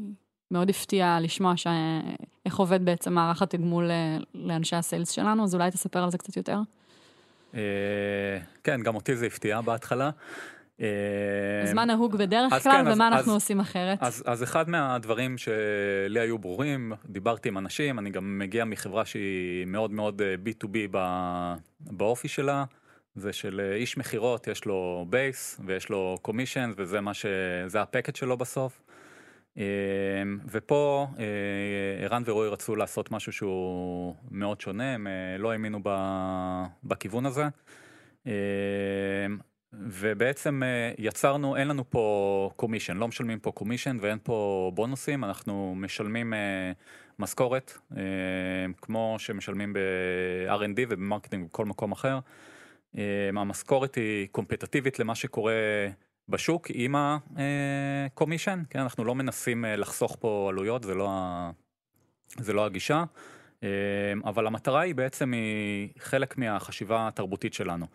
מאוד 0.53 0.69
הפתיע 0.69 1.17
לשמוע 1.21 1.57
ש... 1.57 1.67
איך 2.45 2.57
עובד 2.57 2.85
בעצם 2.85 3.13
מערך 3.13 3.41
התגמול 3.41 3.91
אה, 3.91 4.17
לאנשי 4.33 4.75
הסיילס 4.75 5.09
שלנו, 5.11 5.43
אז 5.43 5.55
אולי 5.55 5.71
תספר 5.71 6.03
על 6.03 6.11
זה 6.11 6.17
קצת 6.17 6.37
יותר. 6.37 6.57
Uh, 7.51 7.55
כן, 8.63 8.81
גם 8.83 8.95
אותי 8.95 9.15
זה 9.15 9.25
הפתיע 9.25 9.61
בהתחלה. 9.61 10.09
Uh, 10.79 10.83
אז 11.63 11.73
מה 11.73 11.85
נהוג 11.85 12.15
בדרך 12.15 12.53
אז 12.53 12.63
כלל, 12.63 12.71
כן, 12.71 12.87
אז- 12.87 12.95
ומה 12.95 13.07
אנחנו 13.07 13.31
אז- 13.31 13.35
עושים 13.37 13.59
אחרת? 13.59 13.97
אז, 14.01 14.23
אז 14.25 14.43
אחד 14.43 14.69
מהדברים 14.69 15.37
שלי 15.37 16.19
היו 16.19 16.37
ברורים, 16.37 16.93
דיברתי 17.09 17.49
עם 17.49 17.57
אנשים, 17.57 17.99
אני 17.99 18.09
גם 18.09 18.39
מגיע 18.39 18.65
מחברה 18.65 19.05
שהיא 19.05 19.65
מאוד 19.67 19.91
מאוד 19.91 20.21
אה, 20.21 20.35
B2B 20.45 20.77
ב- 20.91 21.53
באופי 21.79 22.27
שלה, 22.27 22.63
זה 23.15 23.33
של 23.33 23.61
אה, 23.63 23.75
איש 23.75 23.97
מכירות, 23.97 24.47
יש 24.47 24.65
לו 24.65 25.05
בייס 25.09 25.59
ויש 25.65 25.89
לו 25.89 26.17
קומישן 26.21 26.71
וזה 26.77 27.01
מה 27.01 27.13
ש... 27.13 27.25
זה 27.67 27.81
הפקט 27.81 28.15
שלו 28.15 28.37
בסוף. 28.37 28.81
אה, 29.57 29.63
ופה 30.51 31.07
אה, 31.19 32.05
ערן 32.05 32.23
ורועי 32.25 32.49
רצו 32.49 32.75
לעשות 32.75 33.11
משהו 33.11 33.31
שהוא 33.31 34.15
מאוד 34.31 34.61
שונה, 34.61 34.93
הם 34.93 35.07
אה, 35.07 35.37
לא 35.37 35.51
האמינו 35.51 35.79
בכיוון 36.83 37.25
הזה. 37.25 37.43
אה, 38.27 38.33
ובעצם 39.73 40.63
אה, 40.63 40.91
יצרנו, 40.97 41.55
אין 41.55 41.67
לנו 41.67 41.89
פה 41.89 42.49
commission, 42.55 42.97
לא 42.97 43.07
משלמים 43.07 43.39
פה 43.39 43.51
commission 43.51 43.97
ואין 44.01 44.17
פה 44.23 44.71
בונוסים, 44.73 45.23
אנחנו 45.23 45.75
משלמים 45.77 46.33
משכורת, 47.19 47.73
אה, 47.97 48.01
כמו 48.81 49.15
שמשלמים 49.19 49.73
ב-R&D 49.73 50.81
וב 50.89 50.99
marketing 50.99 51.43
ובכל 51.43 51.65
מקום 51.65 51.91
אחר. 51.91 52.19
המשכורת 53.35 53.95
היא 53.95 54.27
קומפטטיבית 54.31 54.99
למה 54.99 55.15
שקורה 55.15 55.53
בשוק 56.29 56.67
עם 56.73 56.95
ה 56.97 57.11
commission, 57.11 58.63
כן, 58.69 58.79
אנחנו 58.79 59.05
לא 59.05 59.15
מנסים 59.15 59.65
אה, 59.65 59.75
לחסוך 59.75 60.17
פה 60.19 60.47
עלויות, 60.49 60.83
זה 60.83 60.95
לא, 60.95 61.09
ה... 61.11 61.51
זה 62.37 62.53
לא 62.53 62.65
הגישה. 62.65 63.03
אה, 63.63 63.69
אבל 64.25 64.47
המטרה 64.47 64.81
היא 64.81 64.95
בעצם 64.95 65.31
היא 65.31 65.89
חלק 65.99 66.37
מהחשיבה 66.37 67.07
התרבותית 67.07 67.53
שלנו. 67.53 67.85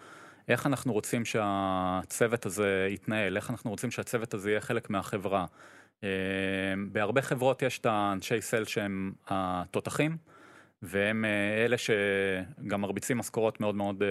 איך 0.48 0.66
אנחנו 0.66 0.92
רוצים 0.92 1.24
שהצוות 1.24 2.46
הזה 2.46 2.88
יתנהל, 2.90 3.36
איך 3.36 3.50
אנחנו 3.50 3.70
רוצים 3.70 3.90
שהצוות 3.90 4.34
הזה 4.34 4.50
יהיה 4.50 4.60
חלק 4.60 4.90
מהחברה. 4.90 5.46
אה, 6.04 6.08
בהרבה 6.92 7.22
חברות 7.22 7.62
יש 7.62 7.78
את 7.78 7.86
האנשי 7.86 8.40
סל 8.40 8.64
שהם 8.64 9.12
התותחים, 9.26 10.16
והם 10.82 11.24
אלה 11.64 11.76
שגם 11.78 12.80
מרביצים 12.80 13.18
משכורות 13.18 13.60
מאוד 13.60 13.74
מאוד 13.74 14.02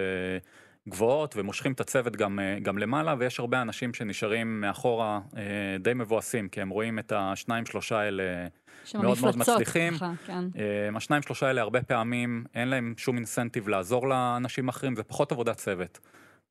גבוהות 0.88 1.34
ומושכים 1.36 1.72
את 1.72 1.80
הצוות 1.80 2.16
גם, 2.16 2.38
אה, 2.38 2.58
גם 2.62 2.78
למעלה, 2.78 3.14
ויש 3.18 3.40
הרבה 3.40 3.62
אנשים 3.62 3.94
שנשארים 3.94 4.60
מאחורה 4.60 5.20
אה, 5.36 5.42
די 5.80 5.94
מבואסים, 5.94 6.48
כי 6.48 6.60
הם 6.60 6.68
רואים 6.68 6.98
את 6.98 7.12
השניים 7.16 7.66
שלושה 7.66 7.98
האלה 7.98 8.48
מאוד 8.94 9.18
מאוד 9.22 9.36
מצליחים. 9.36 9.94
ככה, 9.94 10.12
כן. 10.26 10.44
אה, 10.58 10.96
השניים 10.96 11.22
שלושה 11.22 11.46
האלה 11.46 11.60
הרבה 11.60 11.82
פעמים 11.82 12.44
אין 12.54 12.68
להם 12.68 12.94
שום 12.96 13.16
אינסנטיב 13.16 13.68
לעזור 13.68 14.08
לאנשים 14.08 14.68
אחרים, 14.68 14.96
זה 14.96 15.02
פחות 15.02 15.32
עבודת 15.32 15.56
צוות. 15.56 15.98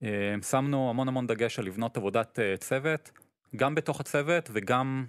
אה, 0.03 0.35
שמנו 0.49 0.89
המון 0.89 1.07
המון 1.07 1.27
דגש 1.27 1.59
על 1.59 1.65
לבנות 1.65 1.97
עבודת 1.97 2.39
אה, 2.39 2.57
צוות, 2.57 3.11
גם 3.55 3.75
בתוך 3.75 3.99
הצוות 3.99 4.49
וגם 4.53 5.05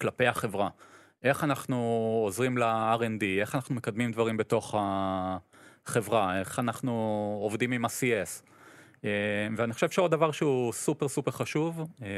כלפי 0.00 0.26
החברה. 0.26 0.68
איך 1.22 1.44
אנחנו 1.44 1.76
עוזרים 2.24 2.58
ל-R&D, 2.58 3.24
איך 3.40 3.54
אנחנו 3.54 3.74
מקדמים 3.74 4.12
דברים 4.12 4.36
בתוך 4.36 4.74
החברה, 5.86 6.38
איך 6.38 6.58
אנחנו 6.58 6.92
עובדים 7.42 7.72
עם 7.72 7.84
ה-CS. 7.84 8.42
אה, 9.04 9.48
ואני 9.56 9.72
חושב 9.72 9.90
שעוד 9.90 10.10
דבר 10.10 10.32
שהוא 10.32 10.72
סופר 10.72 11.08
סופר 11.08 11.30
חשוב, 11.30 11.80
אה, 12.02 12.08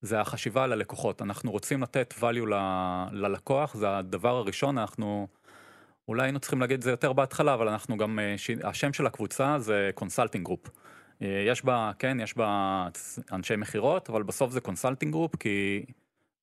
זה 0.00 0.20
החשיבה 0.20 0.64
על 0.64 0.72
הלקוחות. 0.72 1.22
אנחנו 1.22 1.50
רוצים 1.50 1.82
לתת 1.82 2.14
value 2.20 2.46
ל- 2.46 3.06
ללקוח, 3.12 3.74
זה 3.74 3.98
הדבר 3.98 4.36
הראשון, 4.36 4.78
אנחנו 4.78 5.26
אולי 6.08 6.22
היינו 6.22 6.38
צריכים 6.38 6.60
להגיד 6.60 6.76
את 6.76 6.82
זה 6.82 6.90
יותר 6.90 7.12
בהתחלה, 7.12 7.54
אבל 7.54 7.68
אנחנו 7.68 7.96
גם, 7.96 8.18
אה, 8.18 8.34
השם 8.68 8.92
של 8.92 9.06
הקבוצה 9.06 9.58
זה 9.58 9.90
consulting 9.94 10.44
group. 10.44 10.70
יש 11.20 11.64
בה, 11.64 11.92
כן, 11.98 12.20
יש 12.20 12.36
בה 12.36 12.88
אנשי 13.32 13.56
מכירות, 13.56 14.10
אבל 14.10 14.22
בסוף 14.22 14.50
זה 14.50 14.60
consulting 14.60 15.12
group, 15.12 15.36
כי 15.36 15.84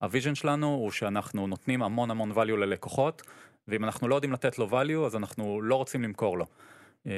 ה 0.02 0.07
vision 0.07 0.36
שלנו 0.36 0.68
הוא 0.68 0.92
שאנחנו 0.92 1.48
נותנים 1.48 1.84
המון 1.84 2.12
המון 2.12 2.32
value 2.32 2.58
ללקוחות, 2.58 3.22
ואם 3.68 3.84
אנחנו 3.84 4.08
לא 4.08 4.16
יודעים 4.16 4.34
לתת 4.34 4.60
לו 4.60 4.68
value, 4.70 5.06
אז 5.06 5.16
אנחנו 5.16 5.62
לא 5.62 5.76
רוצים 5.76 6.04
למכור 6.04 6.38
לו. 6.38 6.46
אה, 7.08 7.12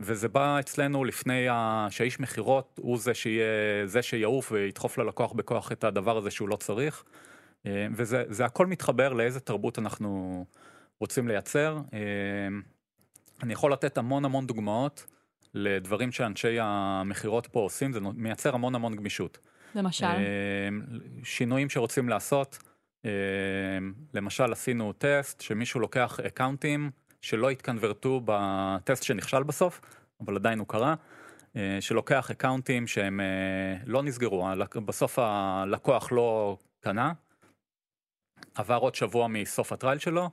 וזה 0.00 0.28
בא 0.28 0.60
אצלנו 0.60 1.04
לפני 1.04 1.48
ה... 1.48 1.86
שהאיש 1.90 2.20
מכירות 2.20 2.80
הוא 2.82 2.98
זה 2.98 3.14
שיהיה, 3.14 3.86
זה 3.86 4.02
שיעוף 4.02 4.52
וידחוף 4.52 4.98
ללקוח 4.98 5.32
בכוח 5.32 5.72
את 5.72 5.84
הדבר 5.84 6.16
הזה 6.16 6.30
שהוא 6.30 6.48
לא 6.48 6.56
צריך. 6.56 7.04
אה, 7.66 7.86
וזה 7.92 8.24
זה 8.28 8.44
הכל 8.44 8.66
מתחבר 8.66 9.12
לאיזה 9.12 9.40
תרבות 9.40 9.78
אנחנו 9.78 10.44
רוצים 11.00 11.28
לייצר. 11.28 11.78
אה, 11.92 11.98
אני 13.42 13.52
יכול 13.52 13.72
לתת 13.72 13.98
המון 13.98 14.24
המון 14.24 14.46
דוגמאות 14.46 15.06
לדברים 15.54 16.12
שאנשי 16.12 16.56
המכירות 16.60 17.46
פה 17.46 17.60
עושים, 17.60 17.92
זה 17.92 18.00
מייצר 18.00 18.54
המון 18.54 18.74
המון 18.74 18.96
גמישות. 18.96 19.38
למשל, 19.74 20.06
שינויים 21.24 21.70
שרוצים 21.70 22.08
לעשות, 22.08 22.58
למשל 24.14 24.52
עשינו 24.52 24.92
טסט 24.92 25.40
שמישהו 25.40 25.80
לוקח 25.80 26.20
אקאונטים 26.20 26.90
שלא 27.20 27.50
התקנברטו 27.50 28.20
בטסט 28.24 29.02
שנכשל 29.02 29.42
בסוף, 29.42 29.80
אבל 30.20 30.36
עדיין 30.36 30.58
הוא 30.58 30.68
קרה, 30.68 30.94
אה, 31.56 31.78
שלוקח 31.80 32.30
אקאונטים 32.30 32.86
שהם 32.86 33.20
אה, 33.20 33.76
לא 33.86 34.02
נסגרו, 34.02 34.48
בסוף 34.84 35.18
הלקוח 35.18 36.12
לא 36.12 36.56
קנה, 36.80 37.12
עבר 38.54 38.76
עוד 38.76 38.94
שבוע 38.94 39.28
מסוף 39.28 39.72
הטרייל 39.72 39.98
שלו, 39.98 40.30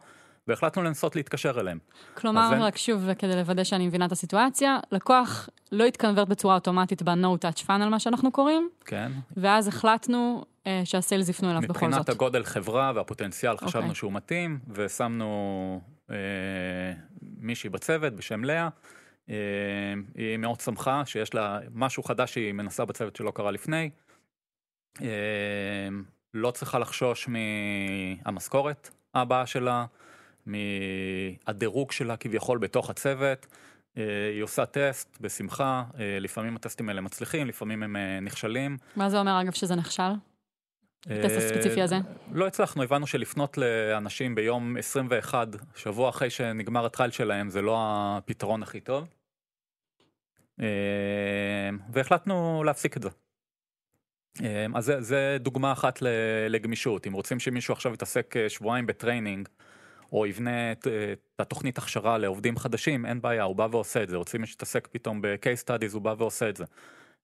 והחלטנו 0.50 0.84
לנסות 0.84 1.16
להתקשר 1.16 1.60
אליהם. 1.60 1.78
כלומר, 2.14 2.50
רק 2.62 2.78
שוב, 2.78 3.14
כדי 3.14 3.36
לוודא 3.36 3.64
שאני 3.64 3.88
מבינה 3.88 4.06
את 4.06 4.12
הסיטואציה, 4.12 4.78
לקוח 4.92 5.50
לא 5.72 5.84
התקנברט 5.84 6.28
בצורה 6.28 6.56
אוטומטית 6.56 7.02
ב-No 7.02 7.46
Touch 7.46 7.66
Funnel, 7.66 7.90
מה 7.90 8.00
שאנחנו 8.00 8.32
קוראים, 8.32 8.70
כן. 8.86 9.12
ואז 9.38 9.68
החלטנו 9.68 10.46
אה, 10.68 10.82
שהסיילס 10.86 11.30
יפנו 11.30 11.52
אליו 11.52 11.62
בכל 11.62 11.74
זאת. 11.74 11.84
מבחינת 11.84 12.10
הגודל 12.10 12.44
חברה 12.44 12.92
והפוטנציאל 12.96 13.58
חשבנו 13.58 13.84
אוקיי. 13.84 13.96
שהוא 13.96 14.14
מתאים, 14.14 14.60
ושמנו 14.74 15.82
אה, 16.10 16.16
מישהי 17.22 17.70
בצוות 17.70 18.14
בשם 18.14 18.44
לאה. 18.44 18.70
אה, 19.30 19.36
היא 20.16 20.38
מאוד 20.38 20.60
שמחה 20.60 21.06
שיש 21.06 21.34
לה 21.34 21.60
משהו 21.74 22.04
חדש 22.04 22.34
שהיא 22.34 22.54
מנסה 22.54 22.86
בצוות 22.86 23.16
שלא 23.16 23.32
קרה 23.32 23.52
לפני. 23.52 23.90
אה, 25.02 25.08
לא 26.34 26.52
צריכה 26.52 26.80
לחשוש 26.80 27.30
מהמשכורת 28.26 28.90
הבאה 29.14 29.46
שלה, 29.46 29.86
מהדירוג 30.50 31.92
שלה 31.92 32.18
כביכול 32.18 32.58
בתוך 32.58 32.90
הצוות. 32.90 33.48
אה, 33.98 34.30
היא 34.34 34.44
עושה 34.44 34.66
טסט 34.66 35.18
בשמחה, 35.22 35.84
אה, 36.00 36.18
לפעמים 36.20 36.56
הטסטים 36.56 36.90
האלה 36.90 37.02
מצליחים, 37.02 37.48
לפעמים 37.48 37.84
הם 37.84 37.96
אה, 37.96 38.20
נכשלים. 38.20 38.78
מה 38.96 39.10
זה 39.10 39.20
אומר, 39.20 39.42
אגב, 39.42 39.52
שזה 39.52 39.76
נכשל? 39.76 40.12
הטסט 41.06 41.38
הספציפי 41.38 41.82
הזה? 41.82 41.96
לא 42.32 42.48
הצלחנו, 42.48 42.84
הבנו 42.84 43.08
שלפנות 43.08 43.58
לאנשים 43.58 44.36
ביום 44.36 44.78
21, 44.78 45.48
שבוע 45.76 46.10
אחרי 46.10 46.30
שנגמר 46.30 46.86
ה 46.86 46.90
trial 46.90 47.12
שלהם, 47.12 47.50
זה 47.50 47.62
לא 47.62 47.78
הפתרון 47.82 48.64
הכי 48.64 48.80
טוב. 48.80 49.08
והחלטנו 51.92 52.64
להפסיק 52.64 52.98
את 52.98 53.02
זה. 53.02 53.10
אז 54.76 54.86
זה, 54.86 55.02
זה 55.02 55.38
דוגמה 55.40 55.72
אחת 55.72 56.00
לגמישות, 56.50 57.08
אם 57.08 57.14
רוצים 57.14 57.40
שמישהו 57.40 57.74
עכשיו 57.74 57.94
יתעסק 57.94 58.36
שבועיים 58.48 58.86
ב 58.86 58.92
training, 58.92 59.50
או 60.12 60.26
יבנה 60.26 60.72
את, 60.72 60.88
את 60.88 61.40
התוכנית 61.40 61.78
הכשרה 61.78 62.18
לעובדים 62.18 62.58
חדשים, 62.58 63.06
אין 63.06 63.22
בעיה, 63.22 63.44
הוא 63.44 63.56
בא 63.56 63.68
ועושה 63.72 64.04
את 64.04 64.10
זה, 64.10 64.18
רוצים 64.18 64.46
שיתעסק 64.46 64.88
פתאום 64.92 65.22
ב-case 65.22 65.64
studies, 65.66 65.94
הוא 65.94 66.02
בא 66.02 66.16
ועושה 66.18 66.50
את 66.50 66.58
זה. 66.58 66.66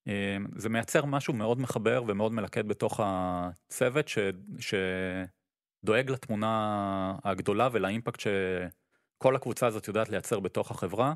אה, 0.07 0.37
זה 0.55 0.69
מייצר 0.69 1.05
משהו 1.05 1.33
מאוד 1.33 1.59
מחבר 1.59 2.03
ומאוד 2.07 2.31
מלכד 2.31 2.67
בתוך 2.67 2.99
הצוות 3.03 4.07
ש, 4.07 4.17
שדואג 4.59 6.09
לתמונה 6.09 7.15
הגדולה 7.23 7.69
ולאימפקט 7.71 8.19
שכל 8.19 9.35
הקבוצה 9.35 9.67
הזאת 9.67 9.87
יודעת 9.87 10.09
לייצר 10.09 10.39
בתוך 10.39 10.71
החברה, 10.71 11.13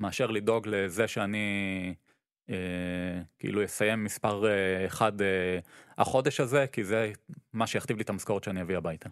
מאשר 0.00 0.26
לדאוג 0.26 0.68
לזה 0.68 1.08
שאני 1.08 1.94
אה, 2.50 3.22
כאילו 3.38 3.64
אסיים 3.64 4.04
מספר 4.04 4.46
אה, 4.46 4.86
אחד 4.86 5.22
אה, 5.22 5.58
החודש 5.98 6.40
הזה, 6.40 6.66
כי 6.72 6.84
זה 6.84 7.12
מה 7.52 7.66
שיכתיב 7.66 7.96
לי 7.96 8.02
את 8.02 8.10
המשכורת 8.10 8.44
שאני 8.44 8.62
אביא 8.62 8.76
הביתה. 8.76 9.08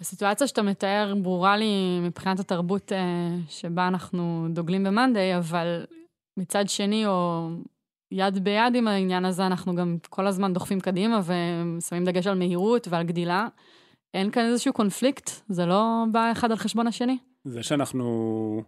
הסיטואציה 0.00 0.46
שאתה 0.46 0.62
מתאר 0.62 1.14
ברורה 1.22 1.56
לי 1.56 2.00
מבחינת 2.02 2.40
התרבות 2.40 2.92
אה, 2.92 3.36
שבה 3.48 3.88
אנחנו 3.88 4.46
דוגלים 4.50 4.84
במאנדיי, 4.84 5.36
אבל 5.36 5.84
מצד 6.36 6.68
שני, 6.68 7.06
או 7.06 7.48
יד 8.10 8.44
ביד 8.44 8.74
עם 8.74 8.88
העניין 8.88 9.24
הזה, 9.24 9.46
אנחנו 9.46 9.74
גם 9.74 9.96
כל 10.08 10.26
הזמן 10.26 10.52
דוחפים 10.52 10.80
קדימה 10.80 11.20
ושמים 11.20 12.04
דגש 12.04 12.26
על 12.26 12.38
מהירות 12.38 12.88
ועל 12.88 13.02
גדילה. 13.02 13.48
אין 14.14 14.30
כאן 14.30 14.44
איזשהו 14.44 14.72
קונפליקט? 14.72 15.30
זה 15.48 15.66
לא 15.66 16.04
בא 16.12 16.32
אחד 16.32 16.50
על 16.50 16.56
חשבון 16.56 16.86
השני? 16.86 17.18
זה 17.44 17.62
שאנחנו 17.62 18.62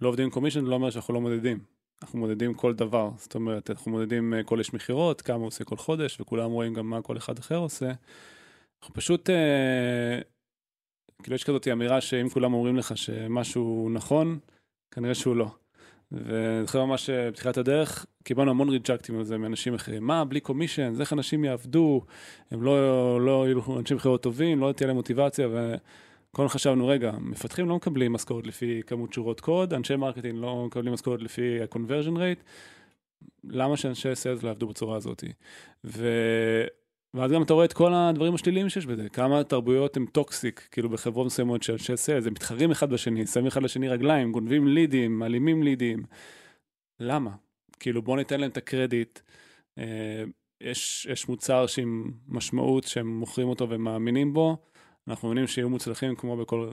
לא 0.00 0.08
עובדים 0.08 0.24
עם 0.24 0.30
קומישן 0.30 0.64
לא 0.64 0.74
אומר 0.74 0.90
שאנחנו 0.90 1.14
לא 1.14 1.20
מודדים. 1.20 1.58
אנחנו 2.02 2.18
מודדים 2.18 2.54
כל 2.54 2.74
דבר, 2.74 3.10
זאת 3.16 3.34
אומרת, 3.34 3.70
אנחנו 3.70 3.90
מודדים 3.90 4.34
אה, 4.34 4.42
כל 4.42 4.58
איש 4.58 4.74
מכירות, 4.74 5.22
כמה 5.22 5.36
הוא 5.36 5.46
עושה 5.46 5.64
כל 5.64 5.76
חודש, 5.76 6.20
וכולם 6.20 6.50
רואים 6.50 6.74
גם 6.74 6.90
מה 6.90 7.02
כל 7.02 7.16
אחד 7.16 7.38
אחר 7.38 7.56
עושה. 7.56 7.92
אנחנו 8.82 8.94
פשוט, 8.94 9.30
אה, 9.30 10.20
כאילו 11.22 11.34
יש 11.34 11.44
כזאת 11.44 11.68
אמירה 11.68 12.00
שאם 12.00 12.28
כולם 12.28 12.54
אומרים 12.54 12.76
לך 12.76 12.96
שמשהו 12.96 13.90
נכון, 13.92 14.38
כנראה 14.90 15.14
שהוא 15.14 15.36
לא. 15.36 15.46
ואני 16.12 16.66
זוכר 16.66 16.84
ממש 16.84 17.10
אה, 17.10 17.30
בתחילת 17.30 17.56
הדרך, 17.56 18.06
קיבלנו 18.24 18.50
המון 18.50 18.68
ריג'קטים 18.68 19.18
על 19.18 19.24
זה 19.24 19.38
מאנשים 19.38 19.74
אחרים. 19.74 20.04
מה, 20.06 20.24
בלי 20.24 20.40
commission, 20.40 20.92
איך 21.00 21.12
אנשים 21.12 21.44
יעבדו, 21.44 22.02
הם 22.50 22.62
לא, 22.62 23.20
לא 23.20 23.46
יהיו 23.46 23.78
אנשי 23.78 23.94
מכירות 23.94 24.22
טובים, 24.22 24.60
לא 24.60 24.72
תהיה 24.72 24.86
להם 24.86 24.96
מוטיבציה, 24.96 25.48
וכאילו 26.32 26.48
חשבנו, 26.48 26.86
רגע, 26.86 27.12
מפתחים 27.20 27.68
לא 27.68 27.76
מקבלים 27.76 28.12
משכורת 28.12 28.46
לפי 28.46 28.82
כמות 28.86 29.12
שורות 29.12 29.40
קוד, 29.40 29.74
אנשי 29.74 29.96
marketing 29.96 30.38
לא 30.40 30.66
מקבלים 30.66 30.92
משכורת 30.92 31.22
לפי 31.22 31.62
ה-conversion 31.62 32.16
rate, 32.16 32.42
למה 33.44 33.76
שאנשי 33.76 34.14
sales 34.14 34.42
לא 34.42 34.48
יעבדו 34.48 34.66
בצורה 34.68 34.96
הזאת? 34.96 35.24
ו... 35.84 36.08
ואז 37.14 37.32
גם 37.32 37.42
אתה 37.42 37.54
רואה 37.54 37.64
את 37.64 37.72
כל 37.72 37.94
הדברים 37.94 38.34
השליליים 38.34 38.68
שיש 38.68 38.86
בזה, 38.86 39.08
כמה 39.08 39.44
תרבויות 39.44 39.96
הם 39.96 40.06
toxic, 40.06 40.68
כאילו 40.70 40.88
בחברות 40.88 41.26
מסוימות 41.26 41.62
של 41.62 41.72
אנשי 41.72 41.96
sales, 41.96 42.26
הם 42.26 42.32
מתחרים 42.32 42.70
אחד 42.70 42.90
בשני, 42.90 43.26
שמים 43.26 43.46
אחד 43.46 43.62
לשני 43.62 43.88
רגליים, 43.88 44.32
גונבים 44.32 44.68
לידים, 44.68 45.18
מעלימים 45.18 45.62
לידים. 45.62 46.02
למה? 47.00 47.30
כאילו 47.80 48.02
בוא 48.02 48.16
ניתן 48.16 48.40
להם 48.40 48.50
את 48.50 48.56
הקרדיט. 48.56 49.20
אה, 49.78 50.24
יש, 50.60 51.06
יש 51.10 51.28
מוצר 51.28 51.66
שעם 51.66 52.10
משמעות 52.28 52.84
שהם 52.84 53.18
מוכרים 53.18 53.48
אותו 53.48 53.70
ומאמינים 53.70 54.32
בו, 54.32 54.56
אנחנו 55.08 55.28
מאמינים 55.28 55.46
שיהיו 55.46 55.70
מוצלחים 55.70 56.14
כמו 56.14 56.36
בכל 56.36 56.70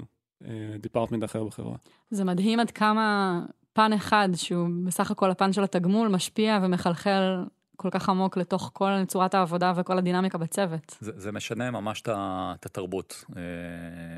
דיפרטמנט 0.80 1.24
אחר 1.24 1.43
בחברה. 1.43 1.76
זה 2.10 2.24
מדהים 2.24 2.60
עד 2.60 2.71
כמה 2.71 3.39
פן 3.74 3.93
אחד, 3.93 4.30
שהוא 4.36 4.69
בסך 4.86 5.12
הכל 5.12 5.32
הפן 5.32 5.54
של 5.54 5.63
התגמול, 5.63 6.08
משפיע 6.08 6.60
ומחלחל 6.63 7.43
כל 7.78 7.90
כך 7.90 8.10
עמוק 8.10 8.38
לתוך 8.38 8.72
כל 8.74 8.90
צורת 9.08 9.34
העבודה 9.34 9.74
וכל 9.76 9.98
הדינמיקה 9.98 10.38
בצוות. 10.38 10.98
זה, 11.00 11.12
זה 11.16 11.32
משנה 11.32 11.72
ממש 11.72 12.02
את 12.02 12.66
התרבות 12.66 13.26
אה, 13.38 13.42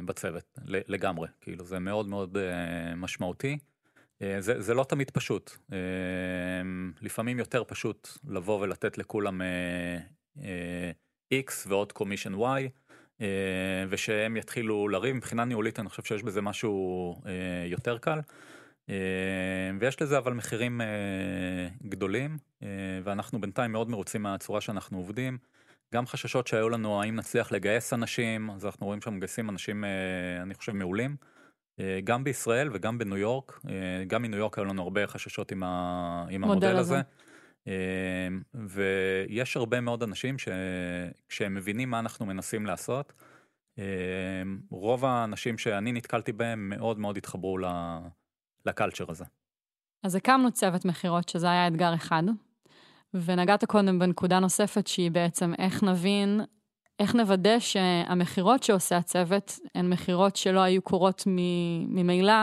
בצוות, 0.06 0.60
לגמרי, 0.66 1.28
כאילו 1.42 1.66
זה 1.66 1.80
מאוד 1.80 2.08
מאוד 2.08 2.38
אה, 2.38 2.96
משמעותי. 2.96 3.58
אה, 4.22 4.38
זה, 4.40 4.62
זה 4.62 4.74
לא 4.74 4.84
תמיד 4.84 5.12
פשוט, 5.12 5.52
אה, 5.74 5.78
לפעמים 7.02 7.40
יותר 7.40 7.64
פשוט 7.68 8.10
לבוא 8.28 8.62
ולתת 8.62 8.98
לכולם 8.98 9.42
אה, 9.42 9.48
אה, 10.44 10.92
X 11.34 11.52
ועוד 11.68 11.92
קומישן 11.92 12.34
Y, 12.34 12.70
אה, 13.22 13.28
ושהם 13.90 14.38
יתחילו 14.38 14.88
לריב, 14.88 15.16
מבחינה 15.16 15.46
ניהולית 15.46 15.80
אני 15.80 15.90
חושב 15.90 16.04
שיש 16.04 16.24
בזה 16.24 16.42
משהו 16.42 17.16
אה, 17.26 17.32
יותר 17.68 17.98
קל. 17.98 18.20
אה, 18.90 18.96
ויש 19.80 20.02
לזה 20.02 20.18
אבל 20.18 20.34
מחירים 20.34 20.82
אה, 20.82 20.88
גדולים, 21.88 22.38
אה, 22.64 22.68
ואנחנו 23.04 23.42
בינתיים 23.42 23.72
מאוד 23.72 23.90
מרוצים 23.90 24.24
מהצורה 24.24 24.62
שאנחנו 24.62 24.98
עובדים. 24.98 25.38
גם 25.94 26.08
חששות 26.08 26.48
שהיו 26.48 26.70
לנו, 26.70 27.02
האם 27.02 27.16
נצליח 27.16 27.52
לגייס 27.52 27.94
אנשים, 27.94 28.50
אז 28.50 28.66
אנחנו 28.66 28.86
רואים 28.86 29.02
שם 29.02 29.14
מגייסים 29.16 29.50
אנשים, 29.50 29.84
אני 30.42 30.54
חושב, 30.54 30.72
מעולים. 30.72 31.16
גם 32.04 32.24
בישראל 32.24 32.70
וגם 32.74 32.98
בניו 32.98 33.18
יורק, 33.18 33.62
גם 34.08 34.22
מניו 34.22 34.40
יורק 34.40 34.58
היו 34.58 34.66
לנו 34.66 34.82
הרבה 34.82 35.08
חששות 35.08 35.52
עם, 35.52 35.64
ה, 35.64 36.26
עם 36.30 36.42
מודל 36.42 36.68
המודל 36.68 36.80
הזה. 36.80 37.02
הזה. 37.66 37.78
ויש 38.54 39.58
הרבה 39.58 39.82
מאוד 39.82 40.04
אנשים 40.04 40.36
שכשהם 40.38 41.54
מבינים 41.54 41.90
מה 41.90 42.00
אנחנו 42.00 42.26
מנסים 42.26 42.66
לעשות, 42.66 43.14
רוב 44.70 45.06
האנשים 45.06 45.58
שאני 45.58 45.92
נתקלתי 45.92 46.32
בהם 46.32 46.70
מאוד 46.70 47.00
מאוד 47.00 47.18
התחברו 47.18 47.58
ל- 47.58 47.98
לקלצ'ר 48.68 49.06
הזה. 49.10 49.26
אז 50.04 50.16
הקמנו 50.16 50.52
צוות 50.52 50.86
מכירות, 50.86 51.30
שזה 51.30 51.52
היה 51.52 51.68
אתגר 51.68 51.96
אחד, 51.96 52.24
ונגעת 53.14 53.66
קודם 53.66 54.00
בנקודה 54.00 54.40
נוספת 54.40 54.88
שהיא 54.88 55.12
בעצם 55.12 55.54
איך 55.60 55.84
נבין, 55.84 56.42
איך 57.00 57.16
נוודא 57.16 57.60
שהמכירות 57.60 58.64
שעושה 58.64 58.98
הצוות 58.98 59.60
הן 59.76 59.90
מכירות 59.90 60.36
שלא 60.36 60.60
היו 60.60 60.82
קורות 60.82 61.24
ממילא, 61.88 62.34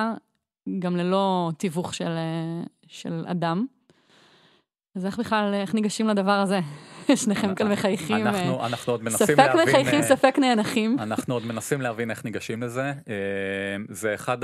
גם 0.79 0.97
ללא 0.97 1.51
תיווך 1.59 1.95
של, 1.95 2.09
אה, 2.09 2.63
של 2.87 3.25
אדם. 3.27 3.67
אז 4.97 5.07
איך 5.07 5.19
בכלל, 5.19 5.55
איך 5.55 5.75
ניגשים 5.75 6.09
לדבר 6.09 6.33
הזה? 6.33 6.61
שניכם 7.17 7.55
כאן 7.55 7.73
מחייכים. 7.73 8.27
אה, 8.27 8.31
אנחנו, 8.31 8.67
אנחנו 8.67 8.93
עוד 8.93 9.03
מנסים 9.03 9.27
ספק 9.27 9.39
להבין... 9.39 9.69
מחייכים, 9.69 10.01
אה, 10.01 10.03
ספק 10.03 10.35
נאנחים. 10.39 10.97
אנחנו 10.99 11.35
עוד 11.35 11.47
מנסים 11.47 11.81
להבין 11.81 12.11
איך 12.11 12.25
ניגשים 12.25 12.63
לזה. 12.63 12.83
אה, 12.83 12.93
זה 13.89 14.15
אחד 14.15 14.39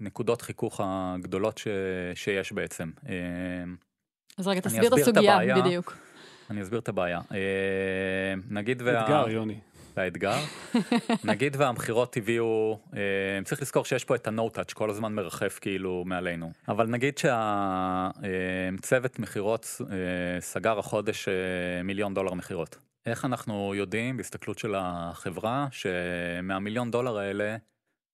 הנקודות 0.00 0.42
חיכוך 0.42 0.80
הגדולות 0.84 1.58
ש... 1.58 1.66
שיש 2.14 2.52
בעצם. 2.52 2.90
אז 4.38 4.48
רגע, 4.48 4.60
אני 4.60 4.60
תסביר 4.60 4.86
את 4.86 4.92
אסביר 4.92 5.02
את 5.02 5.16
הסוגיה, 5.16 5.34
הבעיה. 5.34 5.56
בדיוק. 5.56 5.96
אני 6.50 6.62
אסביר 6.62 6.78
את 6.78 6.88
הבעיה. 6.88 7.20
נגיד 8.50 8.82
וה... 8.82 9.02
אתגר, 9.02 9.28
יוני. 9.28 9.58
האתגר. 9.98 10.38
נגיד 11.24 11.56
והמכירות 11.56 12.16
הביאו, 12.16 12.78
אה, 12.96 13.00
צריך 13.44 13.62
לזכור 13.62 13.84
שיש 13.84 14.04
פה 14.04 14.14
את 14.14 14.26
ה-no-touch, 14.26 14.74
כל 14.74 14.90
הזמן 14.90 15.12
מרחף 15.12 15.58
כאילו 15.60 16.04
מעלינו. 16.06 16.52
אבל 16.68 16.86
נגיד 16.86 17.18
שהצוות 17.18 19.18
מכירות 19.18 19.80
אה, 19.80 20.40
סגר 20.40 20.78
החודש 20.78 21.28
אה, 21.28 21.82
מיליון 21.82 22.14
דולר 22.14 22.34
מכירות. 22.34 22.78
איך 23.06 23.24
אנחנו 23.24 23.74
יודעים, 23.74 24.16
בהסתכלות 24.16 24.58
של 24.58 24.74
החברה, 24.78 25.68
שמהמיליון 25.70 26.90
דולר 26.90 27.18
האלה 27.18 27.56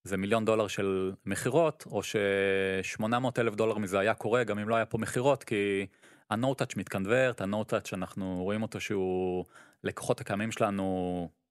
זה 0.04 0.16
מיליון 0.16 0.44
דולר 0.44 0.68
של 0.68 1.12
מכירות, 1.26 1.84
או 1.90 2.02
ש-800 2.02 3.04
אלף 3.38 3.54
דולר 3.54 3.78
מזה 3.78 3.98
היה 3.98 4.14
קורה 4.14 4.44
גם 4.44 4.58
אם 4.58 4.68
לא 4.68 4.74
היה 4.74 4.86
פה 4.86 4.98
מכירות, 4.98 5.44
כי 5.44 5.86
ה-no-touch 6.30 6.74
מתקנברט, 6.76 7.40
ה-no-touch 7.40 7.94
אנחנו 7.94 8.40
רואים 8.42 8.62
אותו 8.62 8.80
שהוא, 8.80 9.44
לקוחות 9.84 10.20
הקיימים 10.20 10.52
שלנו 10.52 11.28
אה, 11.30 11.41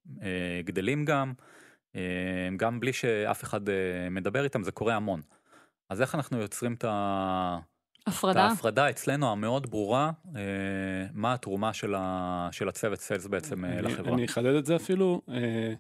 גדלים 0.64 1.06
גם, 1.06 1.34
אה, 1.96 2.02
גם 2.58 2.80
בלי 2.80 2.94
שאף 2.94 3.44
אחד 3.44 3.70
אה, 3.70 3.74
מדבר 4.12 4.44
איתם, 4.44 4.64
זה 4.64 4.72
קורה 4.72 4.96
המון. 4.96 5.22
אז 5.90 6.02
איך 6.02 6.16
אנחנו 6.16 6.38
יוצרים 6.42 6.74
את 6.74 6.84
ה... 6.84 7.60
את 8.04 8.08
הפרדה? 8.08 8.44
ההפרדה 8.44 8.90
אצלנו 8.90 9.32
המאוד 9.32 9.70
ברורה, 9.70 10.12
אה, 10.36 10.42
מה 11.14 11.34
התרומה 11.34 11.74
של, 11.74 11.96
ה, 11.98 12.50
של 12.52 12.70
הצוות 12.70 13.00
סיילס 13.00 13.28
בעצם 13.28 13.66
אה, 13.66 13.70
אני- 13.74 13.82
לחברה. 13.82 14.14
אני 14.14 14.26
אחדד 14.26 14.56
את 14.56 14.66
זה 14.66 14.76
אפילו. 14.76 15.22
אה, 15.30 15.74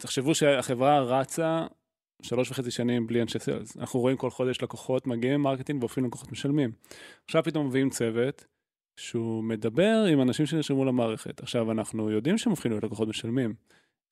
תחשבו 0.00 0.34
שהחברה 0.34 1.00
רצה 1.00 1.66
שלוש 2.22 2.50
וחצי 2.50 2.70
שנים 2.70 3.06
בלי 3.06 3.22
אנשי 3.22 3.38
sales. 3.38 3.76
אנחנו 3.76 4.00
רואים 4.00 4.16
כל 4.16 4.30
חודש 4.30 4.62
לקוחות 4.62 5.06
מגיעים 5.06 5.40
מ 5.40 5.44
marketing 5.44 5.80
והופכים 5.82 6.04
לקוחות 6.04 6.32
משלמים. 6.32 6.70
עכשיו 7.24 7.42
פתאום 7.44 7.66
מביאים 7.66 7.90
צוות 7.90 8.44
שהוא 9.00 9.44
מדבר 9.44 10.04
עם 10.12 10.22
אנשים 10.22 10.46
שנרשמו 10.46 10.84
למערכת. 10.84 11.40
עכשיו, 11.42 11.72
אנחנו 11.72 12.10
יודעים 12.10 12.38
שהם 12.38 12.50
הופכים 12.50 12.70
להיות 12.70 12.84
לקוחות 12.84 13.08
משלמים. 13.08 13.54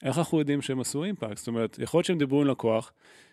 איך 0.03 0.19
אנחנו 0.19 0.39
יודעים 0.39 0.63
שהם 0.63 0.81
עשו 0.81 1.05
impact? 1.05 1.37
זאת 1.37 1.49
אומרת, 1.49 1.79
יכול 1.79 1.99
להיות 1.99 2.07
שהם 2.07 2.19
דיברו 2.19 2.41
עם 2.41 2.47
לקוח, 2.47 2.93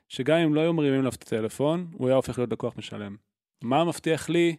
שגם 0.10 0.38
אם 0.38 0.56
לא 0.56 0.62
היו 0.62 0.74
מרימים 0.74 1.00
אליו 1.00 1.12
את 1.16 1.24
הטלפון, 1.24 1.88
הוא 1.94 2.08
היה 2.08 2.16
הופך 2.16 2.38
להיות 2.38 2.52
לקוח 2.52 2.74
משלם. 2.78 3.16
מה 3.64 3.84
מבטיח 3.84 4.30
לי 4.30 4.56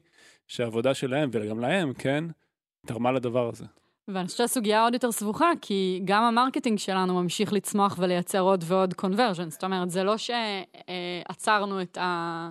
שהעבודה 0.47 0.95
שלהם, 0.95 1.31
וגם 1.33 1.61
להם, 1.61 1.93
כן, 1.95 2.25
תרמה 2.87 3.13
לדבר 3.13 3.49
הזה? 3.49 3.65
ואני 4.09 4.27
חושבת 4.27 4.39
שהסוגיה 4.39 4.83
עוד 4.83 4.95
יותר 4.95 5.13
סבוכה, 5.13 5.51
כי 5.61 6.01
גם 6.05 6.23
ה 6.23 6.28
marketing 6.28 6.79
שלנו 6.79 7.23
ממשיך 7.23 7.53
לצמוח 7.53 7.99
ולייצר 7.99 8.41
עוד 8.41 8.65
ועוד 8.67 8.95
conversion. 8.95 9.51
זאת 9.51 9.65
אומרת, 9.65 9.91
זה 9.91 10.05
לא 10.05 10.15
שעצרנו 10.17 11.83
את, 11.83 11.99
ה... 11.99 12.51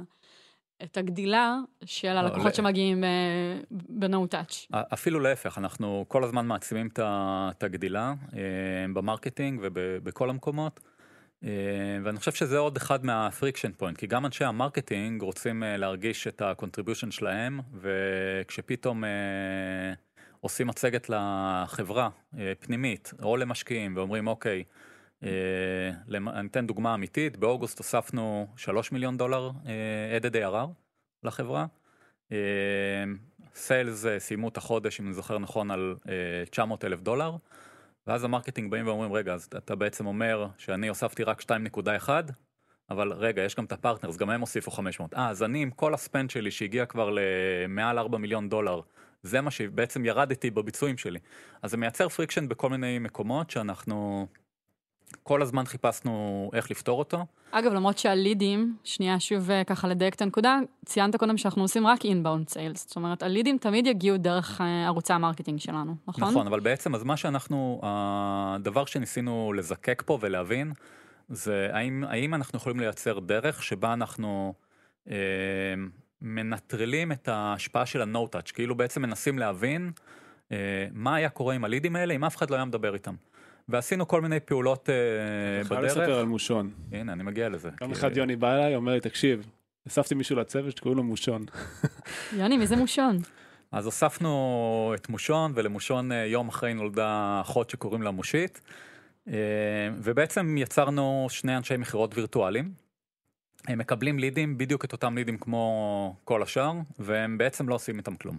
את 0.85 0.97
הגדילה 0.97 1.57
של 1.85 2.07
הלקוחות 2.07 2.45
לא. 2.45 2.51
שמגיעים 2.53 3.03
אה, 3.03 3.09
ב-no 3.71 4.35
touch. 4.35 4.75
אפילו 4.93 5.19
להפך, 5.19 5.57
אנחנו 5.57 6.05
כל 6.07 6.23
הזמן 6.23 6.47
מעצימים 6.47 6.89
את 6.97 7.63
הגדילה 7.63 8.13
אה, 8.33 8.39
ב 8.93 9.00
marketing 9.00 9.59
ובכל 9.63 10.29
המקומות. 10.29 10.79
אה, 11.43 11.49
ואני 12.03 12.19
חושב 12.19 12.31
שזה 12.31 12.57
עוד 12.57 12.77
אחד 12.77 13.05
מה-friction 13.05 13.81
point, 13.81 13.95
כי 13.97 14.07
גם 14.07 14.25
אנשי 14.25 14.43
ה 14.43 14.51
marketing 14.51 15.21
רוצים 15.21 15.63
להרגיש 15.65 16.27
את 16.27 16.41
ה-contribution 16.41 17.11
שלהם, 17.11 17.59
וכשפתאום 17.73 19.03
עושים 20.41 20.67
מצגת 20.67 21.09
לחברה 21.09 22.09
פנימית, 22.59 23.13
או 23.23 23.37
למשקיעים, 23.37 23.97
ואומרים, 23.97 24.27
אוקיי, 24.27 24.57
למ- 24.57 24.94
אני 25.23 26.47
אתן 26.51 26.67
דוגמה 26.67 26.93
אמיתית, 26.93 27.37
באוגוסט 27.37 27.77
הוספנו 27.77 28.47
3 28.55 28.91
מיליון 28.91 29.17
דולר 29.17 29.51
אה, 29.65 30.17
added 30.17 30.33
ARR 30.33 30.67
לחברה. 31.23 31.65
sales 33.55 34.05
סיימו 34.17 34.47
את 34.47 34.57
החודש, 34.57 34.99
אם 34.99 35.05
אני 35.05 35.13
זוכר 35.13 35.39
נכון, 35.39 35.71
על 35.71 35.95
אה, 36.09 36.45
900 36.51 36.85
אלף 36.85 37.01
דולר, 37.01 37.35
ואז 38.07 38.23
ה 38.23 38.28
marketing 38.28 38.71
באים 38.71 38.87
ואומרים, 38.87 39.13
רגע, 39.13 39.33
אז 39.33 39.49
אתה 39.57 39.75
בעצם 39.75 40.05
אומר 40.05 40.47
שאני 40.57 40.87
הוספתי 40.87 41.23
רק 41.23 41.41
2.1, 41.41 42.09
אבל 42.89 43.13
רגע, 43.13 43.41
יש 43.41 43.55
גם 43.55 43.65
את 43.65 43.71
ה 43.71 43.76
partners, 43.76 44.17
גם 44.17 44.29
הם 44.29 44.41
הוסיפו 44.41 44.71
500. 44.71 45.13
אה, 45.13 45.29
אז 45.29 45.43
אני 45.43 45.61
עם 45.61 45.71
כל 45.71 45.93
ה 45.93 45.99
spend 45.99 46.29
שלי 46.29 46.51
שהגיע 46.51 46.85
כבר 46.85 47.09
למעל 47.13 47.99
4 47.99 48.17
מיליון 48.17 48.49
דולר, 48.49 48.81
זה 49.23 49.41
מה 49.41 49.51
שבעצם 49.51 50.05
ירדתי 50.05 50.51
בביצועים 50.51 50.97
שלי. 50.97 51.19
אז 51.61 51.71
זה 51.71 51.77
מייצר 51.77 52.09
friction 52.09 52.47
בכל 52.47 52.69
מיני 52.69 52.99
מקומות 52.99 53.49
שאנחנו 53.49 54.27
כל 55.23 55.41
הזמן 55.41 55.65
חיפשנו 55.65 56.49
איך 56.53 56.71
לפתור 56.71 56.99
אותו. 56.99 57.25
אגב, 57.51 57.73
למרות 57.73 57.97
שהלידים, 57.97 58.75
שנייה 58.83 59.19
שוב 59.19 59.51
אה, 59.51 59.63
ככה 59.63 59.87
לדייק 59.87 60.15
את 60.15 60.21
הנקודה, 60.21 60.59
ציינת 60.85 61.15
קודם 61.15 61.37
שאנחנו 61.37 61.61
עושים 61.61 61.87
רק 61.87 62.05
inbound 62.05 62.49
sales. 62.49 62.87
זאת 62.87 62.95
אומרת, 62.95 63.23
הלידים 63.23 63.57
תמיד 63.57 63.87
יגיעו 63.87 64.17
דרך 64.17 64.61
אה, 64.61 64.85
ערוצי 64.85 65.13
ה 65.13 65.18
marketing 65.18 65.59
שלנו, 65.59 65.95
נכון? 66.07 66.29
נכון, 66.29 66.47
אבל 66.47 66.59
בעצם 66.59 66.95
אז 66.95 67.03
מה 67.03 67.17
שאנחנו, 67.17 67.79
הדבר 67.83 68.85
שניסינו 68.85 69.53
לזקק 69.53 70.03
פה 70.05 70.17
ולהבין, 70.21 70.73
זה 71.29 71.69
האם, 71.71 72.03
האם 72.07 72.33
אנחנו 72.33 72.57
יכולים 72.57 72.79
לייצר 72.79 73.19
דרך 73.19 73.63
שבה 73.63 73.93
אנחנו 73.93 74.53
אה, 75.09 75.15
מנטרלים 76.21 77.11
את 77.11 77.27
ההשפעה 77.27 77.85
של 77.85 78.01
ה-no-touch, 78.01 78.53
כאילו 78.53 78.75
בעצם 78.75 79.01
מנסים 79.01 79.39
להבין 79.39 79.91
אה, 80.51 80.87
מה 80.91 81.15
היה 81.15 81.29
קורה 81.29 81.53
עם 81.55 81.65
הלידים 81.65 81.95
האלה 81.95 82.13
אם 82.13 82.23
אף 82.23 82.35
אחד 82.35 82.49
לא 82.49 82.55
היה 82.55 82.65
מדבר 82.65 82.93
איתם. 82.93 83.15
ועשינו 83.69 84.07
כל 84.07 84.21
מיני 84.21 84.39
פעולות 84.39 84.89
אה, 84.89 84.95
חייב 85.67 85.81
לספר 85.81 86.01
בדרך. 86.03 86.17
על 86.19 86.25
מושון. 86.25 86.69
הנה, 86.91 87.13
אני 87.13 87.23
מגיע 87.23 87.49
לזה. 87.49 87.69
יום 87.81 87.93
כי- 87.93 87.99
אחד 87.99 88.17
יוני 88.17 88.35
בא 88.35 88.53
אליי, 88.55 88.75
אומר 88.75 88.93
לי, 88.93 88.99
תקשיב, 88.99 89.45
הוספתי 89.83 90.15
מישהו 90.15 90.35
לצוות 90.35 90.77
שקוראים 90.77 90.97
לו 90.97 91.03
מושון. 91.03 91.45
יוני, 92.39 92.57
מי 92.57 92.67
זה 92.67 92.75
מושון? 92.75 93.17
אז 93.71 93.85
הוספנו 93.85 94.93
את 94.95 95.09
מושון, 95.09 95.51
ולמושון 95.55 96.11
אה, 96.11 96.25
יום 96.25 96.47
אחרי 96.47 96.73
נולדה 96.73 97.39
אחות 97.41 97.69
שקוראים 97.69 98.01
לה 98.01 98.11
מושית, 98.11 98.61
אה, 99.27 99.33
ובעצם 99.97 100.55
יצרנו 100.57 101.27
שני 101.29 101.57
אנשי 101.57 101.77
מכירות 101.77 102.17
וירטואליים. 102.17 102.71
הם 103.67 103.79
מקבלים 103.79 104.19
לידים, 104.19 104.57
בדיוק 104.57 104.85
את 104.85 104.91
אותם 104.91 105.15
לידים 105.17 105.37
כמו 105.37 106.15
כל 106.23 106.43
השאר, 106.43 106.71
והם 106.99 107.37
בעצם 107.37 107.69
לא 107.69 107.75
עושים 107.75 107.97
איתם 107.97 108.15
כלום. 108.15 108.37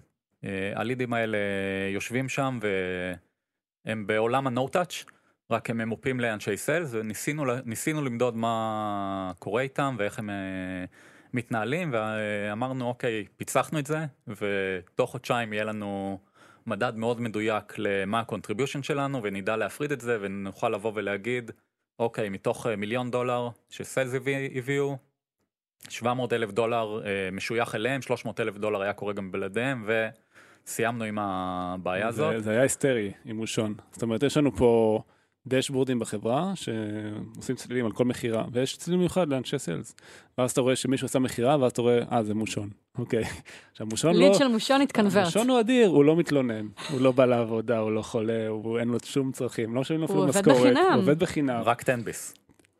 הלידים 0.74 1.12
האלה 1.12 1.38
יושבים 1.94 2.28
שם 2.28 2.58
והם 3.86 4.06
בעולם 4.06 4.46
ה-no-touch, 4.46 5.10
רק 5.50 5.70
הם 5.70 5.78
ממופים 5.78 6.20
לאנשי 6.20 6.56
סיילס, 6.56 6.90
וניסינו 6.92 8.04
למדוד 8.04 8.37
מה 8.37 9.32
קורה 9.38 9.62
איתם 9.62 9.94
ואיך 9.98 10.18
הם 10.18 10.30
אה, 10.30 10.35
מתנהלים, 11.35 11.90
ואמרנו, 11.92 12.88
אוקיי, 12.88 13.24
פיצחנו 13.37 13.78
את 13.78 13.87
זה, 13.87 13.98
ותוך 14.28 15.11
חודשיים 15.11 15.52
יהיה 15.52 15.64
לנו 15.64 16.18
מדד 16.66 16.96
מאוד 16.96 17.20
מדויק 17.20 17.74
למה 17.78 18.20
ה-contribution 18.20 18.82
שלנו, 18.82 19.20
ונדע 19.22 19.56
להפריד 19.56 19.92
את 19.92 20.00
זה, 20.00 20.18
ונוכל 20.20 20.68
לבוא 20.68 20.92
ולהגיד, 20.94 21.50
אוקיי, 21.98 22.28
מתוך 22.28 22.66
אה, 22.66 22.76
מיליון 22.76 23.11
דולר 23.11 23.48
שסיילס 23.70 24.14
הביא- 24.14 24.59
הביאו, 24.59 24.96
700 25.88 26.32
אלף 26.32 26.50
דולר 26.50 27.00
אה, 27.06 27.28
משוייך 27.32 27.74
אליהם, 27.74 28.02
300 28.02 28.40
אלף 28.40 28.56
דולר 28.56 28.82
היה 28.82 28.92
קורה 28.92 29.12
גם 29.12 29.32
בלעדיהם, 29.32 29.88
וסיימנו 30.66 31.04
עם 31.04 31.18
הבעיה 31.18 32.09
הזאת. 32.09 32.32
זה, 32.32 32.40
זה 32.40 32.50
היה 32.50 32.62
היסטרי 32.62 33.12
עם 33.24 33.37
מושון. 33.37 33.74
זאת 33.92 34.02
אומרת, 34.02 34.22
יש 34.22 34.37
לנו 34.37 34.56
פה 34.56 35.02
דשבורדים 35.46 35.98
בחברה 35.98 36.52
שעושים 36.54 37.56
צלילים 37.56 37.87
על 37.87 37.92
כל 37.92 38.04
מכירה, 38.04 38.44
ויש 38.52 38.76
צליל 38.76 38.96
מיוחד 38.96 39.28
לאנשי 39.28 39.59
סיילס. 39.59 39.94
ואז 40.38 40.50
אתה 40.50 40.61
רואה 40.61 40.76
שמישהו 40.76 41.04
עשה 41.04 41.18
מכירה, 41.18 41.56
ואז 41.61 41.72
אתה 41.72 41.82
רואה, 41.82 41.98
אה, 42.12 42.22
זה 42.22 42.35
מושון. 42.35 42.68
אוקיי. 42.98 43.24
עכשיו, 43.72 43.87
מושון 43.87 44.14
לא... 44.14 44.20
ליד 44.20 44.35
של 44.35 44.48
מושון 44.48 44.80
התקנברט. 44.80 45.24
מושון 45.24 45.50
הוא 45.50 45.61
אדיר, 45.61 45.88
הוא 45.88 46.04
לא 46.04 46.16
מתלונן, 46.16 46.66
הוא 46.90 47.00
לא 47.00 47.12
בא 47.12 47.24
לעבודה, 47.24 47.78
הוא 47.78 47.92
לא 47.92 48.02
חולה, 48.02 48.48
הוא 48.48 48.78
אין 48.78 48.88
לו 48.88 48.98
שום 49.04 49.32
צרכים, 49.32 49.74
לא 49.74 49.80
משלמים 49.80 50.00
לו 50.00 50.06
אפילו 50.06 50.20
הוא 50.20 50.28
עובד 50.28 50.40
משכורת, 50.40 50.61
בחינם. 50.61 50.92
הוא 50.92 51.02
עובד 51.02 51.18
בחינם. 51.18 51.62
רק 51.64 51.82
10 51.82 51.96
ביס. 52.04 52.35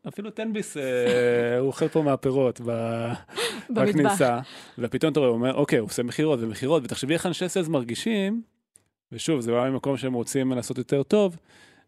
אפילו 0.07 0.29
תנביס, 0.29 0.77
אה, 0.77 1.57
הוא 1.59 1.67
אוכל 1.67 1.87
פה 1.87 2.01
מהפירות. 2.01 2.61
בכניסה, 3.75 4.39
ופתאום 4.77 5.11
אתה 5.11 5.19
רואה, 5.19 5.29
הוא 5.29 5.37
אומר, 5.37 5.53
אוקיי, 5.53 5.79
הוא 5.79 5.87
עושה 5.87 6.03
מכירות 6.03 6.39
ומכירות, 6.41 6.83
ותחשבי 6.83 7.13
איך 7.13 7.25
אנשי 7.25 7.49
סיילס 7.49 7.67
מרגישים, 7.67 8.41
ושוב, 9.11 9.39
זה 9.39 9.51
בא 9.51 9.69
ממקום 9.69 9.97
שהם 9.97 10.13
רוצים 10.13 10.51
לעשות 10.51 10.77
יותר 10.77 11.03
טוב, 11.03 11.37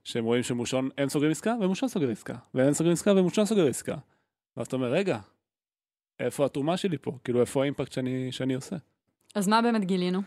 שהם 0.03 0.25
רואים 0.25 0.43
שמושון, 0.43 0.89
הם 0.97 1.09
סוגרים 1.09 1.31
עסקה, 1.31 1.55
ומושון 1.61 1.89
סוגר 1.89 2.11
עסקה, 2.11 2.35
והם 2.53 2.73
סוגרים 2.73 2.93
עסקה, 2.93 3.11
ומושון 3.11 3.45
סוגר 3.45 3.67
עסקה. 3.67 3.95
ואז 4.57 4.67
אתה 4.67 4.75
אומר, 4.75 4.91
רגע, 4.91 5.19
איפה 6.19 6.45
התרומה 6.45 6.77
שלי 6.77 6.97
פה? 6.97 7.17
כאילו, 7.23 7.41
איפה 7.41 7.61
האימפקט 7.61 7.91
שאני, 7.91 8.31
שאני 8.31 8.53
עושה? 8.53 8.75
אז 9.35 9.47
מה 9.47 9.61
באמת 9.61 9.85
גילינו? 9.85 10.21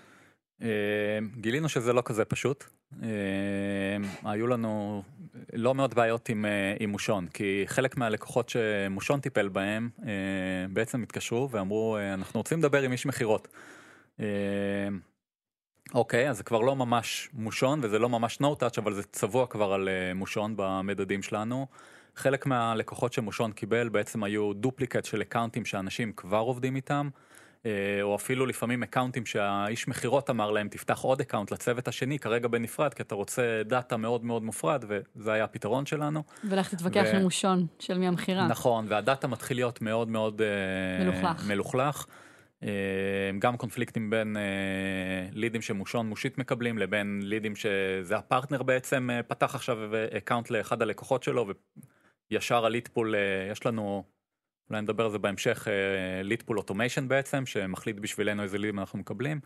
אה, 0.62 1.18
גילינו 1.40 1.68
שזה 1.68 1.92
לא 1.92 2.02
כזה 2.04 2.24
פשוט. 2.24 2.64
אה, 3.02 3.08
היו 4.30 4.46
לנו 4.46 5.02
לא 5.52 5.74
מעט 5.74 5.94
בעיות 5.94 6.28
עם, 6.28 6.44
אה, 6.44 6.74
עם 6.80 6.90
מושון, 6.90 7.26
כי 7.26 7.62
חלק 7.66 7.96
מהלקוחות 7.96 8.48
שמושון 8.48 9.20
טיפל 9.20 9.48
בהם 9.48 9.90
בעצם 10.70 11.02
התקשרו 11.02 11.50
ואמרו, 11.50 11.98
אנחנו 12.14 12.40
רוצים 12.40 12.58
לדבר 12.58 12.82
עם 12.82 12.92
איש 12.92 13.06
מכירות. 13.06 13.48
אוקיי, 15.94 16.30
אז 16.30 16.36
זה 16.36 16.42
כבר 16.42 16.60
לא 16.60 16.76
ממש 16.76 17.28
מושון 17.32 17.80
וזה 17.82 17.98
לא 17.98 18.08
ממש 18.08 18.38
no 18.42 18.60
touch, 18.60 18.78
אבל 18.78 18.92
זה 18.92 19.02
צבוע 19.02 19.46
כבר 19.46 19.72
על 19.72 19.88
אה, 19.88 20.14
מושון 20.14 20.54
במדדים 20.56 21.22
שלנו. 21.22 21.66
חלק 22.16 22.46
מהלקוחות 22.46 23.12
שמושון 23.12 23.52
קיבל 23.52 23.88
בעצם 23.88 24.22
היו 24.22 24.52
duplicate 24.52 25.04
של 25.04 25.22
אקאונטים 25.22 25.64
שאנשים 25.64 26.12
כבר 26.16 26.38
עובדים 26.38 26.76
איתם, 26.76 27.08
אה, 27.66 27.70
או 28.02 28.14
אפילו 28.14 28.46
לפעמים 28.46 28.82
אקאונטים 28.82 29.26
שהאיש 29.26 29.88
מכירות 29.88 30.30
אמר 30.30 30.50
להם 30.50 30.68
תפתח 30.68 30.98
עוד 30.98 31.20
אקאונט 31.20 31.50
לצוות 31.50 31.88
השני 31.88 32.18
כרגע 32.18 32.48
בנפרד, 32.48 32.94
כי 32.94 33.02
אתה 33.02 33.14
רוצה 33.14 33.62
דאטה 33.64 33.96
מאוד 33.96 34.24
מאוד 34.24 34.42
מופרד, 34.42 34.84
וזה 34.88 35.32
היה 35.32 35.44
הפתרון 35.44 35.86
שלנו. 35.86 36.22
ולך 36.44 36.74
תתווכח 36.74 37.04
ו- 37.12 37.16
עם 37.16 37.22
מושון 37.22 37.66
של 37.78 37.98
מי 37.98 38.06
המכירה. 38.06 38.46
נכון, 38.46 38.86
והדאטה 38.88 39.26
מתחיל 39.26 39.56
להיות 39.56 39.82
מאוד 39.82 40.08
מאוד 40.08 40.42
אה, 40.42 41.04
מלוכלך. 41.04 41.46
מלוכלך. 41.48 42.06
אה, 42.62 43.38
גם 43.38 43.56
קונפליקטים 43.56 44.10
בין 44.10 44.36
אה, 44.36 44.42
לידים 45.32 45.62
שמושון 45.62 46.08
מושית 46.08 46.38
מקבלים 46.38 46.78
לבין 46.78 47.20
לידים 47.22 47.56
שזה 47.56 48.16
הפרטנר 48.16 48.62
בעצם 48.62 49.10
אה, 49.12 49.22
פתח 49.22 49.54
עכשיו 49.54 49.78
אקאונט 50.16 50.50
לאחד 50.50 50.82
הלקוחות 50.82 51.22
שלו 51.22 51.46
וישר 52.30 52.66
ה 52.66 52.70
lead 52.70 52.88
pool 52.88 53.14
אה, 53.14 53.48
יש 53.52 53.66
לנו 53.66 54.04
אולי 54.70 54.82
נדבר 54.82 55.04
על 55.04 55.10
זה 55.10 55.18
בהמשך 55.18 55.68
lead 56.24 56.42
pool 56.42 56.58
automation 56.58 57.08
בעצם 57.08 57.46
שמחליט 57.46 57.96
בשבילנו 57.96 58.42
איזה 58.42 58.58
לידים 58.58 58.78
אנחנו 58.78 58.98
מקבלים 58.98 59.40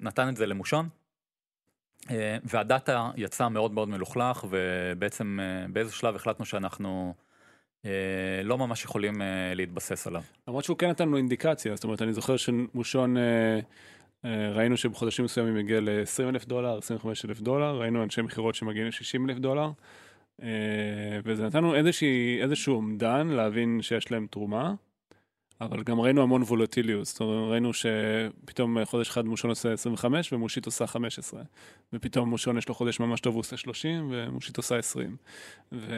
נתן 0.00 0.28
את 0.28 0.36
זה 0.36 0.46
למושון. 0.46 0.88
והדאטה 2.44 3.10
יצא 3.16 3.48
מאוד 3.48 3.72
מאוד 3.72 3.88
מלוכלך 3.88 4.46
ובעצם 4.50 5.38
באיזה 5.72 5.92
שלב 5.92 6.16
החלטנו 6.16 6.44
שאנחנו 6.44 7.14
לא 8.44 8.58
ממש 8.58 8.84
יכולים 8.84 9.22
אה, 9.22 9.54
להתבסס 9.54 10.06
עליו. 10.06 10.22
למרות 10.48 10.64
שהוא 10.64 10.78
כן 10.78 10.90
נתן 10.90 11.08
לנו 11.08 11.16
אינדיקציה, 11.16 11.74
זאת 11.74 11.84
אומרת, 11.84 12.02
אני 12.02 12.12
זוכר 12.12 12.36
שמושון, 12.36 13.16
אה, 13.16 13.58
אה, 14.24 14.52
ראינו 14.52 14.76
שבחודשים 14.76 15.24
מסוימים 15.24 15.56
הגיע 15.56 15.80
ל-20 15.80 16.28
אלף 16.28 16.44
דולר, 16.44 16.78
25 16.78 17.24
אלף 17.24 17.40
דולר, 17.40 17.80
ראינו 17.80 18.02
אנשי 18.02 18.22
מכירות 18.22 18.54
שמגיעים 18.54 18.86
ל-60 18.86 19.30
אלף 19.30 19.38
דולר, 19.38 19.70
אה, 20.42 20.48
וזה 21.24 21.46
נתן 21.46 21.58
לנו 21.58 21.74
איזשהו 22.40 22.74
אומדן 22.74 23.26
להבין 23.26 23.82
שיש 23.82 24.10
להם 24.10 24.26
תרומה, 24.30 24.74
אבל 25.60 25.82
גם 25.82 26.00
ראינו 26.00 26.22
המון 26.22 26.42
וולטיליות, 26.42 27.06
זאת 27.06 27.20
אומרת, 27.20 27.50
ראינו 27.50 27.70
שפתאום 27.72 28.84
חודש 28.84 29.08
אחד 29.08 29.26
מושון 29.26 29.50
עושה 29.50 29.72
25 29.72 30.32
ומושית 30.32 30.66
עושה 30.66 30.86
15, 30.86 31.42
ופתאום 31.92 32.30
מושון 32.30 32.58
יש 32.58 32.68
לו 32.68 32.74
חודש 32.74 33.00
ממש 33.00 33.20
טוב, 33.20 33.34
הוא 33.34 33.40
עושה 33.40 33.56
30 33.56 34.08
ומושית 34.12 34.56
עושה 34.56 34.76
20. 34.76 35.16
ו... 35.72 35.94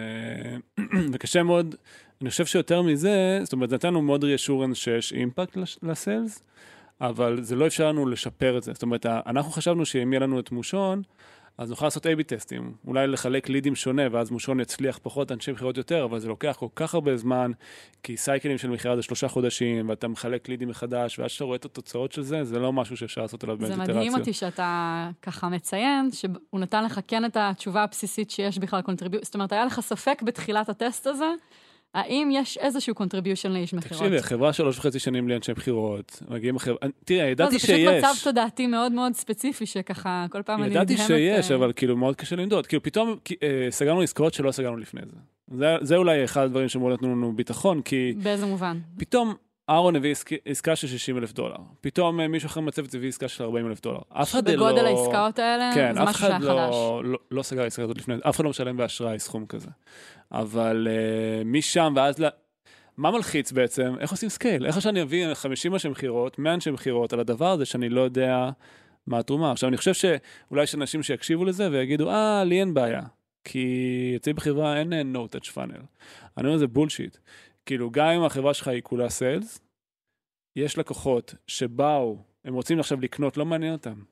וקשה 1.12 1.42
מאוד, 1.42 1.74
אני 2.20 2.30
חושב 2.30 2.46
שיותר 2.46 2.82
מזה, 2.82 3.40
זאת 3.42 3.52
אומרת, 3.52 3.72
נתנו 3.72 4.02
מאוד 4.02 4.24
ריאשורנס 4.24 4.76
שיש 4.76 5.12
אימפקט 5.12 5.58
לסיילס, 5.82 6.42
אבל 7.00 7.42
זה 7.42 7.56
לא 7.56 7.66
אפשר 7.66 7.88
לנו 7.88 8.06
לשפר 8.06 8.58
את 8.58 8.62
זה. 8.62 8.72
זאת 8.72 8.82
אומרת, 8.82 9.06
אנחנו 9.06 9.52
חשבנו 9.52 9.86
שאם 9.86 10.12
יהיה 10.12 10.20
לנו 10.20 10.40
את 10.40 10.50
מושון, 10.50 11.02
אז 11.58 11.70
נוכל 11.70 11.86
לעשות 11.86 12.06
A-B 12.06 12.22
טסטים, 12.22 12.72
אולי 12.86 13.06
לחלק 13.06 13.48
לידים 13.48 13.74
שונה, 13.74 14.02
ואז 14.10 14.30
מושון 14.30 14.60
יצליח 14.60 14.98
פחות, 15.02 15.32
אנשי 15.32 15.52
מכירות 15.52 15.76
יותר, 15.76 16.04
אבל 16.04 16.18
זה 16.18 16.28
לוקח 16.28 16.56
כל 16.58 16.66
כך 16.76 16.94
הרבה 16.94 17.16
זמן, 17.16 17.50
כי 18.02 18.16
סייקלים 18.16 18.58
של 18.58 18.68
מכירה 18.70 18.96
זה 18.96 19.02
שלושה 19.02 19.28
חודשים, 19.28 19.88
ואתה 19.88 20.08
מחלק 20.08 20.48
לידים 20.48 20.68
מחדש, 20.68 21.18
ועד 21.18 21.28
שאתה 21.28 21.44
רואה 21.44 21.56
את 21.56 21.64
התוצאות 21.64 22.12
של 22.12 22.22
זה, 22.22 22.44
זה 22.44 22.58
לא 22.58 22.72
משהו 22.72 22.96
שאפשר 22.96 23.22
לעשות 23.22 23.44
עליו 23.44 23.56
באמת 23.56 23.66
זה 23.68 23.72
איטרציות. 23.74 23.96
מדהים 23.96 24.14
אותי 24.14 24.32
שאתה 24.32 25.10
ככה 25.22 25.48
מציין, 25.48 26.10
שהוא 26.12 26.60
נתן 26.60 26.84
לך 26.84 27.00
כן 27.08 27.24
את 27.24 27.36
התשובה 27.40 27.82
הבסיסית 27.82 28.30
שיש 28.30 28.58
בכלל 28.58 28.82
contribute, 28.82 29.24
זאת 29.24 29.34
אומרת, 29.34 29.52
היה 29.52 29.64
לך 29.64 29.80
ספק 29.80 30.22
בתחילת 30.22 30.68
הטסט 30.68 31.06
הזה, 31.06 31.28
האם 31.96 32.28
יש 32.32 32.58
איזשהו 32.58 32.94
contribution 32.94 33.52
לאיש 33.52 33.74
מכירות. 33.74 33.98
תקשיבי, 33.98 34.18
החברה 34.18 34.52
שלוש 34.52 34.78
וחצי 34.78 34.98
שנים 34.98 35.24
בלי 35.24 35.36
אנשי 35.36 35.54
מכירות, 35.54 36.22
מגיעים 36.28 36.56
אחרי... 36.56 36.74
תראה, 37.04 37.24
לא, 37.24 37.30
ידעתי 37.30 37.52
זה 37.52 37.58
פשוט 37.58 37.70
שיש. 37.70 38.04
מצב 38.04 38.14
תודעתי 38.24 38.66
מאוד 38.66 38.92
מאוד 38.92 39.12
ספציפי, 39.12 39.66
שככה 39.66 40.26
כל 40.30 40.42
פעם 40.42 40.62
אני 40.62 40.70
נדהמת. 40.70 40.90
ידעתי 40.90 41.06
שיש, 41.06 41.50
אה, 41.50 41.56
אבל 41.56 41.72
כאילו 41.76 41.96
מאוד 41.96 42.16
קשה 42.16 42.36
למדוד. 42.36 42.66
כאילו 42.66 42.82
פתאום 42.82 43.16
אה, 43.42 43.66
סגרנו 43.70 44.00
עסקאות 44.00 44.34
שלא 44.34 44.52
סגרנו 44.52 44.76
לפני 44.76 45.00
זה. 45.04 45.16
זה. 45.58 45.76
זה 45.80 45.96
אולי 45.96 46.24
אחד 46.24 46.44
הדברים 46.44 46.68
שמאוד 46.68 46.92
נתנו 46.92 47.08
לנו 47.08 47.32
ביטחון, 47.36 47.82
כי 47.82 48.14
באיזה 48.22 48.46
מובן? 48.46 48.78
פתאום 48.96 49.34
אהרון 49.70 49.96
הביא 49.96 50.10
עסק, 50.10 50.30
עסקה 50.44 50.76
של 50.76 50.86
60 50.86 51.18
אלף 51.18 51.32
דולר. 51.32 51.56
פתאום 51.80 52.20
אה, 52.20 52.28
מישהו 52.28 52.46
אחר 52.46 52.60
מהצוות 52.60 52.94
הביא 52.94 53.08
עסקה 53.08 53.28
של 53.28 53.44
40 53.44 53.66
אלף 53.66 53.80
דולר. 53.80 54.00
אף 54.08 54.30
אחד 54.30 54.48
לא... 54.48 54.54
בגודל 54.54 54.86
העסקאות 54.86 55.38
האלה, 55.38 55.70
כן, 55.74 55.94
זה 55.94 56.02
אף 56.02 56.08
משהו 56.08 56.26
אחד 56.26 56.38
חדש. 56.38 56.44
לא, 56.44 57.02
לא, 57.04 57.18
לא 57.30 57.42
סגר 57.42 57.62
עסקה 57.62 57.82
כזאת 57.82 57.98
לפני, 57.98 58.14
אף 58.28 58.36
אחד 58.36 58.44
לא 58.44 58.50
משלם 58.50 58.76
באשראי 58.76 59.18
סכום 59.18 59.46
כזה. 59.46 59.68
אבל 60.32 60.88
אה, 60.90 61.44
משם 61.44 61.92
ועד 61.96 62.18
ל... 62.18 62.28
מה 62.96 63.10
מלחיץ 63.10 63.52
בעצם? 63.52 63.94
איך 64.00 64.10
עושים 64.10 64.28
scale? 64.28 64.66
איך 64.66 64.82
שאני 64.82 65.02
אביא 65.02 65.34
50 65.34 65.74
אנשי 65.74 65.88
מכירות, 65.88 66.38
100 66.38 66.54
אנשי 66.54 66.70
מכירות 66.70 67.12
על 67.12 67.20
הדבר 67.20 67.50
הזה 67.50 67.64
שאני 67.64 67.88
לא 67.88 68.00
יודע 68.00 68.50
מה 69.06 69.18
התרומה. 69.18 69.52
עכשיו, 69.52 69.68
אני 69.68 69.76
חושב 69.76 69.94
שאולי 69.94 70.62
יש 70.62 70.74
אנשים 70.74 71.02
שיקשיבו 71.02 71.44
לזה 71.44 71.68
ויגידו, 71.70 72.10
אה, 72.10 72.44
לי 72.44 72.60
אין 72.60 72.74
בעיה. 72.74 73.02
כי 73.44 74.12
אצלי 74.16 74.32
בחברה 74.32 74.78
אין 74.78 74.92
אה, 74.92 75.02
no 75.14 75.36
touch 75.36 75.48
funnel. 75.54 75.82
אני 76.38 76.46
אומר, 76.46 76.58
זה 76.58 76.66
בולשיט. 76.66 77.16
כאילו, 77.66 77.90
גם 77.90 78.06
אם 78.06 78.22
החברה 78.22 78.54
שלך 78.54 78.68
היא 78.68 78.82
כולה 78.82 79.10
סיילס, 79.10 79.60
יש 80.56 80.78
לקוחות 80.78 81.34
שבאו, 81.46 82.18
הם 82.44 82.54
רוצים 82.54 82.80
עכשיו 82.80 83.00
לקנות, 83.00 83.36
לא 83.36 83.46
מעניין 83.46 83.72
אותם. 83.72 84.02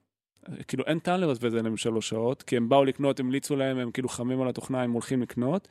כאילו 0.68 0.84
אין 0.86 0.98
טעם 0.98 1.20
לבזבז 1.20 1.54
עליהם 1.54 1.76
שלוש 1.76 2.08
שעות, 2.08 2.42
כי 2.42 2.56
הם 2.56 2.68
באו 2.68 2.84
לקנות, 2.84 3.20
המליצו 3.20 3.56
להם, 3.56 3.78
הם 3.78 3.90
כאילו 3.90 4.08
חמים 4.08 4.42
על 4.42 4.48
התוכנה, 4.48 4.82
הם 4.82 4.92
הולכים 4.92 5.22
לקנות, 5.22 5.68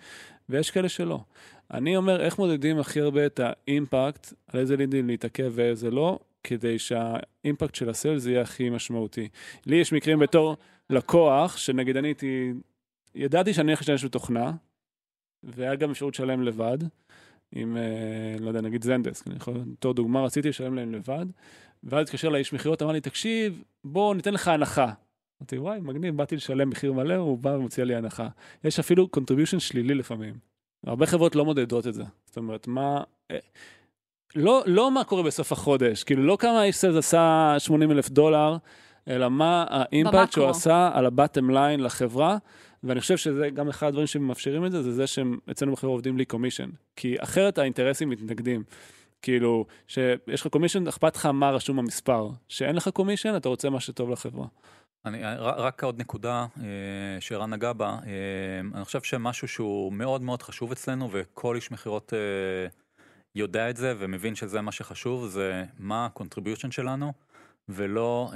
ויש 0.50 0.72
כאלה 0.72 0.89
שלא. 0.89 1.19
אני 1.72 1.98
אומר, 1.98 2.22
איך 2.22 2.39
מודדים 2.39 2.80
הכי 2.80 3.02
הרבה 3.02 3.26
את 3.26 3.39
האימפקט, 3.39 4.34
על 4.48 4.60
איזה 4.60 4.76
לידים 4.76 5.08
להתעכב 5.08 5.52
ואיזה 5.56 5.91
לא, 5.91 6.19
כדי 6.43 6.80
שהאימפקט 6.80 7.76
של 7.76 7.89
הסיילס 7.89 8.26
יהיה 8.26 8.41
הכי 8.41 8.69
משמעותי. 8.69 9.28
לי 9.65 9.76
יש 9.76 9.93
מקרים 9.93 10.19
בתור 10.19 10.58
לקוח, 10.89 11.58
שנגיד 11.58 11.98
אני 11.98 12.08
הייתי, 12.08 12.54
ידעתי 13.15 13.54
שאני 13.54 13.67
הולך 13.67 13.80
להשתמש 13.80 14.06
בתוכנה, 14.06 14.52
והיה 15.43 15.76
גם 15.76 15.91
אפשרות 15.91 16.13
לשלם 16.13 16.43
לבד, 16.43 16.78
עם, 17.56 17.78
אה, 17.78 18.36
לא 18.39 18.48
יודע, 18.48 18.62
נגיד 18.62 18.84
זנדסק, 18.84 19.28
אני 19.28 19.36
יכול, 19.36 19.54
בתור 19.74 19.94
דוגמה, 19.94 20.22
רציתי 20.24 20.50
לשלם 20.50 20.76
להם 20.76 20.94
לבד, 20.94 21.26
ואז 21.84 22.04
התקשר 22.04 22.30
לאיש 22.30 22.54
מכירות, 22.54 22.82
אמר 22.82 22.92
לי, 22.92 23.02
תקשיב, 23.02 23.63
בוא 23.84 24.16
ניתן 24.16 24.34
לך 24.34 24.48
הנחה. 24.48 24.92
אמרתי, 25.42 25.58
וואי, 25.58 25.80
מגניב, 25.80 26.18
באתי 26.18 26.36
לשלם 26.36 26.70
מחיר 26.70 26.94
מלא, 26.94 27.16
הוא 27.16 27.38
בא 27.38 27.50
ומציע 27.50 27.86
לי 27.86 27.96
הנחה. 27.96 28.28
יש 28.63 28.80
אפילו 28.80 29.10
contribution 29.18 29.60
שלילי 29.60 29.94
לפעמים. 29.94 30.34
הרבה 30.88 31.06
חברות 31.06 31.36
לא 31.36 31.46
מודדות 31.46 31.88
את 31.88 31.94
זה. 31.94 32.04
זאת 32.26 32.38
אומרת, 32.38 32.68
מה... 32.68 33.04
אה, 33.32 33.38
לא, 34.36 34.63
לא 34.66 34.92
מה 34.92 35.04
קורה 35.04 35.24
בסוף 35.24 35.52
החודש, 35.52 36.04
כאילו 36.04 36.24
לא 36.24 36.38
כמה 36.39 36.63
איש 36.63 36.76
סלס 36.76 36.96
עשה 36.96 37.56
80 37.60 37.92
אלף 37.92 38.10
דולר, 38.10 38.58
אלא 39.08 39.30
מה 39.30 39.66
האימפקט 39.70 40.32
שהוא. 40.32 40.50
עשה 40.50 40.92
על 40.94 41.06
ה 41.06 41.12
bottom 41.12 41.50
line 41.50 41.80
לחברה, 41.80 42.38
ואני 42.84 43.00
חושב 43.02 43.17
שזה 43.17 43.50
גם 43.50 43.69
אחד 43.69 43.88
הדברים 43.88 44.08
שמאפשרים 44.08 44.65
את 44.65 44.72
זה, 44.72 44.84
זה 44.84 44.91
זה 44.91 45.08
שהם 45.08 45.38
אצלנו 45.52 45.72
בחברה 45.72 45.91
עובדים 45.91 46.15
בלי 46.15 46.26
commission. 46.26 46.70
כי 46.96 47.15
אחרת 47.19 47.58
האינטרסים 47.58 48.10
מתנגדים. 48.10 48.63
כאילו, 49.22 49.65
שיש 49.88 50.41
לך 50.41 50.48
commission, 50.48 50.88
אכפת 50.88 51.15
לך 51.15 51.26
מה 51.26 51.52
רשום 51.52 51.78
במספר. 51.78 52.30
שאין 52.48 52.76
לך 52.76 52.88
commission, 52.88 53.36
אתה 53.38 53.50
רוצה 53.50 53.69
מה 53.69 53.80
שטוב 53.80 54.10
לחברה. 54.10 54.46
אני, 55.06 55.22
רק 55.39 55.84
עוד 55.84 56.00
נקודה 56.00 56.46
אה, 56.58 56.65
שערן 57.20 57.54
נגע 57.54 57.74
בה, 57.74 57.89
אה, 57.89 58.60
אני 58.74 58.86
חושב 58.86 59.02
שמשהו 59.02 59.48
שהוא 59.48 59.93
מאוד 59.93 60.22
מאוד 60.22 60.41
חשוב 60.41 60.72
אצלנו 60.72 61.10
וכל 61.12 61.56
איש 61.56 61.72
מכירות 61.72 62.13
אה, 62.13 62.67
יודע 63.36 63.69
את 63.69 63.78
זה 63.78 63.93
ומבין 64.00 64.36
שזה 64.36 64.62
מה 64.62 64.72
שחשוב, 64.72 65.28
זה 65.28 65.63
מה 65.80 66.06
ה-contribution 66.06 66.72
שלנו 66.72 67.13
ולא 67.69 68.32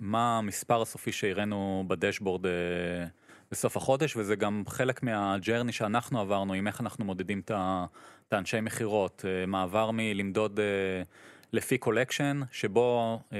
מה 0.00 0.38
המספר 0.38 0.82
הסופי 0.82 1.12
שהראינו 1.12 1.84
ב 1.88 1.94
dashboard 1.94 2.46
בסוף 3.50 3.76
החודש 3.76 4.16
וזה 4.16 4.36
גם 4.36 4.62
חלק 4.66 5.02
מה 5.02 5.18
journey 5.18 5.72
שאנחנו 5.72 6.20
עברנו 6.20 6.52
עם 6.52 6.66
איך 6.66 6.80
אנחנו 6.80 7.04
מודדים 7.04 7.40
את 7.40 8.32
האנשי 8.32 8.60
מכירות, 8.60 9.24
אה, 9.28 9.46
מעבר 9.46 9.90
מלמדוד 9.92 10.60
אה, 10.60 11.02
לפי 11.52 11.78
collection, 11.78 12.40
שבו 12.52 13.20
אה, 13.32 13.38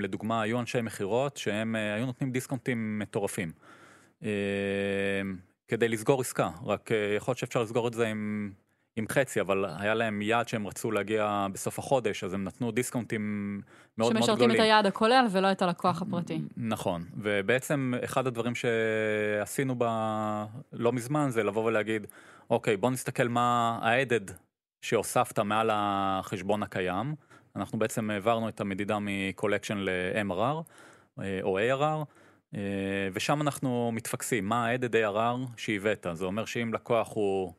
לדוגמה 0.00 0.42
היו 0.42 0.60
אנשי 0.60 0.80
מכירות 0.80 1.36
שהם 1.36 1.74
היו 1.74 2.06
נותנים 2.06 2.32
דיסקונטים 2.32 2.98
מטורפים. 2.98 3.52
כדי 5.68 5.88
לסגור 5.88 6.20
עסקה, 6.20 6.50
רק 6.64 6.90
יכול 7.16 7.32
להיות 7.32 7.38
שאפשר 7.38 7.62
לסגור 7.62 7.88
את 7.88 7.94
זה 7.94 8.06
עם, 8.06 8.52
עם 8.98 9.04
חצי, 9.08 9.40
אבל 9.40 9.64
היה 9.78 9.94
להם 9.94 10.22
יעד 10.22 10.48
שהם 10.48 10.66
רצו 10.66 10.90
להגיע 10.90 11.46
בסוף 11.52 11.78
החודש, 11.78 12.24
אז 12.24 12.34
הם 12.34 12.44
נתנו 12.44 12.70
דיסקונטים 12.70 13.20
מאוד 13.98 14.12
מאוד 14.12 14.24
גדולים. 14.24 14.36
שמשרתים 14.36 14.50
את 14.50 14.60
היעד 14.60 14.86
הכולל 14.86 15.26
ולא 15.30 15.52
את 15.52 15.62
הלקוח 15.62 16.02
הפרטי. 16.02 16.40
נכון, 16.56 17.04
ובעצם 17.16 17.92
אחד 18.04 18.26
הדברים 18.26 18.52
שעשינו 18.54 19.74
ב... 19.78 19.84
לא 20.72 20.92
מזמן 20.92 21.30
זה 21.30 21.42
לבוא 21.42 21.64
ולהגיד, 21.64 22.06
אוקיי, 22.50 22.76
בוא 22.76 22.90
נסתכל 22.90 23.28
מה 23.28 23.78
ה-added 23.82 24.32
שהוספת 24.82 25.38
מעל 25.38 25.70
החשבון 25.72 26.62
הקיים. 26.62 27.14
אנחנו 27.56 27.78
בעצם 27.78 28.10
העברנו 28.10 28.48
את 28.48 28.60
המדידה 28.60 28.98
מ-collection 28.98 29.74
ל-MRR 29.74 30.62
אה, 31.20 31.38
או 31.42 31.58
ARR, 31.58 32.04
אה, 32.54 32.60
ושם 33.12 33.42
אנחנו 33.42 33.90
מתפקסים, 33.92 34.48
מה 34.48 34.66
ה-added 34.66 34.92
ARR 34.92 35.50
שהבאת. 35.56 36.06
זה 36.12 36.24
אומר 36.24 36.44
שאם 36.44 36.74
לקוח 36.74 37.12
הוא 37.14 37.52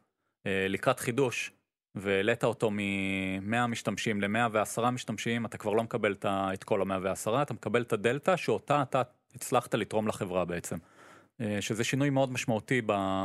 לקראת 0.45 0.99
חידוש, 0.99 1.51
והעלית 1.95 2.43
אותו 2.43 2.71
מ-100 2.71 3.67
משתמשים 3.67 4.21
ל-110 4.21 4.89
משתמשים, 4.89 5.45
אתה 5.45 5.57
כבר 5.57 5.73
לא 5.73 5.83
מקבל 5.83 6.15
את 6.25 6.63
כל 6.63 6.81
ה-110, 6.81 7.41
אתה 7.41 7.53
מקבל 7.53 7.81
את 7.81 7.93
הדלתא 7.93 8.35
שאותה 8.35 8.81
אתה 8.81 9.01
הצלחת 9.35 9.75
לתרום 9.75 10.07
לחברה 10.07 10.45
בעצם. 10.45 10.77
אה, 11.41 11.57
שזה 11.61 11.83
שינוי 11.83 12.09
מאוד 12.09 12.31
משמעותי 12.31 12.81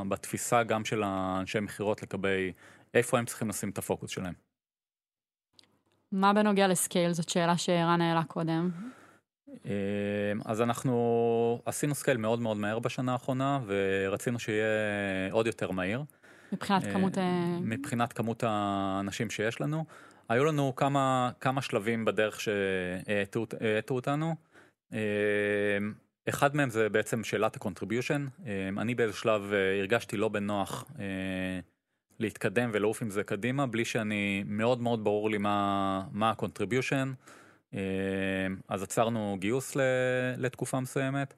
בתפיסה 0.09 0.63
גם 0.63 0.85
של 0.85 1.03
האנשי 1.03 1.61
מכירות 1.61 2.03
לגבי 2.03 2.53
איפה 2.95 3.19
הם 3.19 3.25
צריכים 3.25 3.49
לשים 3.49 3.71
את 3.71 3.79
הפוקוס 3.79 4.11
שלהם. 4.11 4.35
מה 6.13 6.33
בנוגע 6.33 6.69
ל 6.69 6.75
scale? 6.75 7.13
זאת 7.13 7.29
שאלה 7.29 7.57
שערן 7.57 8.01
העלה 8.01 8.25
קודם. 8.25 8.71
אה, 9.67 10.33
אז 10.45 10.63
אנחנו 10.63 11.63
עשינו 11.67 11.95
scale 11.95 12.17
מאוד 12.17 12.41
מאוד 12.41 12.57
מהר 12.57 12.79
בשנה 12.79 13.13
האחרונה, 13.13 13.61
ורצינו 13.67 14.39
שיהיה 14.39 14.67
עוד 15.31 15.47
יותר 15.47 15.71
מהיר. 15.71 16.03
מבחינת 16.55 16.85
אה, 16.85 16.93
כמות... 16.93 17.19
אה, 17.19 17.59
מבחינת 17.61 18.13
כמות 18.13 18.45
האנשים 18.47 19.31
שיש 19.31 19.61
לנו. 19.61 19.85
היו 20.29 20.45
לנו 20.45 20.77
כמה, 20.77 21.31
כמה 21.41 21.63
שלבים 21.63 22.05
בדרך 22.05 22.41
שהאטו 22.41 23.47
האטו 23.61 23.95
אותנו. 23.95 24.35
אה, 24.93 24.99
אחד 26.29 26.57
מהם 26.57 26.71
זה 26.71 26.89
בעצם 26.89 27.25
שאלת 27.25 27.57
ה-contribution. 27.57 28.47
אני 28.79 28.95
באיזה 28.95 29.17
שלב 29.17 29.53
הרגשתי 29.81 30.17
לא 30.17 30.29
בנוח 30.29 30.85
להתקדם 32.19 32.71
ולעוף 32.73 33.03
עם 33.03 33.11
זה 33.11 33.25
קדימה, 33.25 33.67
בלי 33.67 33.85
שאני 33.85 34.45
מאוד 34.47 34.81
מאוד 34.81 35.05
ברור 35.05 35.31
לי 35.31 35.39
מה, 35.39 36.03
מה 36.13 36.31
ה-contribution. 36.31 37.09
אז 38.69 38.83
עצרנו 38.83 39.37
גיוס 39.41 39.77
לתקופה 40.37 40.81
מסוימת. 40.81 41.35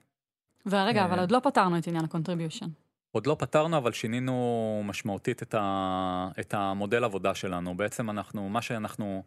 ורגע, 0.65 1.05
אבל. 1.05 1.19
עוד 1.19 1.31
לא 1.31 1.39
פתרנו 1.43 1.77
את 1.77 1.87
עניין 1.87 2.05
ה-contribution. 2.05 2.86
עוד 3.17 3.27
לא 3.27 3.35
פתרנו, 3.39 3.77
אבל 3.77 3.91
שינינו 3.91 4.81
משמעותית 4.85 5.43
את, 5.43 5.55
ה, 5.57 6.29
את 6.39 6.53
המודל 6.53 7.03
עבודה 7.03 7.35
שלנו. 7.35 7.77
בעצם 7.77 8.09
אנחנו, 8.09 8.49
מה 8.49 8.61
שאנחנו 8.61 9.23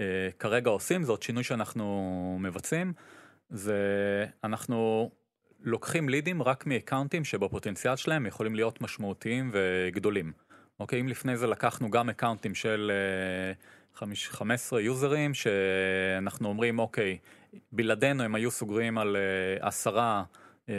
אה, 0.00 0.04
כרגע 0.38 0.70
עושים, 0.70 1.04
זאת 1.04 1.22
שינוי 1.22 1.44
שאנחנו 1.44 2.36
מבצעים, 2.40 2.92
זה 3.50 3.76
אנחנו 4.44 5.10
לוקחים 5.60 6.08
לידים 6.08 6.42
רק 6.42 6.66
מאקאונטים 6.66 7.24
שבפוטנציאל 7.24 7.96
שלהם 7.96 8.26
יכולים 8.26 8.54
להיות 8.54 8.80
משמעותיים 8.80 9.50
וגדולים. 9.52 10.32
אוקיי, 10.80 11.00
אם 11.00 11.08
לפני 11.08 11.36
זה 11.36 11.46
לקחנו 11.46 11.90
גם 11.90 12.10
אקאונטים 12.10 12.54
של 12.54 12.92
אה, 12.94 13.52
חמיש- 13.98 14.28
15 14.28 14.80
יוזרים, 14.80 15.34
שאנחנו 15.34 16.48
אומרים, 16.48 16.78
אוקיי, 16.78 17.18
בלעדינו 17.72 18.22
הם 18.22 18.34
היו 18.34 18.50
סוגרים 18.50 18.98
על 18.98 19.16
אה, 19.16 19.68
עשרה 19.68 20.24
אה, 20.68 20.74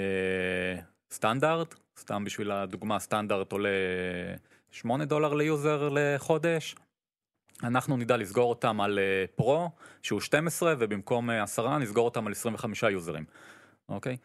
סטנדרט, 1.12 1.76
סתם 2.00 2.24
בשביל 2.24 2.52
הדוגמה, 2.52 3.00
סטנדרט 3.00 3.52
עולה 3.52 3.70
8 4.72 5.06
דולר 5.06 5.34
ל 5.34 5.45
user 5.45 5.90
לחודש. 5.92 6.76
אנחנו 7.64 7.98
נדע 7.98 8.18
לסגור 8.18 8.50
אותם 8.50 8.82
על 8.82 9.00
אה, 9.00 9.26
Pro, 9.36 9.70
שהוא 10.02 10.22
12, 10.22 10.74
ובמקום 10.80 11.30
אה, 11.30 11.44
10 11.44 11.78
נסגור 11.78 12.06
אותם 12.06 12.28
על 12.28 12.32
25 12.32 12.84
יוזרים, 12.84 13.24
אוקיי? 13.90 14.18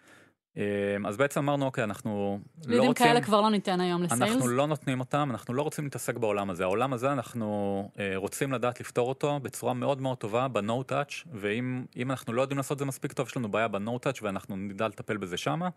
אה, 0.58 0.62
אז 1.04 1.16
בעצם 1.16 1.40
אמרנו, 1.40 1.66
אוקיי, 1.66 1.84
אנחנו 1.84 2.40
לא 2.64 2.74
לידים 2.74 2.88
רוצים... 2.88 3.06
כאלה 3.06 3.20
כבר 3.20 3.40
לא 3.40 3.50
ניתן 3.50 3.80
היום 3.80 4.02
ל 4.02 4.05
sales. 4.05 4.22
אנחנו 4.22 4.48
לא 4.48 4.66
נותנים 4.66 5.00
אותם, 5.00 5.28
אנחנו 5.30 5.54
לא 5.54 5.62
רוצים 5.62 5.84
להתעסק 5.84 6.16
בעולם 6.16 6.50
הזה. 6.50 6.64
העולם 6.64 6.92
הזה, 6.92 7.12
אנחנו 7.12 7.90
אה, 7.98 8.12
רוצים 8.16 8.52
לדעת 8.52 8.80
לפתור 8.80 9.08
אותו 9.08 9.40
בצורה 9.40 9.74
מאוד 9.74 10.00
מאוד 10.00 10.18
טובה 10.18 10.48
ב-No 10.48 10.92
touch, 10.92 11.28
ואם 11.32 11.84
אם 11.96 12.10
אנחנו 12.10 12.32
לא 12.32 12.42
יודעים 12.42 12.58
לעשות 12.58 12.72
את 12.72 12.78
זה 12.78 12.84
מספיק 12.84 13.12
טוב, 13.12 13.26
יש 13.26 13.36
לנו 13.36 13.48
בעיה 13.48 13.68
ב-No 13.68 14.06
touch 14.06 14.18
ואנחנו 14.22 14.56
נדע 14.56 14.88
לטפל 14.88 15.16
בזה 15.16 15.36
שמה. 15.36 15.68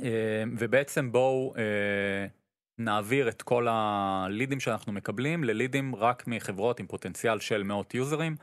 אה, 0.00 0.44
ובעצם 0.58 1.12
בואו 1.12 1.54
אה, 1.56 2.26
נעביר 2.78 3.28
את 3.28 3.42
כל 3.42 3.66
הלידים 3.70 4.60
שאנחנו 4.60 4.92
מקבלים 4.92 5.44
ללידים 5.44 5.94
רק 5.94 6.26
מחברות 6.26 6.80
עם 6.80 6.86
פוטנציאל 6.86 7.40
של 7.40 7.62
מאות 7.62 7.94
יוזרים. 7.94 8.36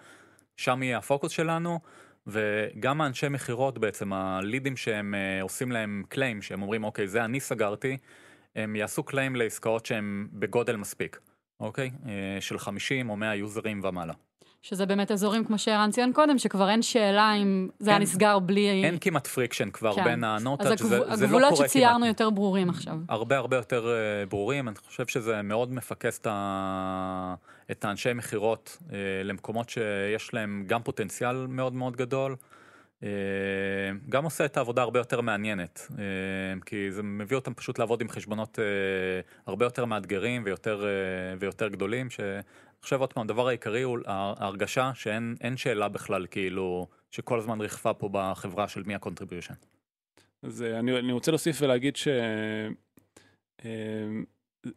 שם 0.57 0.83
יהיה 0.83 0.97
הפוקוס 0.97 1.31
שלנו. 1.31 1.79
וגם 2.27 3.01
האנשי 3.01 3.29
מכירות 3.29 3.77
בעצם, 3.77 4.13
הלידים 4.13 4.77
שהם 4.77 5.15
אה, 5.15 5.41
עושים 5.41 5.71
להם 5.71 6.03
קליים, 6.09 6.41
שהם 6.41 6.61
אומרים 6.61 6.83
אוקיי 6.83 7.07
זה 7.07 7.25
אני 7.25 7.39
סגרתי, 7.39 7.97
הם 8.55 8.75
יעשו 8.75 9.03
קליים 9.03 9.35
לעסקאות 9.35 9.85
שהם 9.85 10.27
בגודל 10.33 10.75
מספיק, 10.75 11.19
אוקיי? 11.59 11.91
של 12.39 12.59
50 12.59 13.09
או 13.09 13.17
100 13.17 13.35
יוזרים 13.35 13.81
ומעלה. 13.83 14.13
שזה 14.61 14.85
באמת 14.85 15.11
אזורים, 15.11 15.45
כמו 15.45 15.57
שערן 15.57 15.91
ציין 15.91 16.13
קודם, 16.13 16.37
שכבר 16.37 16.69
אין 16.69 16.81
שאלה 16.81 17.33
אם 17.33 17.69
זה 17.79 17.89
היה 17.89 17.99
נסגר 17.99 18.39
בלי... 18.39 18.83
אין 18.83 18.97
כמעט 19.01 19.27
friction 19.27 19.69
כבר 19.69 19.95
כן. 19.95 20.03
בין 20.03 20.23
ה 20.23 20.30
no 20.30 20.43
touch, 20.43 20.81
אז 20.81 20.87
זה, 20.87 20.87
זה 20.87 20.97
לא 20.97 21.13
הגבולות 21.13 21.53
קורה 21.53 21.67
שציירנו 21.67 21.97
כמעט. 21.97 22.07
יותר 22.07 22.29
ברורים 22.29 22.69
עכשיו. 22.69 22.97
הרבה 23.09 23.37
הרבה 23.37 23.57
יותר 23.57 23.87
אה, 23.87 24.25
ברורים, 24.25 24.67
אני 24.67 24.75
חושב 24.75 25.07
שזה 25.07 25.41
מאוד 25.41 25.73
מפקס 25.73 26.19
את, 26.19 26.27
ה... 26.29 27.35
את 27.71 27.85
האנשי 27.85 28.13
מכירות 28.13 28.77
אה, 28.91 28.97
למקומות 29.23 29.69
שיש 29.69 30.33
להם 30.33 30.63
גם 30.67 30.83
פוטנציאל 30.83 31.47
מאוד 31.47 31.73
מאוד 31.73 31.95
גדול, 31.95 32.35
אה, 33.03 33.09
גם 34.09 34.23
עושה 34.23 34.45
את 34.45 34.57
העבודה 34.57 34.81
הרבה 34.81 34.99
יותר 34.99 35.21
מעניינת, 35.21 35.87
אה, 35.99 36.03
כי 36.65 36.91
זה 36.91 37.03
מביא 37.03 37.37
אותם 37.37 37.53
פשוט 37.53 37.79
לעבוד 37.79 38.01
עם 38.01 38.09
חשבונות 38.09 38.59
הרבה 39.45 39.65
יותר 39.65 39.85
מאתגרים 39.85 40.41
ויותר, 40.45 40.85
ויותר 41.39 41.67
גדולים, 41.67 42.09
שאני 42.09 42.41
חושב 42.83 42.99
עוד 43.01 43.13
פעם, 43.13 43.23
הדבר 43.23 43.47
העיקרי 43.47 43.81
הוא 43.81 43.99
ההרגשה 44.05 44.91
שאין 44.93 45.35
אין 45.41 45.57
שאלה 45.57 45.87
בכלל, 45.87 46.27
כאילו, 46.31 46.87
שכל 47.11 47.39
הזמן 47.39 47.61
ריחפה 47.61 47.93
פה 47.93 48.09
בחברה 48.11 48.67
של 48.67 48.83
מי 48.83 48.95
ה-contribution. 48.95 49.65
אז 50.43 50.61
אני, 50.61 50.99
אני 50.99 51.11
רוצה 51.11 51.31
להוסיף 51.31 51.61
ולהגיד 51.61 51.95
ש... 51.95 52.07
אה, 53.65 54.07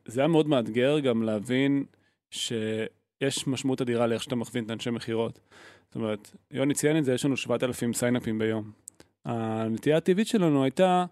זה 0.05 0.21
היה 0.21 0.29
מאוד 0.29 0.49
מאתגר 0.49 0.99
גם 0.99 1.23
להבין 1.23 1.85
שיש 2.31 3.47
משמעות 3.47 3.81
אדירה 3.81 4.07
לאיך 4.07 4.23
שאתה 4.23 4.37
מכווין 4.37 4.65
את 4.65 4.71
אנשי 4.71 4.91
מכירות. 4.91 5.41
זאת 5.87 5.97
אומרת, 5.97 6.31
יוני 6.51 6.75
ציין 6.75 6.99
את 6.99 7.05
זה, 7.05 7.15
יש 7.15 7.25
לנו 7.25 7.37
7,000 7.37 7.93
סיינאפים 7.93 8.39
ביום. 8.39 8.73
הנטייה 9.25 9.97
הטבעית 9.97 10.27
שלנו 10.27 10.65
הייתה, 10.65 11.05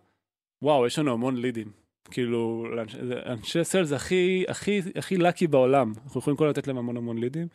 וואו, 0.63 0.87
יש 0.87 0.99
לנו 0.99 1.13
המון 1.13 1.37
לידים. 1.37 1.73
כאילו, 2.11 2.67
לאנש- 2.77 3.05
זה- 3.05 3.21
אנשי 3.27 3.65
סיילס 3.65 3.93
הכי, 3.93 4.45
הכי, 4.49 4.81
הכי 4.97 5.17
לקי 5.17 5.47
בעולם. 5.47 5.93
אנחנו 6.05 6.21
יכולים 6.21 6.37
כל 6.37 6.47
לתת 6.47 6.67
להם 6.67 6.79
המון 6.79 6.97
המון 6.97 7.19
לידים. 7.19 7.47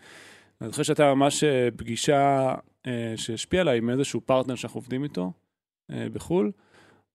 אני 0.62 0.70
זוכר 0.70 0.84
שהייתה 0.84 1.14
ממש 1.14 1.44
אה, 1.44 1.70
פגישה 1.78 2.54
אה, 2.88 3.14
שהשפיעה 3.16 3.62
עליי 3.62 3.78
עם 3.78 3.90
איזשהו 3.90 4.22
פרטנר 4.22 4.56
שאנחנו 4.56 4.78
עובדים 4.78 5.04
איתו 5.04 5.32
אה, 5.92 6.08
בחו"ל, 6.14 6.52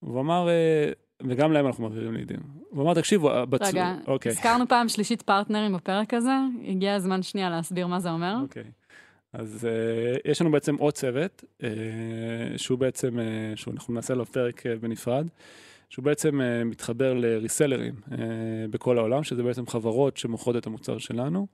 והוא 0.03 0.21
אמר, 0.21 0.49
אה, 0.49 0.93
וגם 1.23 1.53
להם 1.53 1.67
אנחנו 1.67 1.85
מעבירים 1.85 2.15
לידים. 2.15 2.41
הוא 2.71 2.83
אמר, 2.83 2.95
תקשיבו, 2.95 3.31
בצ... 3.51 3.63
רגע, 3.63 3.95
אוקיי. 4.07 4.33
הזכרנו 4.33 4.69
פעם 4.69 4.89
שלישית 4.89 5.23
פרטנרים 5.23 5.73
בפרק 5.73 6.15
הזה, 6.15 6.33
הגיע 6.69 6.95
הזמן 6.95 7.23
שנייה 7.23 7.51
להסביר 7.51 7.87
מה 7.87 8.01
זה 8.01 8.11
אומר. 8.11 8.37
אוקיי. 8.43 8.65
אז 9.33 9.69
uh, 9.69 10.21
יש 10.31 10.41
לנו 10.41 10.51
בעצם 10.51 10.77
עוד 10.77 10.95
צוות, 10.95 11.45
uh, 11.61 11.65
שהוא 12.57 12.79
בעצם, 12.79 13.19
uh, 13.19 13.21
שאנחנו 13.57 13.95
נעשה 13.95 14.15
לו 14.15 14.27
פרק 14.27 14.61
uh, 14.67 14.79
בנפרד, 14.81 15.27
שהוא 15.91 16.05
בעצם 16.05 16.41
uh, 16.41 16.65
מתחבר 16.65 17.15
לריסלרים 17.15 17.95
uh, 18.05 18.13
בכל 18.71 18.99
העולם, 18.99 19.25
שזה 19.25 19.43
בעצם 19.43 19.67
חברות 19.67 20.17
שמוכרות 20.17 20.57
את 20.57 20.67
המוצר 20.67 20.99
שלנו, 20.99 21.47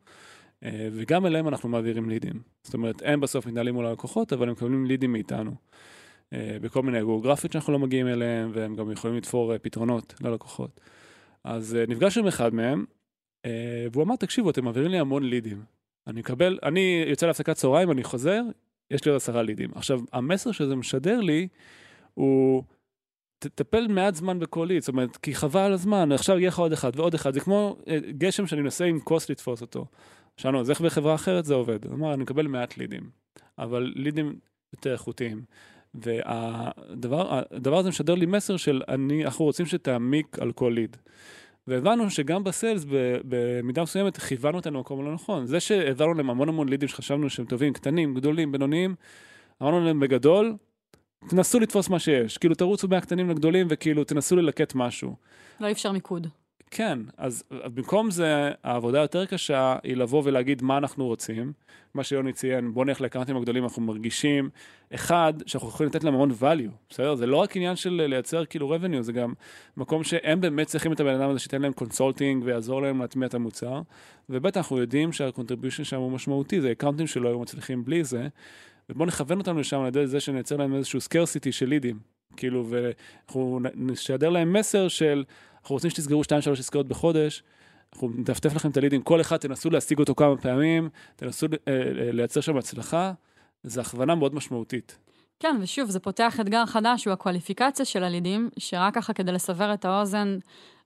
uh, 0.65 0.67
וגם 0.93 1.27
אליהם 1.27 1.49
אנחנו 1.49 1.69
מעבירים 1.69 2.09
לידים. 2.09 2.41
זאת 2.63 2.75
אומרת, 2.75 3.03
הם 3.05 3.21
בסוף 3.21 3.47
מתנהלים 3.47 3.75
מול 3.75 3.87
הלקוחות, 3.87 4.33
אבל 4.33 4.47
הם 4.47 4.53
מקבלים 4.53 4.87
לידים 4.87 5.13
מאיתנו. 5.13 5.51
uh, 5.51 6.37
בכל 6.61 6.83
מיני 6.83 6.99
גיאוגרפיות 6.99 7.53
שאנחנו 7.53 7.73
לא 7.73 7.79
מגיעים 7.79 8.09
אליהם, 8.09 8.51
והם 8.55 8.77
גם 8.77 8.91
יכולים 8.91 9.17
לתפור 9.17 9.55
uh, 9.55 9.59
פתרונות 9.59 10.15
ללקוחות. 10.21 10.81
אז 11.45 11.77
uh, 11.83 11.91
נפגש 11.91 12.19
עם 12.19 12.27
אחד 12.27 12.55
מהם, 12.55 12.85
uh, 13.47 13.49
והוא 13.93 14.05
אמר, 14.05 14.17
תקשיבו, 14.17 14.51
אתם 14.51 14.65
מעבירים 14.65 14.91
לי 14.91 14.99
המון 14.99 15.23
לידים. 15.23 15.63
אני 16.07 16.21
מקבל, 16.21 16.59
אני 16.63 17.05
יוצא 17.09 17.27
להפסקת 17.27 17.57
צהריים, 17.57 17.91
אני 17.91 18.05
חוזר, 18.05 18.43
יש 18.91 19.05
לי 19.05 19.11
עוד 19.11 19.17
עשרה 19.17 19.43
לידים. 19.43 19.71
עכשיו, 19.75 20.01
המסר 20.13 20.53
שזה 20.53 20.77
משדר 20.77 21.21
לי 21.21 21.49
הוא, 22.15 22.63
תטפל 23.49 23.87
מעט 23.89 24.15
זמן 24.15 24.39
בכל 24.39 24.67
ליד, 24.69 24.83
זאת 24.83 24.89
אומרת, 24.89 25.17
כי 25.17 25.35
חבל 25.35 25.73
הזמן, 25.73 26.13
עכשיו 26.13 26.39
יהיה 26.39 26.49
לך 26.49 26.59
עוד 26.59 26.73
אחד 26.73 26.91
ועוד 26.97 27.15
אחד, 27.15 27.35
זה 27.35 27.41
כמו 27.41 27.77
אה, 27.89 27.99
גשם 28.11 28.47
שאני 28.47 28.63
מנסה 28.63 28.85
עם 28.85 29.01
כוס 29.01 29.31
לתפוס 29.31 29.61
אותו. 29.61 29.87
שאלנו, 30.37 30.61
אז 30.61 30.71
איך 30.71 30.81
בחברה 30.81 31.15
אחרת 31.15 31.45
זה 31.45 31.55
עובד? 31.55 31.85
הוא 31.85 31.95
אמר, 31.95 32.15
אני 32.15 32.23
מקבל 32.23 32.47
מעט 32.47 32.79
לידים, 32.79 33.03
אבל 33.59 33.93
לידים 33.97 34.39
יותר 34.73 34.93
איכותיים. 34.93 35.43
והדבר 35.95 37.41
הדבר 37.51 37.79
הזה 37.79 37.89
משדר 37.89 38.15
לי 38.15 38.27
מסר 38.27 38.57
של 38.57 38.83
אני, 38.89 39.25
אנחנו 39.25 39.45
רוצים 39.45 39.67
שתעמיק 39.67 40.39
על 40.41 40.53
כל 40.53 40.73
ליד. 40.75 40.97
והבנו 41.67 42.11
שגם 42.11 42.45
בסיילס 42.45 42.87
במידה 43.25 43.83
מסוימת 43.83 44.17
כיוונו 44.17 44.57
אותנו 44.57 44.79
למקום 44.79 45.01
הלא 45.01 45.15
נכון. 45.15 45.47
זה 45.47 45.61
שהעברנו 45.61 46.15
להם 46.15 46.31
המון 46.31 46.49
המון 46.49 46.69
לידים 46.69 46.89
שחשבנו 46.89 47.31
שהם 47.31 47.47
טובים, 47.47 47.73
קטנים, 47.73 48.15
גדולים, 48.15 48.53
בינוניים, 48.53 48.95
אמרנו 49.63 49.85
להם 49.85 50.01
בגדול, 50.01 50.57
תנסו 51.29 51.61
לתפוס 51.61 51.89
מה 51.89 51.99
שיש. 51.99 52.39
כאילו 52.39 52.55
תרוצו 52.55 52.89
מהקטנים 52.89 53.31
לגדולים 53.31 53.67
וכאילו 53.71 54.05
תנסו 54.05 54.37
ללקט 54.37 54.75
משהו. 54.75 55.17
לא 55.61 55.71
אפשר 55.71 55.93
מיקוד. 55.93 56.27
כן, 56.71 56.99
אז 57.17 57.45
במקום 57.51 58.11
זה, 58.11 58.51
העבודה 58.65 58.99
היותר 59.01 59.27
קשה 59.27 59.77
היא 59.83 59.97
לבוא 59.97 60.23
ולהגיד 60.25 60.63
מה 60.63 60.79
אנחנו 60.79 61.07
רוצים. 61.07 61.53
מה 61.95 62.05
שיוני 62.05 62.33
ציין, 62.33 62.75
בוא 62.75 62.85
נלך 62.85 63.01
לאקאונטים 63.01 63.37
הגדולים, 63.37 63.65
אנחנו 63.65 63.83
מרגישים, 63.83 64.51
אחד, 64.95 65.33
שאנחנו 65.47 65.69
יכולים 65.69 65.91
לתת 65.91 66.05
להם 66.05 66.15
המון 66.15 66.31
value, 66.31 66.71
בסדר? 66.91 67.15
זה 67.15 67.27
לא 67.27 67.37
רק 67.37 67.57
עניין 67.57 67.77
של 67.77 67.91
לייצר 68.09 68.45
כאילו 68.45 68.77
revenue, 68.77 69.03
זה 69.03 69.13
גם 69.13 69.33
מקום 69.77 70.05
שהם 70.05 70.41
באמת 70.41 70.67
צריכים 70.67 70.93
את 70.93 71.01
הבן 71.01 71.15
אדם 71.15 71.31
הזה 71.31 71.39
שייתן 71.39 71.63
להם 71.63 71.73
consulting 71.73 72.45
ויעזור 72.45 72.83
להם 72.83 73.01
להטמיע 73.01 73.29
את 73.29 73.35
המוצר. 73.35 73.81
ובטח 74.31 74.57
אנחנו 74.57 74.79
יודעים 74.79 75.13
שה 75.13 75.27
contribution 75.27 75.85
שם 75.85 75.97
הוא 75.97 76.13
משמעותי, 76.13 76.61
זה 76.61 76.73
אקאונטים 76.73 77.07
שלא 77.07 77.29
היו 77.29 77.39
מצליחים 77.39 77.85
בלי 77.85 78.05
זה. 78.05 78.29
ובואו 78.89 79.09
נכוון 79.09 79.39
אותנו 79.39 79.61
לשם 79.61 79.81
על 79.81 79.87
ידי 79.87 80.07
זה 80.07 80.21
שנייצר 80.21 80.57
להם 80.57 80.75
איזשהו 80.75 81.01
scarcity 81.01 81.53
של 81.53 81.67
לידים. 81.67 81.99
כאילו, 82.37 82.67
ואנחנו 82.69 83.61
נשדר 83.75 84.31
להם 84.31 84.53
מסר 84.53 84.89
של, 84.89 85.25
אנחנו 85.61 85.75
רוצים 85.75 85.91
שתסגרו 85.91 86.23
2-3 86.23 86.25
עסקאות 86.59 86.89
בחודש, 86.89 87.43
אנחנו 87.93 88.11
נטפטף 88.17 88.55
לכם 88.55 88.71
את 88.71 88.77
הלידים, 88.77 89.03
כל 89.03 89.21
אחד 89.21 89.37
תנסו 89.37 89.71
להשיג 89.71 89.99
אותו 89.99 90.15
כמה 90.15 90.37
פעמים, 90.37 90.89
תנסו 91.17 91.47
אה, 91.47 91.73
אה, 91.73 92.13
לייצר 92.13 92.41
שם 92.41 92.57
הצלחה, 92.57 93.13
זו 93.63 93.81
הכוונה 93.81 94.15
מאוד 94.15 94.35
משמעותית. 94.35 94.99
כן, 95.41 95.57
ושוב, 95.61 95.91
זה 95.91 96.01
פותח 96.01 96.41
אתגר 96.41 96.67
חדש, 96.67 97.05
הוא 97.05 97.13
הקואליפיקציה 97.13 97.85
של 97.85 98.05
הלידים, 98.05 98.51
שרק 98.59 98.95
ככה 98.95 99.13
כדי 99.13 99.33
לסבר 99.33 99.75
את 99.75 99.85
האוזן, 99.85 100.39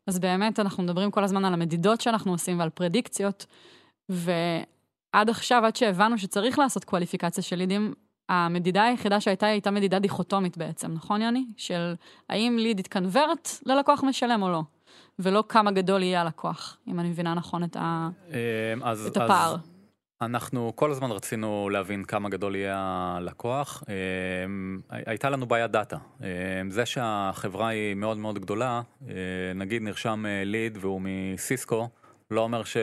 אז 0.07 0.19
באמת 0.19 0.61
אנחנו 0.61 0.83
מדברים 0.83 1.11
כל 1.11 1.25
הזמן 1.25 1.45
על 1.45 1.55
המדידות 1.55 2.01
שאנחנו 2.01 2.33
עושים 2.33 2.59
ועל 2.59 2.71
פרדיקציות, 2.71 3.47
ועד 5.15 5.31
עכשיו, 5.31 5.65
עד 5.67 5.77
שהבנו 5.77 6.19
שצריך 6.19 6.59
לעשות 6.59 6.85
קואליפיקציה 6.85 7.43
של 7.43 7.57
לידים, 7.57 7.95
המדידה 8.29 8.85
היחידה 8.85 9.21
שהייתה 9.21 9.47
הייתה 9.47 9.71
מדידה 9.71 9.99
דיכוטומית 9.99 10.59
בעצם, 10.59 10.93
נכון 10.93 11.23
יוני? 11.23 11.45
של 11.57 11.95
האם 12.29 12.57
ליד 12.59 12.81
יתקנברט 12.81 13.49
ללקוח 13.67 14.05
משלם 14.05 14.43
או 14.43 14.49
לא. 14.49 14.63
ולא 15.19 15.45
כמה 15.49 15.71
גדול 15.71 16.03
יהיה 16.03 16.21
הלקוח, 16.21 16.77
אם 16.89 17.01
אני 17.01 17.09
מבינה 17.09 17.35
נכון 17.35 17.65
את, 17.65 17.77
ה... 17.77 18.09
אמ, 18.29 18.83
אז, 18.83 19.07
את 19.07 19.17
הפער. 19.17 19.55
אז 19.55 19.61
אנחנו 20.23 20.73
כל 20.75 20.91
הזמן 20.91 21.11
רצינו 21.11 21.69
להבין 21.73 22.05
כמה 22.05 22.29
גדול 22.29 22.57
יהיה 22.57 22.77
הלקוח. 23.17 23.85
אמ, 23.89 24.81
הייתה 24.91 25.31
לנו 25.31 25.47
בעיית 25.47 25.71
דאטה. 25.71 25.97
אמ, 26.21 26.71
זה 26.71 26.87
שהחברה 26.87 27.69
היא 27.69 27.95
מאוד 27.95 28.17
מאוד 28.17 28.39
גדולה, 28.39 28.83
נגיד 29.55 29.83
נרשם 29.83 30.25
ליד 30.45 30.77
אה, 30.77 30.83
והוא 30.83 31.01
מסיסקו, 31.05 31.89
לא 32.31 32.41
אומר 32.41 32.65
ש... 32.65 32.77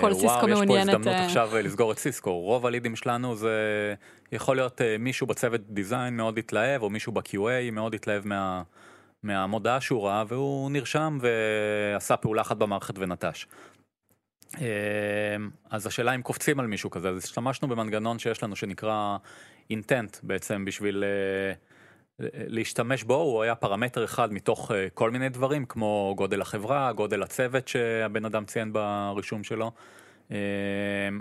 כל 0.00 0.14
סיסקו 0.14 0.48
יש 0.48 0.58
פה 0.66 0.78
הזדמנות 0.80 1.06
אה, 1.06 1.24
עכשיו 1.24 1.50
לסגור 1.62 1.92
את 1.92 1.98
סיסקו. 1.98 2.40
רוב 2.40 2.66
הלידים 2.66 2.96
שלנו 2.96 3.36
זה 3.36 3.94
יכול 4.32 4.56
להיות 4.56 4.80
מישהו 4.98 5.26
בצוות 5.26 5.60
דיזיין 5.68 6.16
מאוד 6.16 6.38
התלהב, 6.38 6.82
או 6.82 6.90
מישהו 6.90 7.12
ב-QA 7.12 7.70
מאוד 7.72 7.94
התלהב 7.94 8.26
מה... 8.26 8.62
מהמודעה 9.22 9.80
שהוא 9.80 10.06
ראה, 10.06 10.24
והוא 10.28 10.70
נרשם 10.70 11.18
ועשה 11.20 12.16
פעולה 12.16 12.42
אחת 12.42 12.56
במערכת 12.56 12.94
ונטש. 12.98 13.46
אז 15.70 15.86
השאלה 15.86 16.14
אם 16.14 16.22
קופצים 16.22 16.60
על 16.60 16.66
מישהו 16.66 16.90
כזה, 16.90 17.08
אז 17.08 17.24
השתמשנו 17.24 17.68
במנגנון 17.68 18.18
שיש 18.18 18.42
לנו 18.42 18.56
שנקרא 18.56 19.16
אינטנט 19.70 20.16
בעצם 20.22 20.64
בשביל 20.64 21.04
אה, 21.04 21.52
להשתמש 22.20 23.02
בו, 23.02 23.14
הוא 23.14 23.42
היה 23.42 23.54
פרמטר 23.54 24.04
אחד 24.04 24.32
מתוך 24.32 24.72
אה, 24.72 24.86
כל 24.94 25.10
מיני 25.10 25.28
דברים 25.28 25.64
כמו 25.66 26.14
גודל 26.16 26.40
החברה, 26.40 26.92
גודל 26.92 27.22
הצוות 27.22 27.68
שהבן 27.68 28.24
אדם 28.24 28.44
ציין 28.44 28.72
ברישום 28.72 29.44
שלו. 29.44 29.70
אמ, 30.30 30.36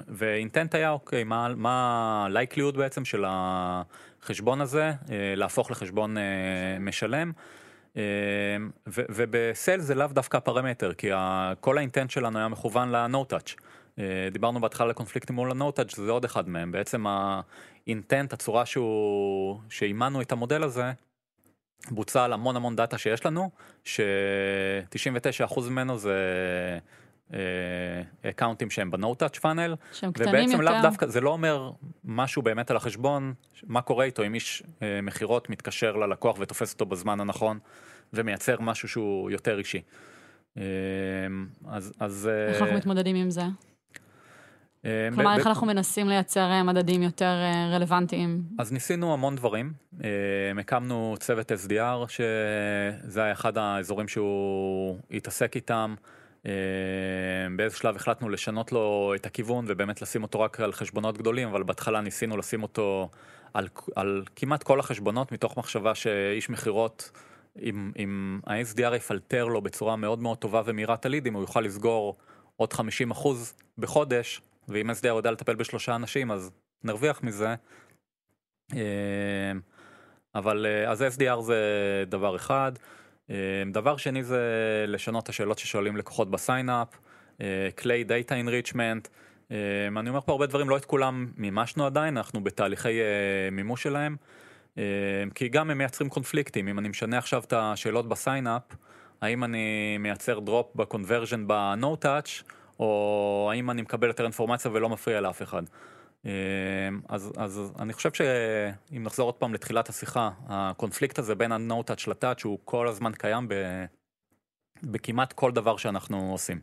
ואינטנט 0.08 0.76
היה 0.76 0.92
אוקיי, 0.92 1.24
מה, 1.24 2.26
הלייקליות 2.26 2.78
בעצם 2.78 3.06
של 3.06 3.24
החשבון 3.28 4.62
הזה 4.62 4.84
אה, 4.86 5.34
להפוך 5.36 5.72
לחשבון 5.72 6.18
משלם. 6.80 7.32
אמ, 7.96 8.02
ובסל 8.88 9.80
זה 9.80 9.96
לאו 9.96 10.08
דווקא 10.08 10.38
הפרמטר, 10.38 10.94
כי 10.94 11.10
כל 11.60 11.78
האינטנט 11.78 12.12
שלנו 12.12 12.40
היה 12.40 12.48
מכוון 12.48 12.92
ל-No 12.92 13.34
touch. 13.34 13.56
אה, 13.56 13.64
דיברנו 14.32 14.62
בהתחלה 14.62 14.88
על 14.88 14.94
קונפליקטים 14.94 15.36
מול 15.36 15.52
touch, 15.52 15.96
זה 15.96 16.12
עוד 16.12 16.26
אחד 16.26 16.50
מהם. 16.50 16.72
בעצם 16.72 17.06
האינטנט, 17.08 18.34
הצורה 18.34 18.66
שהוא, 18.66 19.60
שאימנו 19.70 20.22
את 20.22 20.32
המודל 20.32 20.64
הזה, 20.64 20.92
בוצע 21.92 22.24
על 22.24 22.34
המון 22.34 22.56
המון 22.56 22.76
דאטה 22.76 22.98
שיש 22.98 23.26
לנו, 23.26 23.50
ש-99% 23.84 25.62
ממנו 25.70 25.98
זה 25.98 26.16
אקאונטים 28.26 28.70
שהם 28.70 28.92
ב-No 28.92 29.06
touch 29.06 29.40
funnel, 29.42 29.94
שהם 29.94 30.12
קטנים 30.12 30.30
ובעצם 30.30 30.52
יותר. 30.52 30.64
לאו 30.64 30.82
דווקא, 30.82 31.08
זה 31.08 31.22
לא 31.22 31.30
אומר 31.30 31.72
משהו 32.04 32.42
באמת 32.42 32.72
על 32.72 32.78
החשבון, 32.78 33.34
מה 33.64 33.82
קורה 33.82 34.06
איתו 34.06 34.26
אם 34.26 34.34
איש 34.34 34.64
אה, 34.82 35.00
מכירות 35.02 35.50
מתקשר 35.50 35.96
ללקוח 35.96 36.38
ותופס 36.40 36.74
אותו 36.74 36.86
בזמן 36.86 37.20
הנכון, 37.20 37.60
ומייצר 38.14 38.56
משהו 38.60 38.88
שהוא 38.88 39.32
יותר 39.32 39.60
אישי. 39.60 39.82
אה, 40.58 40.64
אז, 41.68 41.94
אז... 42.00 42.30
אה, 42.32 42.48
איך 42.54 42.62
אנחנו 42.62 42.78
מתמודדים 42.78 43.16
עם 43.16 43.30
זה? 43.30 43.42
אה, 44.88 45.10
כלומר, 45.16 45.38
איך 45.38 45.48
אנחנו 45.48 45.68
מנסים 45.68 46.10
לייצר 46.10 46.52
אה, 46.52 46.64
מדדים 46.64 47.04
יותר 47.04 47.26
אה, 47.26 47.76
רלוונטיים? 47.76 48.44
אז 48.58 48.72
ניסינו 48.72 49.14
המון 49.14 49.36
דברים, 49.36 49.74
הקמנו 50.60 51.16
צוות 51.20 51.52
SDR, 51.52 52.08
שזה 52.08 53.24
היה 53.24 53.32
אחד 53.32 53.58
האזורים 53.58 54.08
שהוא 54.08 54.98
התעסק 55.12 55.56
איתם. 55.56 55.96
באיזה 57.56 57.78
שלב 57.78 57.96
החלטנו 57.96 58.30
לשנות 58.30 58.72
לו 58.72 59.14
את 59.16 59.26
הכיוון 59.26 59.66
ובאמת 59.68 60.02
לשים 60.02 60.24
אותו 60.24 60.40
רק 60.40 60.60
על 60.60 60.74
חשבונות 60.74 61.18
גדולים, 61.18 61.48
אבל 61.48 61.64
בהתחלה 61.64 62.02
ניסינו 62.02 62.38
לשים 62.38 62.64
אותו 62.64 63.10
על, 63.54 63.68
על 63.96 64.24
כמעט 64.36 64.64
כל 64.64 64.80
החשבונות, 64.80 65.32
מתוך 65.32 65.58
מחשבה 65.58 65.96
שאיש 65.96 66.50
מכירות, 66.50 67.12
אם, 67.62 67.92
אם 68.00 68.40
ה-SDR 68.48 68.96
יפלטר 68.96 69.46
לו 69.46 69.62
בצורה 69.62 69.96
מאוד 69.96 70.20
מאוד 70.20 70.38
טובה 70.38 70.62
ומהירה 70.66 70.96
את 70.96 71.06
הלידים, 71.06 71.34
הוא 71.34 71.42
יוכל 71.42 71.62
לסגור 71.62 72.18
עוד 72.58 72.74
50% 72.74 72.78
בחודש, 73.78 74.42
ואם 74.68 74.90
SDR 74.90 75.08
יודע 75.08 75.32
לטפל 75.32 75.56
בשלושה 75.56 75.96
אנשים, 75.96 76.32
אז 76.32 76.52
נרוויח 76.84 77.24
מזה. 77.24 77.56
אה, 78.74 79.52
אבל 80.36 80.66
אה, 80.66 80.92
אז 80.92 81.02
SDR 81.02 81.42
זה 81.42 81.64
דבר 82.08 82.36
אחד. 82.36 82.72
אה, 83.30 83.36
דבר 83.72 83.98
שני 83.98 84.24
זה 84.24 84.42
לשנות 84.88 85.24
את 85.24 85.30
השאלות 85.30 85.60
ששואלים 85.60 85.98
לקוחות 85.98 86.32
ב 86.32 86.39
sign 86.39 86.67
up, 86.67 86.88
כלי 87.78 88.04
data 88.04 88.36
enrichment. 88.36 89.08
אני 89.98 90.10
אומר 90.10 90.22
פה 90.22 90.32
הרבה 90.32 90.46
דברים, 90.46 90.70
לא 90.70 90.78
את 90.78 90.86
כולם 90.86 91.28
מימשנו 91.38 91.86
עדיין, 91.86 92.18
אנחנו 92.18 92.44
בתהליכי 92.44 93.00
מימוש 93.52 93.84
שלהם. 93.84 94.16
כי 95.36 95.50
גם 95.50 95.70
הם 95.70 95.78
מייצרים 95.78 96.10
קונפליקטים, 96.10 96.68
אם 96.68 96.80
אני 96.80 96.90
משנה 96.90 97.18
עכשיו 97.18 97.44
את 97.44 97.54
השאלות 97.54 98.10
ב 98.10 98.16
sign 98.16 98.42
up, 98.42 98.62
האם 99.22 99.44
אני 99.44 99.98
מייצר 100.00 100.40
drop 100.40 100.76
ב 100.76 100.82
conversion 100.82 101.48
touch, 102.02 102.44
או 102.80 103.50
האם 103.52 103.72
אני 103.72 103.82
מקבל 103.82 104.08
יותר 104.08 104.24
אינפורמציה 104.24 104.72
ולא 104.72 104.90
מפריע 104.90 105.22
לאף 105.22 105.42
אחד. 105.42 105.64
אה, 106.26 106.32
אז, 107.10 107.32
אז 107.38 107.74
אני 107.80 107.94
חושב 107.94 108.14
שאם 108.14 109.04
נחזור 109.04 109.28
עוד 109.28 109.36
פעם 109.36 109.54
לתחילת 109.54 109.90
השיחה, 109.90 110.30
הקונפליקט 110.48 111.20
הזה 111.20 111.36
בין 111.36 111.52
ה-No 111.52 111.92
touch 111.92 112.10
ל-Touch 112.10 112.42
הוא 112.44 112.60
כל 112.66 112.88
הזמן 112.88 113.12
קיים 113.12 113.48
ב, 113.48 113.54
בכמעט 114.84 115.34
כל 115.34 115.52
דבר 115.52 115.78
שאנחנו 115.78 116.32
עושים. 116.32 116.60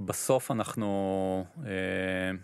בסוף 0.00 0.50
אנחנו 0.50 1.44
אה, 1.66 1.70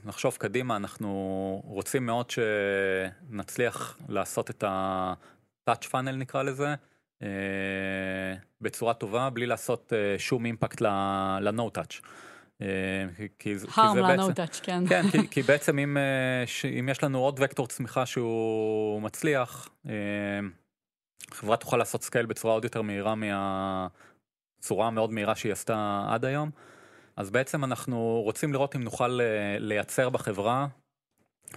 נחשוב 0.04 0.36
קדימה, 0.36 0.76
אנחנו 0.76 1.62
רוצים 1.64 2.06
מאוד 2.06 2.30
שנצליח 2.30 3.98
לעשות 4.08 4.50
את 4.50 4.64
ה-Touch 4.64 5.84
funnel 5.92 6.16
נקרא 6.16 6.42
לזה, 6.42 6.74
אה, 7.22 7.28
בצורה 8.60 8.94
טובה, 8.94 9.30
בלי 9.30 9.46
לעשות 9.46 9.92
אה, 9.92 10.18
שום 10.18 10.44
אימפקט 10.46 10.80
ל-No 10.80 11.80
אה, 12.62 12.66
כי, 13.16 13.28
כי 13.38 13.58
זה 13.58 13.66
harm 13.66 13.94
בעצם... 13.94 14.22
ל-no 14.22 14.34
touch, 14.34 14.60
כן. 14.62 14.86
כן, 14.88 15.02
כי, 15.10 15.28
כי 15.32 15.42
בעצם 15.42 15.78
אם, 15.78 15.96
אה, 15.96 16.44
אם 16.78 16.88
יש 16.88 17.02
לנו 17.02 17.18
עוד 17.18 17.40
וקטור 17.42 17.66
צמיחה 17.66 18.06
שהוא 18.06 19.02
מצליח, 19.02 19.68
אה, 19.88 19.92
חברה 21.30 21.56
תוכל 21.56 21.76
לעשות 21.76 22.02
scale 22.02 22.26
בצורה 22.26 22.54
עוד 22.54 22.64
יותר 22.64 22.82
מהירה 22.82 23.14
מהצורה 23.14 24.86
המאוד 24.86 25.12
מהירה 25.12 25.34
שהיא 25.34 25.52
עשתה 25.52 26.06
עד 26.08 26.24
היום. 26.24 26.50
אז 27.16 27.30
בעצם 27.30 27.64
אנחנו 27.64 28.20
רוצים 28.24 28.52
לראות 28.52 28.76
אם 28.76 28.82
נוכל 28.82 29.18
לייצר 29.58 30.08
בחברה 30.08 30.66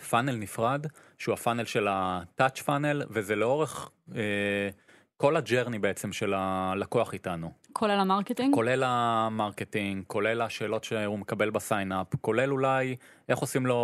funnel 0.10 0.36
נפרד, 0.36 0.86
שהוא 1.18 1.34
ה-funnel 1.34 1.66
של 1.66 1.88
ה-touch 1.88 2.62
funnel, 2.66 3.06
וזה 3.10 3.36
לאורך 3.36 3.90
אה, 4.16 4.70
כל 5.18 5.38
ה-journey 5.38 5.80
בעצם 5.80 6.14
של 6.14 6.34
הלקוח 6.34 7.14
איתנו. 7.14 7.52
כולל 7.74 8.00
ה-marketing? 8.00 8.54
כולל 8.56 8.84
ה-marketing, 8.86 10.04
כולל 10.08 10.42
השאלות 10.42 10.84
שהוא 10.84 11.20
מקבל 11.20 11.50
ב-sign 11.50 11.89
up, 11.89 12.08
כולל 12.22 12.52
אולי 12.52 12.96
איך 13.30 13.40
עושים 13.40 13.66
לו 13.66 13.76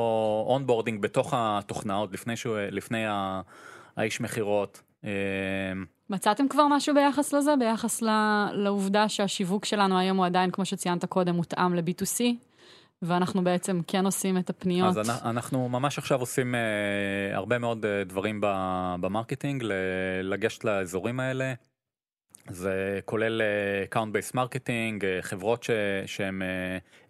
onboarding 0.47 1.01
בתוך 1.01 1.33
התוכנה 1.37 1.95
עוד 1.95 2.13
לפני, 2.13 2.35
שהוא, 2.37 2.57
לפני 2.71 3.05
ה, 3.07 3.41
האיש 3.97 4.21
מכירות. 4.21 4.81
אה, 5.05 5.09
מצאתם 6.09 6.47
כבר 6.47 6.67
משהו 6.67 6.95
ביחס 6.95 7.33
לזה? 7.33 7.55
ביחס 7.59 8.01
ל... 8.01 8.09
לעובדה 8.53 9.09
שהשיווק 9.09 9.65
שלנו 9.65 9.99
היום 9.99 10.17
הוא 10.17 10.25
עדיין, 10.25 10.51
כמו 10.51 10.65
שציינת 10.65 11.05
קודם, 11.05 11.35
מותאם 11.35 11.75
ל-B2C, 11.75 12.23
ואנחנו 13.01 13.43
בעצם 13.43 13.81
כן 13.87 14.05
עושים 14.05 14.37
את 14.37 14.49
הפניות. 14.49 14.97
אז 14.97 15.09
אנ- 15.09 15.27
אנחנו 15.29 15.69
ממש 15.69 15.97
עכשיו 15.97 16.19
עושים 16.19 16.55
אה, 16.55 16.59
הרבה 17.35 17.57
מאוד 17.59 17.85
אה, 17.85 18.03
דברים 18.03 18.39
ב-marketing, 18.99 19.63
לגשת 20.23 20.63
לאזורים 20.63 21.19
האלה. 21.19 21.53
זה 22.49 22.99
כולל 23.05 23.41
account 23.83 24.13
based 24.13 24.33
marketing, 24.33 25.05
חברות 25.21 25.63
ש, 25.63 25.69
שהם 26.05 26.41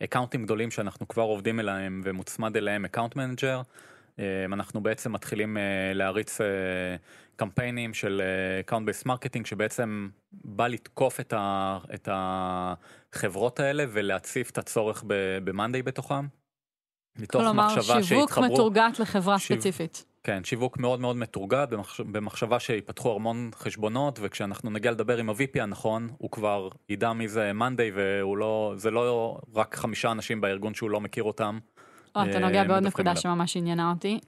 אקאונטים 0.04 0.44
גדולים 0.44 0.72
שאנחנו 0.72 1.08
כבר 1.08 1.24
עובדים 1.24 1.60
אליהם 1.60 2.02
ומוצמד 2.04 2.58
אליהם 2.58 2.86
account 2.86 3.16
manager. 3.16 3.62
אנחנו 4.54 4.84
בעצם 4.84 5.14
מתחילים 5.14 5.58
להריץ 5.94 6.38
קמפיינים 7.36 7.94
של 7.94 8.22
account 8.60 8.86
based 8.86 9.06
marketing 9.06 9.46
שבעצם 9.46 10.10
בא 10.32 10.68
לתקוף 10.68 11.20
את, 11.20 11.34
ה, 11.34 11.78
את 11.94 12.10
החברות 12.12 13.60
האלה 13.60 13.86
ולהציף 13.90 14.50
את 14.52 14.58
הצורך 14.58 15.04
ב-Monday 15.08 15.84
בתוכם. 15.84 16.28
מתוך 17.20 17.42
כלומר, 17.42 17.82
שיווק 18.02 18.38
מטורגט 18.38 19.00
לחברה 19.00 19.40
שיו- 19.40 19.56
ספציפית. 19.56 20.06
כן, 20.26 20.44
שיווק 20.44 20.78
מאוד 20.78 21.00
מאוד 21.00 21.16
מטורגט 21.16 21.70
במחש... 21.70 22.02
במחשבה 22.02 22.60
שיפתחו 22.60 23.16
המון 23.16 23.52
חשבונות 23.56 24.20
וכשאנחנו 24.22 24.70
נגיע 24.70 24.92
לדבר 24.92 25.18
עם 25.18 25.30
ה-VP 25.30 25.62
הנכון 25.62 26.10
הוא 26.18 26.32
כבר 26.32 26.70
ידע 26.90 27.14
מי 27.14 27.28
זה 27.28 27.54
Monday 27.54 27.92
והוא 27.96 28.38
לא, 28.38 28.74
זה 28.78 28.92
לא 28.92 29.38
רק 29.56 29.76
חמישה 29.76 30.12
אנשים 30.12 30.42
בארגון 30.42 30.74
שהוא 30.74 30.90
לא 30.90 31.02
מכיר 31.02 31.24
אותם. 31.24 31.60
או, 32.16 32.22
אתה 32.22 32.34
אה, 32.34 32.40
נוגע 32.40 32.64
בעוד 32.64 32.84
נקודה 32.84 33.10
עליו. 33.10 33.22
שממש 33.22 33.58
עניינה 33.58 33.92
אותי. 33.92 34.20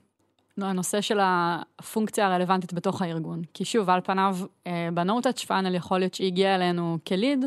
הנושא 0.58 1.02
של 1.02 1.20
הפונקציה 1.22 2.28
הרלוונטית 2.28 2.74
בתוך 2.74 3.02
הארגון. 3.02 3.41
כי 3.54 3.66
שוב, 3.66 3.89
על 3.89 4.02
פניו, 4.02 4.38
אה, 4.68 4.89
ב-No-Touch 4.93 5.45
Funnel 5.48 5.74
יכול 5.74 6.00
להיות 6.00 6.14
שהגיע 6.14 6.56
אלינו 6.56 6.98
כליד, 7.08 7.45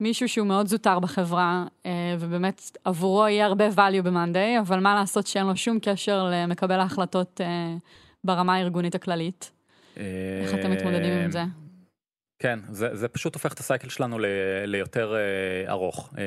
מישהו 0.00 0.28
שהוא 0.28 0.46
מאוד 0.46 0.66
זוטר 0.66 0.98
בחברה, 0.98 1.64
אה, 1.86 2.16
ובאמת 2.20 2.76
עבורו 2.84 3.28
יהיה 3.28 3.46
הרבה 3.46 3.68
value 3.68 4.02
ב-Monday, 4.02 4.60
אבל 4.60 4.80
מה 4.80 4.94
לעשות 4.94 5.26
שאין 5.26 5.46
לו 5.46 5.56
שום 5.56 5.78
קשר 5.82 6.28
למקבל 6.32 6.80
ההחלטות 6.80 7.40
אה, 7.40 7.74
ברמה 8.24 8.54
הארגונית 8.54 8.94
הכללית. 8.94 9.50
איך 9.96 10.54
אתם 10.54 10.70
מתמודדים 10.70 11.12
עם 11.12 11.30
זה? 11.30 11.42
כן, 12.40 12.58
זה, 12.70 12.96
זה 12.96 13.08
פשוט 13.08 13.34
הופך 13.34 13.52
את 13.52 13.58
הסייקל 13.58 13.88
שלנו 13.88 14.18
ל, 14.18 14.24
ליותר 14.66 15.14
אה, 15.14 15.70
ארוך. 15.72 16.14
אה, 16.18 16.24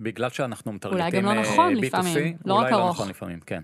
בגלל 0.00 0.30
שאנחנו 0.30 0.72
מטרגטים 0.72 1.00
אולי 1.00 1.10
גם 1.10 1.24
לא 1.24 1.30
אה, 1.30 1.40
נכון 1.40 1.74
B2C, 1.74 1.86
לפעמים, 1.86 2.36
לא 2.44 2.54
אולי 2.54 2.66
רק 2.66 2.72
לא 2.72 2.76
ארוך. 2.76 2.94
נכון 2.94 3.08
לפעמים, 3.08 3.40
כן. 3.40 3.62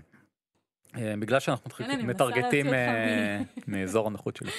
אה, 0.97 1.13
בגלל 1.19 1.39
שאנחנו 1.39 1.69
מטרגטים 2.03 2.73
אה, 2.73 3.41
מאזור 3.67 4.07
הנוחות 4.07 4.35
שלי. 4.35 4.51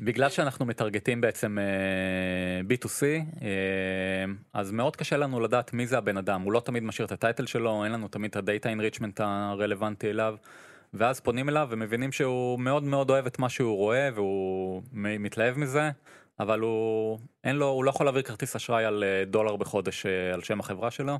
בגלל 0.00 0.30
שאנחנו 0.30 0.66
מטרגטים 0.66 1.20
בעצם 1.20 1.58
אה, 1.58 2.60
B2C, 2.68 3.02
אה, 3.42 3.48
אז 4.52 4.70
מאוד 4.72 4.96
קשה 4.96 5.16
לנו 5.16 5.40
לדעת 5.40 5.72
מי 5.72 5.86
זה 5.86 5.98
הבן 5.98 6.16
אדם, 6.16 6.42
הוא 6.42 6.52
לא 6.52 6.60
תמיד 6.60 6.82
משאיר 6.82 7.06
את 7.06 7.12
הטייטל 7.12 7.46
שלו, 7.46 7.84
אין 7.84 7.92
לנו 7.92 8.08
תמיד 8.08 8.30
את 8.30 8.36
הדאטה 8.36 8.68
אינריצ'מנט 8.68 9.20
הרלוונטי 9.20 10.10
אליו, 10.10 10.36
ואז 10.94 11.20
פונים 11.20 11.48
אליו 11.48 11.68
ומבינים 11.70 12.12
שהוא 12.12 12.60
מאוד 12.60 12.82
מאוד 12.82 13.10
אוהב 13.10 13.26
את 13.26 13.38
מה 13.38 13.48
שהוא 13.48 13.76
רואה 13.76 14.08
והוא 14.14 14.82
מתלהב 14.92 15.58
מזה, 15.58 15.90
אבל 16.40 16.60
הוא, 16.60 17.18
אין 17.44 17.56
לו, 17.56 17.68
הוא 17.68 17.84
לא 17.84 17.90
יכול 17.90 18.06
להעביר 18.06 18.22
כרטיס 18.22 18.56
אשראי 18.56 18.84
על 18.84 19.04
דולר 19.26 19.56
בחודש 19.56 20.06
על 20.06 20.42
שם 20.42 20.60
החברה 20.60 20.90
שלו. 20.90 21.18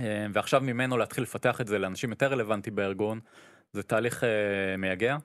אה, 0.00 0.26
ועכשיו 0.32 0.60
ממנו 0.60 0.98
להתחיל 0.98 1.22
לפתח 1.22 1.60
את 1.60 1.66
זה 1.66 1.78
לאנשים 1.78 2.10
יותר 2.10 2.32
רלוונטיים 2.32 2.76
בארגון, 2.76 3.20
זה 3.72 3.82
תהליך 3.82 4.24
אה, 4.24 4.76
מייגע. 4.78 5.16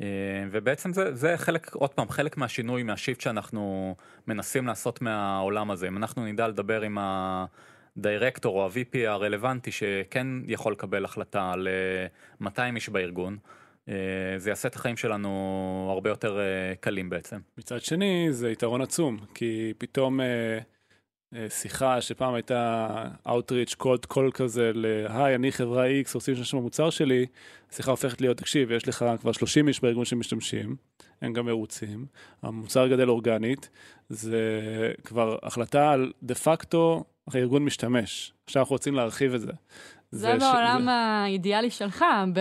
אה, 0.00 0.06
ובעצם 0.50 0.92
זה, 0.92 1.14
זה 1.14 1.36
חלק, 1.36 1.74
עוד 1.74 1.90
פעם, 1.90 2.08
חלק 2.08 2.36
מהשינוי, 2.36 2.82
מהשיפט 2.82 3.20
שאנחנו 3.20 3.94
מנסים 4.26 4.66
לעשות 4.66 5.02
מהעולם 5.02 5.70
הזה. 5.70 5.88
אם 5.88 5.96
אנחנו 5.96 6.26
נדע 6.26 6.48
לדבר 6.48 6.82
עם 6.82 6.98
הדירקטור 7.00 8.60
או 8.60 8.66
ה-VP 8.66 8.98
הרלוונטי 9.06 9.72
שכן 9.72 10.26
יכול 10.46 10.72
לקבל 10.72 11.04
החלטה 11.04 11.52
על 11.52 11.68
אה, 11.68 12.06
200 12.40 12.76
איש 12.76 12.88
בארגון, 12.88 13.38
זה 14.36 14.50
יעשה 14.50 14.68
את 14.68 14.74
החיים 14.74 14.96
שלנו 14.96 15.88
הרבה 15.92 16.10
יותר 16.10 16.40
קלים 16.80 17.10
בעצם. 17.10 17.40
מצד 17.58 17.80
שני, 17.80 18.28
זה 18.30 18.50
יתרון 18.50 18.80
עצום, 18.80 19.16
כי 19.34 19.72
פתאום 19.78 20.20
שיחה 21.48 22.00
שפעם 22.00 22.34
הייתה 22.34 22.88
Outreach 23.26 23.76
cold 23.76 24.04
call 24.04 24.30
כזה 24.34 24.70
ל-היי, 24.74 25.34
אני 25.34 25.52
חברה 25.52 25.86
X, 25.86 26.10
רוצים 26.14 26.34
להשתמש 26.34 26.54
במוצר 26.54 26.90
שלי, 26.90 27.26
השיחה 27.72 27.90
הופכת 27.90 28.20
להיות, 28.20 28.36
תקשיב, 28.36 28.70
יש 28.70 28.88
לך 28.88 29.04
כבר 29.20 29.32
30 29.32 29.68
איש 29.68 29.80
בארגון 29.80 30.04
שמשתמשים, 30.04 30.76
הם 31.22 31.32
גם 31.32 31.46
מרוצים, 31.46 32.06
המוצר 32.42 32.88
גדל 32.88 33.08
אורגנית, 33.08 33.68
זה 34.08 34.38
כבר 35.04 35.36
החלטה 35.42 35.92
על 35.92 36.12
דה 36.22 36.34
פקטו, 36.34 37.04
הארגון 37.28 37.64
משתמש. 37.64 38.32
עכשיו 38.46 38.62
אנחנו 38.62 38.74
רוצים 38.74 38.94
להרחיב 38.94 39.34
את 39.34 39.40
זה. 39.40 39.52
זה 40.14 40.34
ש- 40.40 40.42
בעולם 40.42 40.88
האידיאלי 40.88 41.70
שלך, 41.70 42.04
ב- 42.32 42.40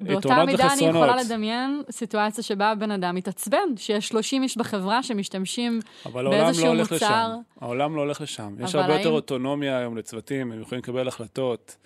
באותה 0.00 0.44
מידה 0.44 0.62
אני 0.64 0.72
וחסרונות. 0.72 0.94
יכולה 0.96 1.16
לדמיין 1.22 1.82
סיטואציה 1.90 2.44
שבה 2.44 2.70
הבן 2.70 2.90
אדם 2.90 3.14
מתעצבן, 3.14 3.58
שיש 3.76 4.08
30 4.08 4.42
איש 4.42 4.56
בחברה 4.58 5.02
שמשתמשים 5.02 5.80
באיזשהו 6.14 6.66
לא 6.74 6.74
מוצר. 6.74 6.94
לשם. 6.96 7.30
העולם 7.60 7.96
לא 7.96 8.00
הולך 8.00 8.20
לשם. 8.20 8.54
יש 8.60 8.74
הרבה 8.74 8.92
יותר 8.94 9.06
האם- 9.08 9.14
אוטונומיה 9.14 9.78
היום 9.78 9.96
לצוותים, 9.96 10.52
הם 10.52 10.60
יכולים 10.60 10.82
לקבל 10.82 11.08
החלטות. 11.08 11.76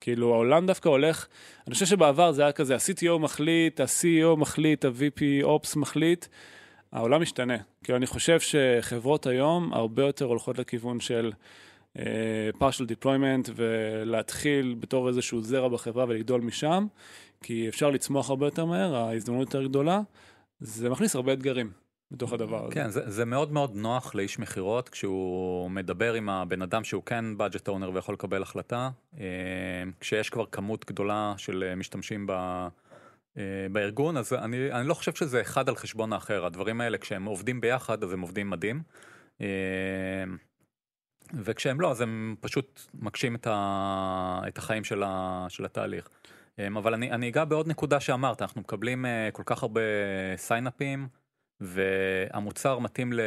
כאילו, 0.00 0.34
העולם 0.34 0.66
דווקא 0.66 0.88
הולך, 0.88 1.26
אני 1.66 1.74
חושב 1.74 1.86
שבעבר 1.86 2.32
זה 2.32 2.42
היה 2.42 2.52
כזה, 2.52 2.74
ה-CTO 2.74 3.18
מחליט, 3.18 3.80
ה-CEO 3.80 4.36
מחליט, 4.36 4.84
ה-VP 4.84 5.44
Ops 5.46 5.78
מחליט. 5.78 6.26
העולם 6.92 7.22
משתנה. 7.22 7.56
כאילו, 7.84 7.98
אני 7.98 8.06
חושב 8.06 8.38
שחברות 8.40 9.26
היום 9.26 9.72
הרבה 9.74 10.02
יותר 10.02 10.24
הולכות 10.24 10.58
לכיוון 10.58 11.00
של 11.00 11.32
partial 12.58 12.86
deployment 13.04 13.50
ולהתחיל 13.56 14.76
בתור 14.80 15.08
איזשהו 15.08 15.40
זרע 15.40 15.68
בחברה 15.68 16.04
ולגדול 16.08 16.40
משם, 16.40 16.86
כי 17.42 17.68
אפשר 17.68 17.90
לצמוח 17.90 18.30
הרבה 18.30 18.46
יותר 18.46 18.64
מהר, 18.64 18.94
ההזדמנות 18.94 19.40
יותר 19.40 19.66
גדולה. 19.66 20.00
זה 20.60 20.90
מכניס 20.90 21.14
הרבה 21.14 21.32
אתגרים 21.32 21.70
בתוך 22.10 22.32
הדבר 22.32 22.64
הזה. 22.64 22.74
כן, 22.74 22.90
זה, 22.90 23.10
זה 23.10 23.24
מאוד 23.24 23.52
מאוד 23.52 23.76
נוח 23.76 24.14
לאיש 24.14 24.38
מכירות 24.38 24.88
כשהוא 24.88 25.70
מדבר 25.70 26.14
עם 26.14 26.28
הבן 26.28 26.62
אדם 26.62 26.84
שהוא 26.84 27.02
כן 27.02 27.24
budget 27.38 27.68
owner 27.68 27.88
ויכול 27.94 28.14
לקבל 28.14 28.42
החלטה, 28.42 28.90
אה, 29.18 29.24
כשיש 30.00 30.30
כבר 30.30 30.46
כמות 30.46 30.84
גדולה 30.84 31.34
של 31.36 31.64
אה, 31.68 31.74
משתמשים 31.74 32.26
ב, 32.26 32.32
אה, 33.38 33.42
בארגון, 33.72 34.16
אז 34.16 34.32
אני, 34.32 34.72
אני 34.72 34.88
לא 34.88 34.94
חושב 34.94 35.14
שזה 35.14 35.40
אחד 35.40 35.68
על 35.68 35.76
חשבון 35.76 36.12
האחר, 36.12 36.46
הדברים 36.46 36.80
האלה 36.80 36.98
כשהם 36.98 37.24
עובדים 37.24 37.60
ביחד 37.60 38.04
אז 38.04 38.12
הם 38.12 38.20
עובדים 38.20 38.50
מדהים. 38.50 38.82
אה, 41.34 41.40
וכשהם 41.44 41.80
לא, 41.80 41.90
אז 41.90 42.00
הם 42.00 42.34
פשוט 42.40 42.80
מקשים 42.94 43.34
את, 43.34 43.46
ה, 43.50 44.40
את 44.48 44.58
החיים 44.58 44.84
של, 44.84 45.02
ה, 45.06 45.46
של 45.48 45.64
התהליך. 45.64 46.08
אה, 46.58 46.66
אבל 46.76 46.94
אני, 46.94 47.10
אני 47.10 47.28
אגע 47.28 47.44
בעוד 47.44 47.68
נקודה 47.68 48.00
שאמרת, 48.00 48.42
אנחנו 48.42 48.60
מקבלים 48.60 49.06
אה, 49.06 49.28
כל 49.32 49.42
כך 49.46 49.62
הרבה 49.62 49.80
סיינאפים, 50.36 51.08
והמוצר 51.60 52.78
מתאים 52.78 53.12
ל... 53.12 53.20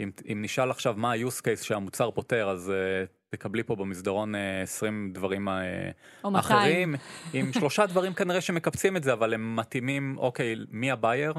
אם, 0.00 0.10
אם 0.32 0.42
נשאל 0.42 0.70
עכשיו 0.70 0.94
מה 0.96 1.12
ה-use 1.12 1.40
case 1.40 1.64
שהמוצר 1.64 2.10
פותר, 2.10 2.50
אז 2.50 2.72
uh, 2.72 3.08
תקבלי 3.28 3.62
פה 3.62 3.76
במסדרון 3.76 4.34
uh, 4.34 4.38
20 4.62 5.12
דברים 5.12 5.48
uh, 5.48 5.52
או 6.24 6.30
200. 6.30 6.58
אחרים, 6.58 6.94
עם 7.32 7.52
שלושה 7.52 7.86
דברים 7.86 8.14
כנראה 8.14 8.40
שמקפצים 8.40 8.96
את 8.96 9.02
זה, 9.02 9.12
אבל 9.12 9.34
הם 9.34 9.56
מתאימים, 9.56 10.16
אוקיי, 10.18 10.56
מי 10.70 10.90
הבייר? 10.90 11.32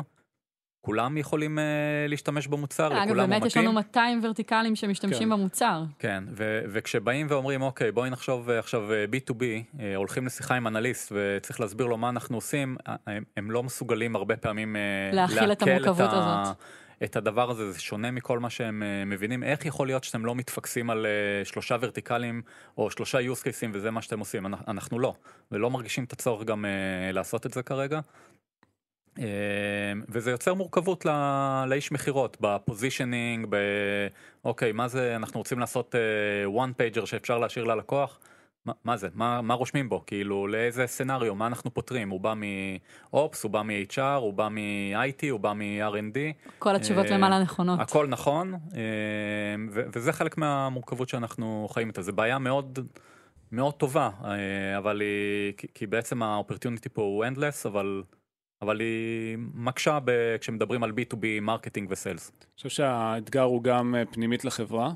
כולם 0.82 1.18
יכולים 1.18 1.58
uh, 1.58 1.62
להשתמש 2.10 2.48
במוצר, 2.48 2.88
אגב, 2.88 2.96
לכולם 2.96 3.20
הוא 3.20 3.28
באמת 3.28 3.46
יש 3.46 3.52
מתאים. 3.52 3.64
לנו 3.64 3.74
200 3.74 4.20
ורטיקלים 4.24 4.76
שמשתמשים 4.76 5.30
כן. 5.30 5.30
במוצר. 5.30 5.84
כן, 6.00 6.24
ו- 6.32 6.62
וכשבאים 6.68 7.28
ואומרים, 7.30 7.62
אוקיי, 7.62 7.92
בואי 7.92 8.10
נחשוב 8.10 8.50
אה, 8.50 8.60
עכשיו 8.60 8.94
אה, 8.94 9.06
B2B, 9.12 9.44
אה, 9.80 9.96
הולכים 9.96 10.26
לשיחה 10.26 10.56
עם 10.56 10.68
אנליסט 10.68 11.12
וצריך 11.16 11.60
להסביר 11.60 11.88
לו 11.88 11.98
מה 11.98 12.10
אנחנו 12.10 12.38
עושים, 12.38 12.78
הם, 13.08 13.24
הם 13.38 13.52
לא 13.52 13.64
מסוגלים 13.64 14.16
הרבה 14.16 14.38
פעמים 14.38 14.76
להכיל 15.14 15.52
את 15.52 15.62
המורכבות 15.62 16.00
ה- 16.14 16.42
הזאת. 16.42 16.56
את 17.04 17.16
הדבר 17.16 17.52
הזה, 17.52 17.72
זה 17.72 17.80
שונה 17.80 18.12
מכל 18.12 18.40
מה 18.40 18.50
שהם 18.50 18.84
מבינים. 19.06 19.44
איך 19.44 19.66
יכול 19.66 19.88
להיות 19.88 20.04
שאתם 20.04 20.26
לא 20.26 20.36
מתפקסים 20.36 20.90
על 20.90 21.06
שלושה 21.44 21.78
ורטיקלים 21.82 22.42
או 22.78 22.92
שלושה 22.92 23.18
use 23.20 23.40
cases 23.44 23.70
וזה 23.74 23.92
מה 23.92 24.02
שאתם 24.02 24.20
עושים? 24.20 24.46
אנחנו, 24.68 25.00
לא, 25.00 25.14
ולא 25.52 25.70
מרגישים 25.70 26.04
את 26.04 26.14
הצורך 26.14 26.44
גם 26.44 26.66
לעשות 27.14 27.46
את 27.46 27.54
זה 27.54 27.64
כרגע. 27.64 28.00
אה, 29.22 29.28
וזה 30.10 30.32
יוצר 30.32 30.54
מורכבות 30.54 31.06
ל- 31.06 31.66
לאיש 31.68 31.92
מכירות 31.92 32.38
בפוזישנינג, 32.42 33.46
ב... 33.50 33.56
אוקיי, 34.46 34.72
מה 34.72 34.88
זה, 34.88 35.16
אנחנו 35.16 35.40
רוצים 35.40 35.60
לעשות 35.60 35.96
אה, 35.96 36.02
one 36.66 36.70
pager 36.70 37.06
שאפשר 37.06 37.38
להשאיר 37.40 37.66
ללקוח? 37.66 38.20
מה, 38.66 38.74
מה 38.84 38.98
זה? 38.98 39.08
מה, 39.14 39.42
מה 39.42 39.54
רושמים 39.54 39.90
בו? 39.90 40.04
כאילו, 40.08 40.48
לאיזה 40.48 40.88
סצנריו? 40.88 41.36
מה 41.36 41.48
אנחנו 41.48 41.74
פותרים? 41.74 42.10
הוא 42.10 42.20
בא 42.22 42.34
מ-Ops, 42.34 43.38
הוא 43.44 43.52
בא 43.52 43.62
מ-HR, 43.62 44.02
הוא 44.02 44.34
בא 44.34 44.48
מ-IT, 44.50 45.26
הוא 45.32 45.40
בא 45.40 45.54
מ-R&D? 45.54 46.50
כל 46.60 46.76
התשובות 46.76 47.06
אה, 47.06 47.12
למעלה 47.18 47.40
נכונות. 47.44 47.80
הכל 47.80 48.08
נכון, 48.08 48.54
אה, 48.54 48.80
ו- 49.72 49.84
וזה 49.94 50.14
חלק 50.14 50.38
מהמורכבות 50.38 51.10
שאנחנו 51.10 51.68
חיים 51.72 51.88
איתה. 51.88 52.02
זו 52.02 52.14
בעיה 52.14 52.40
מאוד 52.40 52.80
מאוד 53.52 53.74
טובה, 53.74 54.10
אה, 54.26 54.78
אבל 54.78 55.02
היא, 55.02 55.54
כי- 55.58 55.68
כי 55.74 55.88
בעצם 55.88 56.24
ה-opportunity 56.24 56.90
פה 56.94 57.02
הוא 57.02 57.26
endless, 57.26 57.66
אבל, 57.68 58.04
אבל 58.62 58.80
היא 58.80 59.38
מקשה 59.54 60.00
ב- 60.06 60.38
כשמדברים 60.40 60.84
על 60.84 60.92
B2B 60.92 61.26
marketing 61.42 61.92
ו-sales. 61.92 62.32
אני 62.40 62.56
חושב 62.56 62.70
שהאתגר 62.70 63.42
הוא 63.42 63.64
גם 63.64 63.96
אה, 63.96 64.06
פנימית 64.06 64.46
לחברה, 64.46 64.94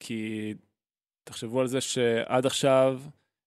כי 0.00 0.54
תחשבו 1.24 1.60
על 1.60 1.66
זה 1.66 1.80
שעד 1.80 2.46
עכשיו 2.46 3.00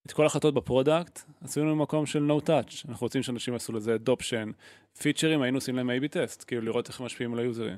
את 0.05 0.11
כל 0.11 0.23
ההחלטות 0.23 0.53
ב-product 0.53 1.20
עשינו 1.41 1.75
במקום 1.75 2.05
של 2.05 2.31
no 2.31 2.45
touch. 2.47 2.89
אנחנו 2.89 3.05
רוצים 3.05 3.23
שאנשים 3.23 3.53
יעשו 3.53 3.73
לזה 3.73 3.95
adoption, 3.95 4.51
פיצ'רים, 5.01 5.41
היינו 5.41 5.57
עושים 5.57 5.75
להם 5.75 5.89
A-B 5.89 6.07
test, 6.07 6.43
כאילו 6.47 6.61
לראות 6.61 6.88
איך 6.88 6.99
הם 6.99 7.05
משפיעים 7.05 7.34
על 7.34 7.39
היוזרים. 7.39 7.77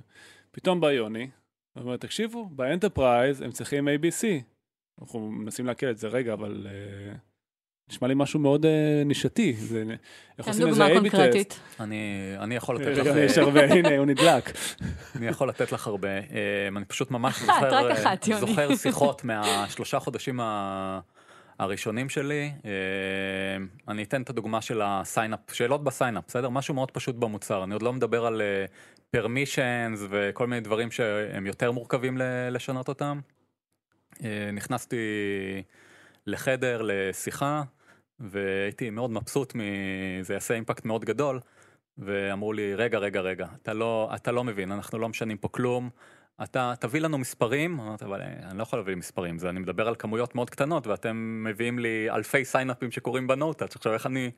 פתאום 0.51 0.81
בא 0.81 0.91
יוני, 0.91 1.29
הוא 1.73 1.83
אומר, 1.83 1.97
תקשיבו, 1.97 2.45
ב-enterprise 2.45 3.41
הם 3.41 3.51
צריכים 3.51 3.87
ABC. 3.87 4.23
אנחנו 5.01 5.31
מנסים 5.31 5.65
להקל 5.65 5.89
את 5.89 5.97
זה 5.97 6.07
רגע, 6.07 6.33
אבל 6.33 6.67
אה, 6.67 7.17
נשמע 7.89 8.07
לי 8.07 8.13
משהו 8.17 8.39
מאוד 8.39 8.65
אה, 8.65 8.67
נישתי. 9.05 9.53
זה, 9.53 9.83
איך 10.38 10.45
אתם 10.45 10.51
עושים 10.51 10.67
איזה 10.67 10.86
A-B. 10.88 11.09
test? 11.33 11.59
אני, 11.79 12.03
אני 12.39 12.55
יכול 12.55 12.75
לתת 12.75 12.97
לך, 12.97 13.07
רגע, 13.07 13.19
יש 13.19 13.38
הרבה, 13.38 13.63
הנה, 13.65 13.97
הוא 13.97 14.05
נדלק. 14.05 14.51
אני 15.15 15.27
יכול 15.27 15.49
לתת 15.49 15.71
לך 15.71 15.88
הרבה. 15.88 16.09
אה, 16.09 16.21
אני 16.77 16.86
פשוט 16.86 17.11
ממש 17.11 17.39
זוכר, 17.39 17.89
אה, 18.69 18.77
שיחות 18.83 19.23
מהשלושה 19.23 19.99
חודשים 19.99 20.39
ה- 20.39 20.99
הראשונים 21.59 22.09
שלי. 22.09 22.51
אה, 22.65 22.71
אני 23.88 24.03
אתן 24.03 24.21
את 24.21 24.29
הדוגמה 24.29 24.61
של 24.61 24.81
ה-sign 24.83 25.21
up, 25.21 25.39
שאלות 25.53 25.83
ב-sign 25.83 26.10
up, 26.10 26.23
בסדר? 26.27 26.49
משהו 26.49 26.73
מאוד 26.73 26.91
פשוט 26.91 27.15
במוצר. 27.15 27.63
אני 27.63 27.73
עוד 27.73 27.81
לא 27.81 27.93
מדבר 27.93 28.25
על 28.25 28.41
פרמישנס 29.11 29.99
וכל 30.09 30.47
מיני 30.47 30.61
דברים 30.61 30.91
שהם 30.91 31.45
יותר 31.45 31.71
מורכבים 31.71 32.17
ל- 32.17 32.49
לשנות 32.51 32.88
אותם. 32.88 33.19
אה, 34.23 34.49
נכנסתי 34.53 34.97
לחדר, 36.27 36.81
לשיחה, 36.83 37.63
והייתי 38.20 38.89
מאוד 38.89 39.11
מבסוט 39.11 39.53
מזה 39.55 40.34
יעשה 40.34 40.53
אימפקט 40.53 40.86
מאוד 40.86 41.05
גדול. 41.05 41.39
ואמרו 41.97 42.53
לי, 42.53 42.76
רגע, 42.76 42.97
רגע, 42.97 43.22
רגע, 43.22 43.47
אתה 43.61 43.74
לא, 43.74 44.11
אתה 44.16 44.32
לא 44.32 44.43
מבין, 44.43 44.72
אנחנו 44.72 44.99
לא 44.99 45.09
משנים 45.09 45.38
פה 45.38 45.47
כלום, 45.47 45.89
אתה 46.43 46.74
תביא 46.80 47.01
לנו 47.01 47.18
מספרים, 47.18 47.80
אמרתי, 47.80 48.05
אבל 48.05 48.22
אה, 48.22 48.28
אני 48.49 48.57
לא 48.57 48.63
יכול 48.63 48.80
להביא 48.80 48.95
מספרים, 48.95 49.39
זה 49.39 49.49
אני 49.49 49.59
מדבר 49.59 49.88
על 49.88 49.95
כמויות 49.95 50.36
מאוד 50.36 50.49
קטנות, 50.49 50.88
ואתם 50.88 51.43
מביאים 51.47 51.80
לי 51.80 52.09
אלפי 52.09 52.45
סיינאפים 52.45 52.91
שקורים 52.91 53.28
בנוטאץ', 53.28 53.76
עכשיו 53.76 53.93
איך 53.93 54.05
אני, 54.05 54.32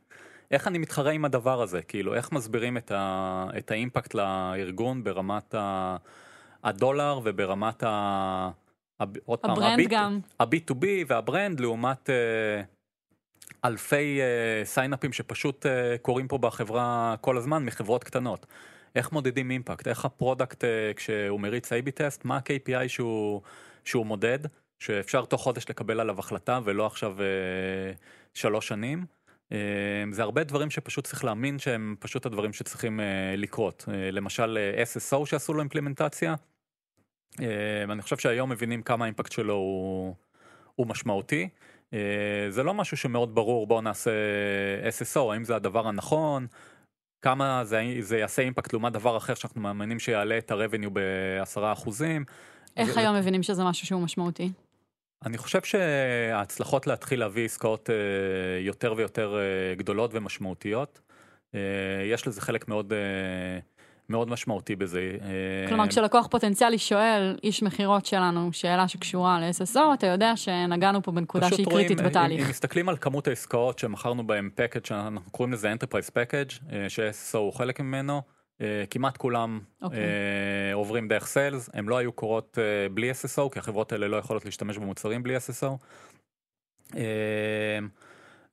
איך 0.52 0.68
אני 0.68 0.78
מתחרה 0.78 1.12
עם 1.12 1.26
הדבר 1.26 1.62
הזה, 1.62 1.82
כאילו, 1.82 2.14
איך 2.14 2.32
מסבירים 2.32 2.78
את, 2.78 2.92
ה, 2.92 3.46
את 3.58 3.72
ה-impact 3.72 4.14
לארגון 4.14 5.04
ברמת 5.04 5.56
ה, 5.56 5.98
הדולר 6.64 7.20
וברמת 7.24 7.84
ה... 7.84 7.90
ה- 9.00 9.04
עוד 9.26 9.40
פעם, 9.40 9.52
ה-brand 9.52 9.80
ה-B- 9.80 9.90
גם. 9.90 10.20
ה-B2B 10.40 10.86
וה-brand 11.08 11.60
לעומת 11.60 12.10
אה, 12.10 12.62
אלפי 13.66 14.22
אה, 14.22 14.66
סיינאפים 14.66 15.14
שפשוט 15.14 15.66
אה, 15.66 15.96
קורים 16.02 16.28
פה 16.28 16.38
בחברה 16.38 17.16
כל 17.22 17.38
הזמן 17.38 17.66
מחברות 17.66 18.04
קטנות. 18.04 18.46
איך 18.96 19.12
מודדים 19.12 19.52
impact? 19.52 19.88
איך 19.88 20.06
ה-product 20.06 20.64
אה, 20.64 20.92
כשהוא 20.96 21.40
מריץ 21.40 21.74
A-B 21.74 21.92
test? 21.92 22.26
מה 22.26 22.38
ה-KPI 22.38 22.88
שהוא, 22.88 23.42
שהוא 23.86 24.06
מודד? 24.06 24.40
שאפשר 24.80 25.26
תוך 25.26 25.42
חודש 25.42 25.66
לקבל 25.70 26.00
עליו 26.00 26.20
החלטה 26.20 26.60
ולא 26.64 26.86
עכשיו 26.86 27.22
אה, 27.22 27.26
שלוש 28.34 28.68
שנים. 28.68 29.06
אה, 29.52 29.58
זה 30.12 30.22
הרבה 30.22 30.44
דברים 30.44 30.70
שפשוט 30.70 31.06
צריך 31.06 31.24
להאמין 31.24 31.60
שהם 31.60 31.96
פשוט 32.00 32.26
הדברים 32.26 32.54
שצריכים 32.54 33.00
אה, 33.00 33.36
לקרות. 33.38 33.86
אה, 33.88 34.12
למשל 34.12 34.58
אה, 34.58 34.84
SSO 34.84 35.26
שעשו 35.26 35.54
לו 35.54 35.60
אימפלימנטציה. 35.60 36.36
אה, 37.42 37.84
אני 37.84 38.02
חושב 38.02 38.18
שהיום 38.18 38.50
מבינים 38.50 38.82
כמה 38.82 39.06
האימפקט 39.06 39.32
שלו 39.32 39.54
הוא, 39.54 40.16
הוא 40.76 40.88
משמעותי. 40.88 41.50
אה, 41.94 42.00
זה 42.50 42.64
לא 42.64 42.74
משהו 42.74 42.98
שמאוד 42.98 43.36
ברור, 43.36 43.68
בואו 43.68 43.82
נעשה 43.82 44.12
SSO, 45.00 45.20
האם 45.34 45.44
זה 45.44 45.56
הדבר 45.56 45.88
הנכון, 45.88 46.48
כמה 47.22 47.62
זה, 47.66 47.82
זה 48.00 48.18
יעשה 48.18 48.42
אימפקט 48.42 48.74
לעומת 48.74 48.94
דבר 48.94 49.18
אחר 49.18 49.34
שאנחנו 49.34 49.62
מאמינים 49.62 50.00
שיעלה 50.00 50.38
את 50.38 50.52
ה-revenue 50.52 50.90
בעשרה 50.90 51.72
אחוזים. 51.72 52.26
איך 52.78 52.94
זה- 52.94 53.00
היום 53.00 53.16
מבינים 53.16 53.44
שזה 53.44 53.64
משהו 53.64 53.88
שהוא 53.88 54.02
משמעותי? 54.02 54.52
אני 55.26 55.38
חושב 55.38 55.62
שההצלחות 55.64 56.88
להתחיל 56.88 57.20
להביא 57.20 57.46
עסקאות 57.46 57.90
אה, 57.90 57.96
יותר 58.60 58.94
ויותר 58.98 59.38
אה, 59.38 59.76
גדולות 59.76 60.12
ומשמעותיות, 60.14 61.00
אה, 61.56 61.60
יש 62.06 62.28
לזה 62.28 62.42
חלק 62.42 62.68
מאוד, 62.68 62.94
אה, 62.94 63.60
מאוד 64.10 64.30
משמעותי 64.30 64.76
בזה. 64.76 65.18
אה, 65.22 65.68
כלומר, 65.68 65.88
כשלקוח 65.88 66.28
פוטנציאלי 66.28 66.78
שואל, 66.78 67.38
איש 67.44 67.64
מכירות 67.64 68.06
שלנו, 68.06 68.54
שאלה 68.54 68.88
שקשורה 68.88 69.40
ל-SSO, 69.40 69.80
אתה 69.94 70.08
יודע 70.08 70.36
שנגענו 70.36 71.04
פה 71.04 71.12
בנקודה 71.12 71.50
שהיא 71.50 71.66
רואים, 71.66 71.88
קריטית 71.88 72.00
אה, 72.00 72.10
בתהליך. 72.10 72.46
אם 72.46 72.50
מסתכלים 72.50 72.90
על 72.90 72.98
כמות 72.98 73.28
העסקאות 73.28 73.80
שמכרנו 73.80 74.28
בהם 74.28 74.50
פקאג' 74.56 74.86
שאנחנו 74.86 75.32
קוראים 75.32 75.54
לזה 75.54 75.74
Enterprise 75.74 76.10
Package, 76.10 76.74
אה, 76.74 76.90
ש-SSO 76.90 77.38
הוא 77.38 77.54
חלק 77.54 77.80
ממנו, 77.80 78.22
כמעט 78.90 79.18
כולם 79.18 79.60
אוקיי. 79.82 80.00
אה, 80.00 80.74
עוברים 80.74 81.08
דרך 81.08 81.28
סיילס, 81.28 81.70
הם 81.74 81.90
לא 81.90 81.98
היו 81.98 82.12
קורות 82.12 82.58
בלי 82.94 83.12
SSO, 83.12 83.50
כי 83.52 83.60
החברות 83.60 83.92
האלה 83.92 84.08
לא 84.08 84.18
יכולות 84.18 84.46
להשתמש 84.46 84.78
במוצרים 84.78 85.24
בלי 85.24 85.38
SSO. 85.38 85.78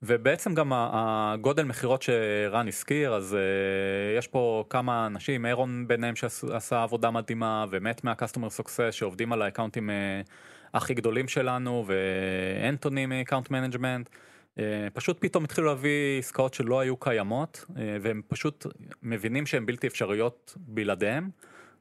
אה, 0.05 0.15
ובעצם 0.17 0.55
גם 0.55 0.73
הגודל 0.75 1.65
מכירות 1.65 2.03
שרן 2.03 2.69
הזכיר, 2.69 3.15
אז 3.15 3.33
uh, 3.33 4.19
יש 4.19 4.29
פה 4.29 4.65
כמה 4.71 5.07
אנשים, 5.07 5.47
אירון 5.47 5.89
ביניהם 5.89 6.17
שעשה 6.17 6.83
עבודה 6.83 7.11
מדהימה, 7.11 7.65
ומט 7.71 8.05
מה-Customer 8.05 8.61
Success 8.61 8.93
שעובדים 8.93 9.33
על 9.33 9.43
האקאונטים 9.43 9.91
uh, 9.91 10.29
הכי 10.75 10.95
גדולים 10.95 11.29
שלנו, 11.29 11.85
ואנטוני 11.87 13.07
מ-Account 13.07 13.49
Management. 13.49 14.09
Uh, 14.55 14.61
פשוט 14.93 15.17
פתאום 15.21 15.45
התחילו 15.45 15.67
להביא 15.67 16.19
עסקאות 16.19 16.55
שלא 16.55 16.81
היו 16.81 16.97
קיימות, 16.97 17.65
uh, 17.69 17.73
והם 18.01 18.23
פשוט 18.29 18.67
מבינים 19.03 19.47
שהן 19.47 19.67
בלתי 19.67 19.87
אפשריות 19.87 20.55
בלעדיהם. 20.57 21.31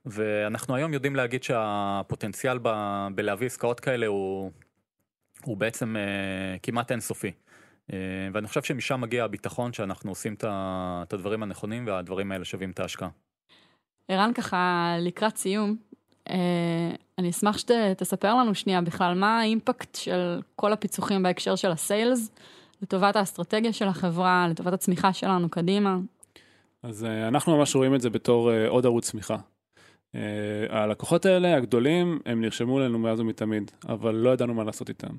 ואנחנו 0.05 0.75
היום 0.75 0.93
יודעים 0.93 1.15
להגיד 1.15 1.43
שהפוטנציאל 1.43 2.57
ב- 2.61 3.07
בלהביא 3.15 3.47
עסקאות 3.47 3.79
כאלה 3.79 4.05
הוא, 4.07 4.51
הוא 5.43 5.57
בעצם 5.57 5.95
uh, 5.95 6.59
כמעט 6.63 6.91
אינסופי. 6.91 7.31
אה, 7.93 7.97
ואני 8.33 8.47
חושב 8.47 8.63
שמשם 8.63 9.01
מגיע 9.01 9.23
הביטחון 9.23 9.73
שאנחנו 9.73 10.11
עושים 10.11 10.33
את 10.33 11.13
הדברים 11.13 11.43
הנכונים 11.43 11.87
והדברים 11.87 12.31
האלה 12.31 12.45
שווים 12.45 12.71
את 12.71 12.79
ההשקעה. 12.79 13.09
ערן, 14.07 14.33
ככה 14.33 14.95
לקראת 14.99 15.37
סיום, 15.37 15.75
אה, 16.29 16.91
אני 17.17 17.29
אשמח 17.29 17.57
שתספר 17.57 18.35
לנו 18.35 18.55
שנייה 18.55 18.81
בכלל 18.81 19.13
מה 19.13 19.39
האימפקט 19.39 19.95
של 19.95 20.41
כל 20.55 20.73
הפיצוחים 20.73 21.23
בהקשר 21.23 21.55
של 21.55 21.71
הסיילס, 21.71 22.31
לטובת 22.81 23.15
האסטרטגיה 23.15 23.73
של 23.73 23.87
החברה, 23.87 24.47
לטובת 24.49 24.73
הצמיחה 24.73 25.13
שלנו 25.13 25.49
קדימה. 25.49 25.97
אז 26.83 27.05
אה, 27.05 27.27
אנחנו 27.27 27.57
ממש 27.57 27.75
רואים 27.75 27.95
את 27.95 28.01
זה 28.01 28.09
בתור 28.09 28.51
עוד 28.67 28.85
ערוץ 28.85 29.11
צמיחה. 29.11 29.37
אה, 30.15 30.21
הלקוחות 30.69 31.25
האלה, 31.25 31.55
הגדולים, 31.55 32.19
הם 32.25 32.41
נרשמו 32.41 32.79
אלינו 32.79 32.99
מאז 32.99 33.19
ומתמיד, 33.19 33.71
אבל 33.89 34.15
לא 34.15 34.29
ידענו 34.29 34.53
מה 34.53 34.63
לעשות 34.63 34.89
איתם. 34.89 35.15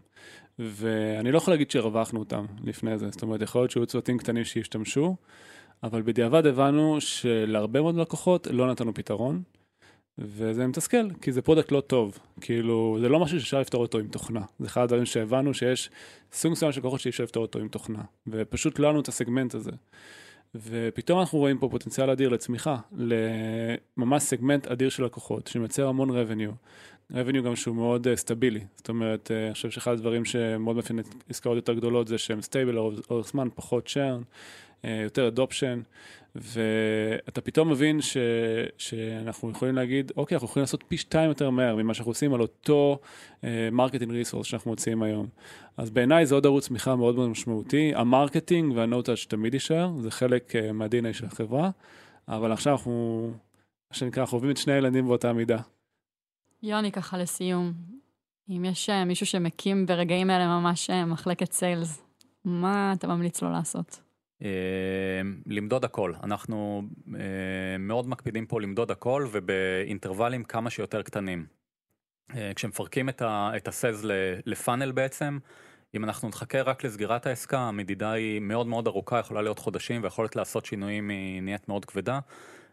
ואני 0.59 1.32
לא 1.32 1.36
יכול 1.36 1.53
להגיד 1.53 1.70
שהרווחנו 1.70 2.18
אותם 2.20 2.45
לפני 2.64 2.99
זה, 2.99 3.09
זאת 3.11 3.22
אומרת, 3.22 3.42
יכול 3.42 3.61
להיות 3.61 3.70
שהיו 3.70 3.86
צוותים 3.86 4.18
קטנים 4.18 4.45
שהשתמשו, 4.45 5.16
אבל 5.82 6.03
בדיעבד 6.03 6.47
הבנו 6.47 7.01
שלהרבה 7.01 7.80
מאוד 7.80 7.97
לקוחות 7.97 8.47
לא 8.51 8.70
נתנו 8.70 8.95
פתרון, 8.95 9.42
וזה 10.18 10.66
מתסכל, 10.66 11.11
כי 11.22 11.32
זה 11.32 11.42
product 11.42 11.72
לא 11.72 11.80
טוב. 11.80 12.18
כאילו, 12.40 12.97
זה 13.01 13.09
לא 13.09 13.20
משהו 13.20 13.40
שאפשר 13.40 13.61
לפתור 13.61 13.82
אותו 13.82 13.99
עם 13.99 14.09
תוכנה. 14.09 14.40
זה 14.59 14.66
אחד 14.66 14.82
הדברים 14.82 15.07
שהבנו 15.07 15.55
שיש 15.55 15.90
סוג 16.32 16.53
מסוים 16.53 16.72
של 16.72 16.80
לקוחות 16.80 17.01
שאי 17.01 17.11
אפשר 17.11 17.24
לפתור 17.24 17.42
אותו 17.42 17.59
עם 17.59 17.68
תוכנה, 17.68 18.03
ופשוט 18.26 18.78
לא 18.78 18.88
לנו 18.88 19.01
את 19.01 19.09
הסגמנט 19.09 19.55
הזה. 19.55 19.70
ופתאום 20.55 21.20
אנחנו 21.20 21.38
רואים 21.38 21.59
פה 21.59 21.68
פוטנציאל 21.70 22.11
אדיר 22.11 22.28
לצמיחה, 22.28 22.76
לממש 22.92 24.22
סגמנט 24.22 24.66
אדיר 24.66 24.88
של 24.88 25.05
לקוחות, 25.05 25.46
שמייצר 25.46 25.88
המון 25.88 26.11
revenue. 26.11 26.52
revenue 27.12 27.42
גם 27.44 27.57
שהוא 27.57 27.76
מאוד 27.76 28.07
אה, 28.07 28.11
סטבילי, 28.16 28.61
זאת 28.76 28.88
אומרת, 28.88 29.30
אה, 29.30 29.47
אני 29.46 29.55
חושב 29.55 29.70
שאחד 29.70 29.92
הדברים 29.92 30.24
שמאוד 30.24 30.76
מאפיין 30.76 30.98
את 30.98 31.07
עסקאות 31.28 31.57
יותר 31.57 31.74
גדולות 31.74 32.09
זה 32.09 32.18
שהם 32.18 32.42
stable 32.42 32.72
לאורך 32.72 33.28
זמן, 33.28 33.48
פחות 33.55 33.86
אה, 33.86 34.24
יותר 34.85 35.29
adoption, 35.28 35.80
ואתה 36.35 37.41
פתאום 37.41 37.70
מבין 37.70 38.01
ש, 38.01 38.16
שאנחנו 38.79 39.51
יכולים 39.51 39.75
להגיד, 39.75 40.12
אוקיי, 40.16 40.35
אנחנו 40.35 40.47
יכולים 40.47 40.62
לעשות 40.62 40.85
פי 40.89 40.97
שתיים 40.97 41.29
יותר 41.29 41.51
מהר 41.51 41.77
ממה 41.77 41.95
שאנחנו 41.95 42.11
עושים 42.11 42.35
על 42.35 42.41
אותו 42.41 42.99
marketing 43.72 44.11
אה, 44.11 44.14
resource 44.14 44.47
שאנחנו 44.47 44.70
מוציאים 44.70 45.03
היום. 45.03 45.27
אז 45.77 45.91
בעיניי 45.91 46.27
זה 46.27 46.35
עוד 46.35 46.47
ערוץ 46.47 46.66
צמיחה 46.66 46.97
מאוד 46.97 47.14
מאוד 47.14 47.29
משמעותי. 47.29 47.93
ה-marketing 47.95 48.76
וה-no 48.76 49.01
touch 49.01 49.26
תמיד 49.29 49.55
יישאר, 49.55 49.91
זה 50.01 50.11
חלק 50.11 50.53
אה, 50.53 50.72
מה-DNA 50.72 51.12
של 51.12 51.27
החברה, 51.27 51.70
אבל 52.29 52.53
עכשיו 52.53 52.72
אנחנו, 52.72 53.31
מה 53.91 53.97
שנקרא, 53.97 54.25
אוהבים 54.33 54.51
את 54.51 54.57
שני 54.57 54.72
הילדים 54.72 55.07
באותה 55.07 55.33
מידה. 55.33 55.59
יוני, 56.62 56.93
ככה 56.93 57.18
לסיום, 57.18 57.72
אם 58.49 58.64
יש 58.64 58.91
אה, 58.91 59.05
מישהו 59.05 59.27
שמקים 59.27 59.87
ברגעים 59.87 60.31
האלה 60.31 60.47
ממש 60.47 60.91
אה, 60.91 61.05
מחלקת 61.05 61.53
sales, 61.53 62.03
מה 62.45 62.93
אתה 62.99 63.07
ממליץ 63.07 63.43
לו 63.43 63.51
לעשות? 63.51 64.01
אה, 64.43 64.49
למדוד 65.47 65.85
הכל, 65.85 66.12
אנחנו 66.22 66.82
אה, 67.14 67.20
מאוד 67.78 68.09
מקפידים 68.09 68.47
פה 68.47 68.61
למדוד 68.61 68.91
הכל 68.91 69.26
ובאינטרוולים 69.30 70.45
כמה 70.45 70.70
שיותר 70.70 71.03
קטנים. 71.03 71.47
אה, 72.37 72.53
כשמפרקים 72.55 73.09
את 73.09 73.22
ה- 73.22 73.51
את 73.57 73.68
הסלס 73.68 74.05
ל- 74.05 74.35
לפאנל 74.47 74.93
בעצם, 74.93 75.39
אם 75.95 76.05
אנחנו 76.05 76.28
נחכה 76.28 76.62
רק 76.62 76.85
לסגירת 76.85 77.26
העסקה, 77.26 77.59
המדידה 77.59 78.12
היא 78.12 78.41
מאוד 78.41 78.66
מאוד 78.66 78.87
ארוכה, 78.87 79.18
יכולה 79.18 79.43
להיות 79.43 79.59
חודשים 79.59 80.03
והיכולת 80.03 80.37
לעשות 80.37 80.64
שינויים 80.66 81.09
היא 81.11 81.43
נהיית 81.43 81.68
מאוד 81.68 81.85
כבדה. 81.85 82.18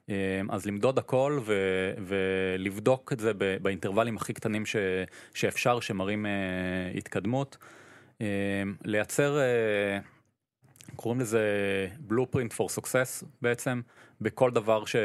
אה, 0.09 0.41
אז 0.49 0.65
למדוד 0.65 0.97
הכל 0.97 1.39
ו- 1.41 1.93
ולבדוק 1.97 3.13
את 3.13 3.19
זה 3.19 3.31
באינטרוולים 3.61 4.17
הכי 4.17 4.33
קטנים 4.33 4.65
ש- 4.65 4.75
שאפשר, 5.33 5.79
שמראים 5.79 6.25
אה, 6.25 6.31
התקדמות. 6.97 7.57
לייצר, 8.85 9.39
אה, 9.39 9.99
קוראים 10.95 11.19
לזה 11.21 11.41
blueprint 12.09 12.53
for 12.57 12.79
success 12.79 13.25
בעצם, 13.41 13.81
בכל 14.21 14.51
דבר 14.51 14.85
ש, 14.85 14.95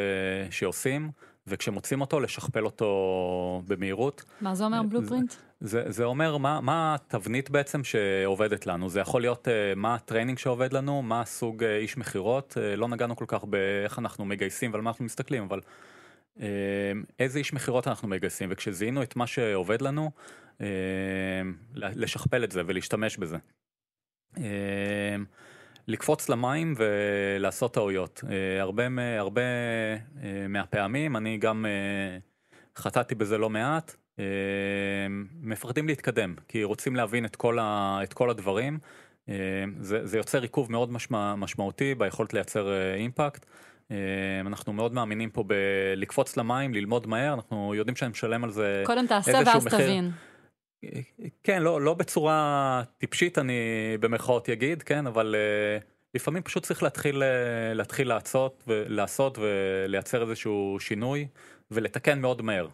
שעושים, 0.50 1.10
וכשמוצאים 1.46 2.00
אותו, 2.00 2.20
לשכפל 2.20 2.64
אותו 2.64 3.62
במהירות. 3.66 4.24
מה 4.40 4.54
זה 4.54 4.64
אומר 4.64 4.82
זה- 4.82 4.88
blueprint? 4.88 5.34
זה, 5.60 5.82
זה 5.86 6.04
אומר 6.04 6.36
מה, 6.36 6.60
מה 6.60 6.94
התבנית 6.94 7.50
בעצם 7.50 7.84
שעובדת 7.84 8.66
לנו, 8.66 8.88
זה 8.88 9.00
יכול 9.00 9.20
להיות 9.20 9.48
אה, 9.48 9.72
מה 9.76 9.94
ה-training 9.94 10.38
שעובד 10.38 10.72
לנו, 10.72 11.02
מה 11.02 11.24
סוג 11.24 11.64
אה, 11.64 11.76
איש 11.78 11.96
מכירות, 11.96 12.54
אה, 12.60 12.76
לא 12.76 12.88
נגענו 12.88 13.16
כל 13.16 13.24
כך 13.28 13.44
באיך 13.44 13.98
אנחנו 13.98 14.24
מגייסים 14.24 14.72
ועל 14.72 14.82
מה 14.82 14.90
אנחנו 14.90 15.04
מסתכלים, 15.04 15.42
אבל 15.42 15.60
אה, 16.40 16.46
איזה 17.18 17.38
איש 17.38 17.52
מכירות 17.52 17.88
אנחנו 17.88 18.08
מגייסים, 18.08 18.48
וכשזיהינו 18.52 19.02
את 19.02 19.16
מה 19.16 19.26
שעובד 19.26 19.82
לנו, 19.82 20.10
אה, 20.60 20.66
לשכפל 21.74 22.44
את 22.44 22.52
זה 22.52 22.62
ולהשתמש 22.66 23.16
בזה. 23.16 23.36
אה, 24.38 25.16
לקפוץ 25.88 26.28
למים 26.28 26.74
ולעשות 26.76 27.74
טעויות. 27.74 28.24
אה, 28.30 28.62
הרבה, 28.62 28.84
הרבה 29.18 29.42
אה, 29.42 30.48
מהפעמים, 30.48 31.16
אני 31.16 31.38
גם 31.38 31.66
אה, 31.66 32.18
חטאתי 32.76 33.14
בזה 33.14 33.38
לא 33.38 33.50
מעט, 33.50 33.96
מפחדים 35.42 35.88
להתקדם, 35.88 36.34
כי 36.48 36.64
רוצים 36.64 36.96
להבין 36.96 37.24
את 37.24 37.36
כל, 37.36 37.58
ה, 37.58 37.98
את 38.02 38.12
כל 38.12 38.30
הדברים. 38.30 38.78
זה, 39.80 40.06
זה 40.06 40.18
יוצר 40.18 40.42
עיכוב 40.42 40.72
מאוד 40.72 40.92
משמע, 40.92 41.34
משמעותי 41.34 41.94
ביכולת 41.94 42.34
לייצר 42.34 42.94
אימפקט. 42.94 43.46
אנחנו 44.40 44.72
מאוד 44.72 44.94
מאמינים 44.94 45.30
פה 45.30 45.44
בלקפוץ 45.46 46.36
למים, 46.36 46.74
ללמוד 46.74 47.06
מהר, 47.06 47.34
אנחנו 47.34 47.74
יודעים 47.74 47.96
שאני 47.96 48.10
משלם 48.10 48.44
על 48.44 48.50
זה 48.50 48.82
קודם 48.86 49.06
תעשה 49.06 49.38
איזשהו 49.38 49.54
ואז 49.54 49.66
מחיר. 49.66 49.78
תבין. 49.78 50.10
כן, 51.42 51.62
לא, 51.62 51.80
לא 51.80 51.94
בצורה 51.94 52.82
טיפשית 52.98 53.38
אני 53.38 53.52
במרכאות 54.00 54.48
אגיד, 54.48 54.82
כן, 54.82 55.06
אבל 55.06 55.34
uh, 55.34 55.84
לפעמים 56.14 56.42
פשוט 56.42 56.62
צריך 56.62 56.82
להתחיל, 56.82 57.22
uh, 57.22 57.74
להתחיל 57.74 58.08
לעשות, 58.08 58.64
ולעשות 58.66 59.38
ולייצר 59.38 60.22
איזשהו 60.22 60.76
שינוי 60.80 61.28
ולתקן 61.70 62.20
מאוד 62.20 62.42
מהר. 62.42 62.68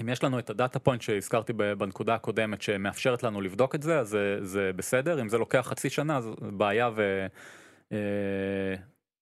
אם 0.00 0.08
יש 0.08 0.24
לנו 0.24 0.38
את 0.38 0.50
הדאטה 0.50 0.78
פוינט 0.78 1.02
שהזכרתי 1.02 1.52
בנקודה 1.52 2.14
הקודמת 2.14 2.62
שמאפשרת 2.62 3.22
לנו 3.22 3.40
לבדוק 3.40 3.74
את 3.74 3.82
זה, 3.82 3.98
אז 3.98 4.08
זה, 4.08 4.38
זה 4.42 4.70
בסדר, 4.76 5.20
אם 5.20 5.28
זה 5.28 5.38
לוקח 5.38 5.66
חצי 5.70 5.90
שנה 5.90 6.16
אז 6.16 6.30
בעיה 6.40 6.90
ו... 6.96 7.26
uh, 7.88 7.94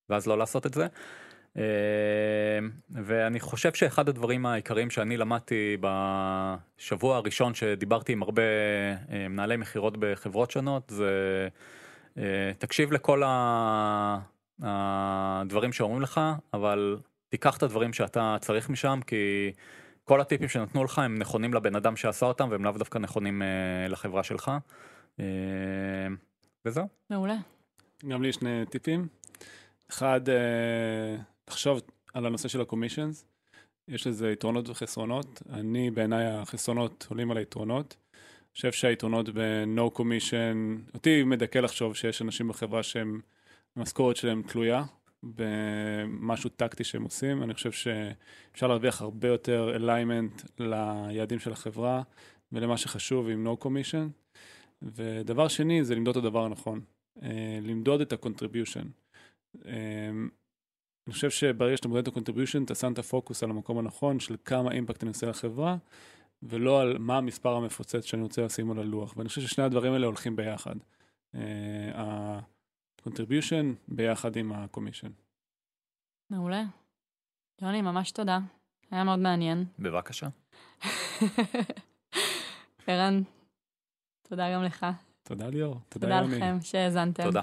ואז 0.09 0.27
לא 0.27 0.39
לעשות 0.39 0.67
את 0.67 0.75
זה. 0.75 0.87
אה, 1.59 1.63
ואני 2.91 3.41
חושב 3.41 3.73
שאחד 3.73 4.09
הדברים 4.09 4.47
העיקריים 4.47 4.91
שאני 4.91 5.17
למדתי 5.17 5.77
בשבוע 5.81 7.17
הראשון 7.17 7.55
שדיברתי 7.55 8.13
עם 8.13 8.23
הרבה 8.23 8.43
אה, 9.13 9.29
מנהלי 9.29 9.57
מכירות 9.57 9.97
בחברות 9.99 10.51
שונות 10.51 10.91
זה 10.91 11.49
אה, 12.19 12.53
תקשיב 12.59 12.93
לכל 12.93 13.23
הדברים 14.63 15.73
שאומרים 15.73 16.03
לך 16.03 16.21
אבל 16.55 16.99
תיקח 17.29 17.57
את 17.57 17.63
הדברים 17.63 17.93
שאתה 17.93 18.37
צריך 18.41 18.71
משם 18.71 19.01
כי 19.07 19.53
כל 20.05 20.21
הטיפים 20.21 20.49
שנתנו 20.49 20.85
לך 20.85 20.99
הם 20.99 21.19
נכונים 21.19 21.55
לבן 21.55 21.77
אדם 21.77 21.97
שעשה 21.97 22.27
אותם 22.27 22.49
והם 22.51 22.65
לאו 22.65 22.73
דווקא 22.73 22.99
נכונים 22.99 23.43
אה, 23.43 23.89
לחברה 23.89 24.23
שלך. 24.23 24.51
אה, 25.21 25.25
וזהו. 26.65 26.89
מעולה. 27.11 27.37
גם 28.09 28.23
לי 28.23 28.29
יש 28.29 28.35
שני 28.35 28.67
טיפים. 28.71 29.09
אחד, 29.91 30.29
אה, 30.29 31.17
תחשוב 31.47 31.81
על 32.15 32.27
הנושא 32.27 32.49
של 32.49 32.61
הקומישנס. 32.61 33.25
יש 33.89 34.07
לזה 34.07 34.31
יתרונות 34.31 34.69
וחסרונות. 34.69 35.43
אני, 35.51 35.91
בעיניי 35.91 36.27
החסרונות 36.27 37.07
עולים 37.11 37.31
על 37.31 37.37
היתרונות. 37.37 37.97
אני 38.13 38.53
חושב 38.53 38.73
שהיתרונות 38.73 39.29
ב-No 39.29 39.99
commission, 39.99 40.95
אותי 40.95 41.23
מדכא 41.23 41.59
לחשוב 41.59 41.95
שיש 41.95 42.23
אנשים 42.23 42.49
בחברה 42.49 42.83
שהם, 42.83 43.21
המשכורת 43.77 44.17
שלהם 44.17 44.43
תלויה 44.43 44.85
במשהו 45.23 46.51
טקטי 46.51 46.85
שהם 46.85 47.03
עושים. 47.03 47.43
אני 47.43 47.55
חושב 47.55 47.73
שאפשר 47.73 48.67
להרוויח 48.67 49.03
הרבה 49.03 49.29
יותר 49.29 49.77
אליימנט 49.77 50.43
ליעדים 50.59 51.39
של 51.39 51.53
החברה 51.53 52.03
ולמה 52.53 52.77
שחשוב 52.77 53.29
עם 53.29 53.47
No 53.47 53.65
commission. 53.65 54.09
ודבר 54.83 55.49
שני 55.49 55.85
זה 55.85 55.95
למדוד 55.95 56.17
את 56.17 56.25
הדבר 56.25 56.45
הנכון. 56.45 56.81
אה, 57.23 57.59
למדוד 57.63 58.01
את 58.01 58.13
ה-contribution. 58.13 58.87
אני 61.07 61.13
חושב 61.13 61.31
שברגע 61.31 61.77
שאתה 61.77 61.89
מודד 61.89 62.09
את 62.09 62.17
ה-contribution, 62.17 62.65
אתה 62.65 62.75
שם 62.75 62.93
את 62.93 62.99
הפוקוס 62.99 63.43
על 63.43 63.51
המקום 63.51 63.79
הנכון 63.79 64.21
של 64.21 64.37
כמה 64.45 64.73
אימפקט 64.73 65.03
אני 65.03 65.09
עושה 65.09 65.27
לחברה, 65.27 65.77
ולא 66.43 66.81
על 66.81 66.99
מה 66.99 67.17
המספר 67.17 67.57
המפוצץ 67.57 68.05
שאני 68.05 68.23
רוצה 68.23 68.43
לשים 68.43 68.71
על 68.71 68.79
הלוח. 68.79 69.17
ואני 69.17 69.29
חושב 69.29 69.41
ששני 69.41 69.65
הדברים 69.65 69.93
האלה 69.93 70.07
הולכים 70.07 70.37
ביחד. 70.37 70.75
אה, 71.35 71.41
ה-contribution 71.95 73.65
ביחד 73.89 74.37
עם 74.37 74.53
ה-commission. 74.53 75.11
מעולה. 76.31 76.65
יוני, 77.63 77.83
ממש 77.83 78.11
תודה. 78.11 78.39
היה 78.91 79.05
מאוד 79.05 79.19
מעניין. 79.19 79.65
בבקשה. 79.79 80.29
ערן, 82.87 83.23
תודה 84.29 84.55
גם 84.55 84.63
לך. 84.63 84.87
תודה 85.23 85.49
ליאור. 85.49 85.81
תודה 85.89 86.23
תודה. 86.23 86.37
לכם 86.37 86.59
שהאזנתם. 86.61 87.23
תודה. 87.23 87.43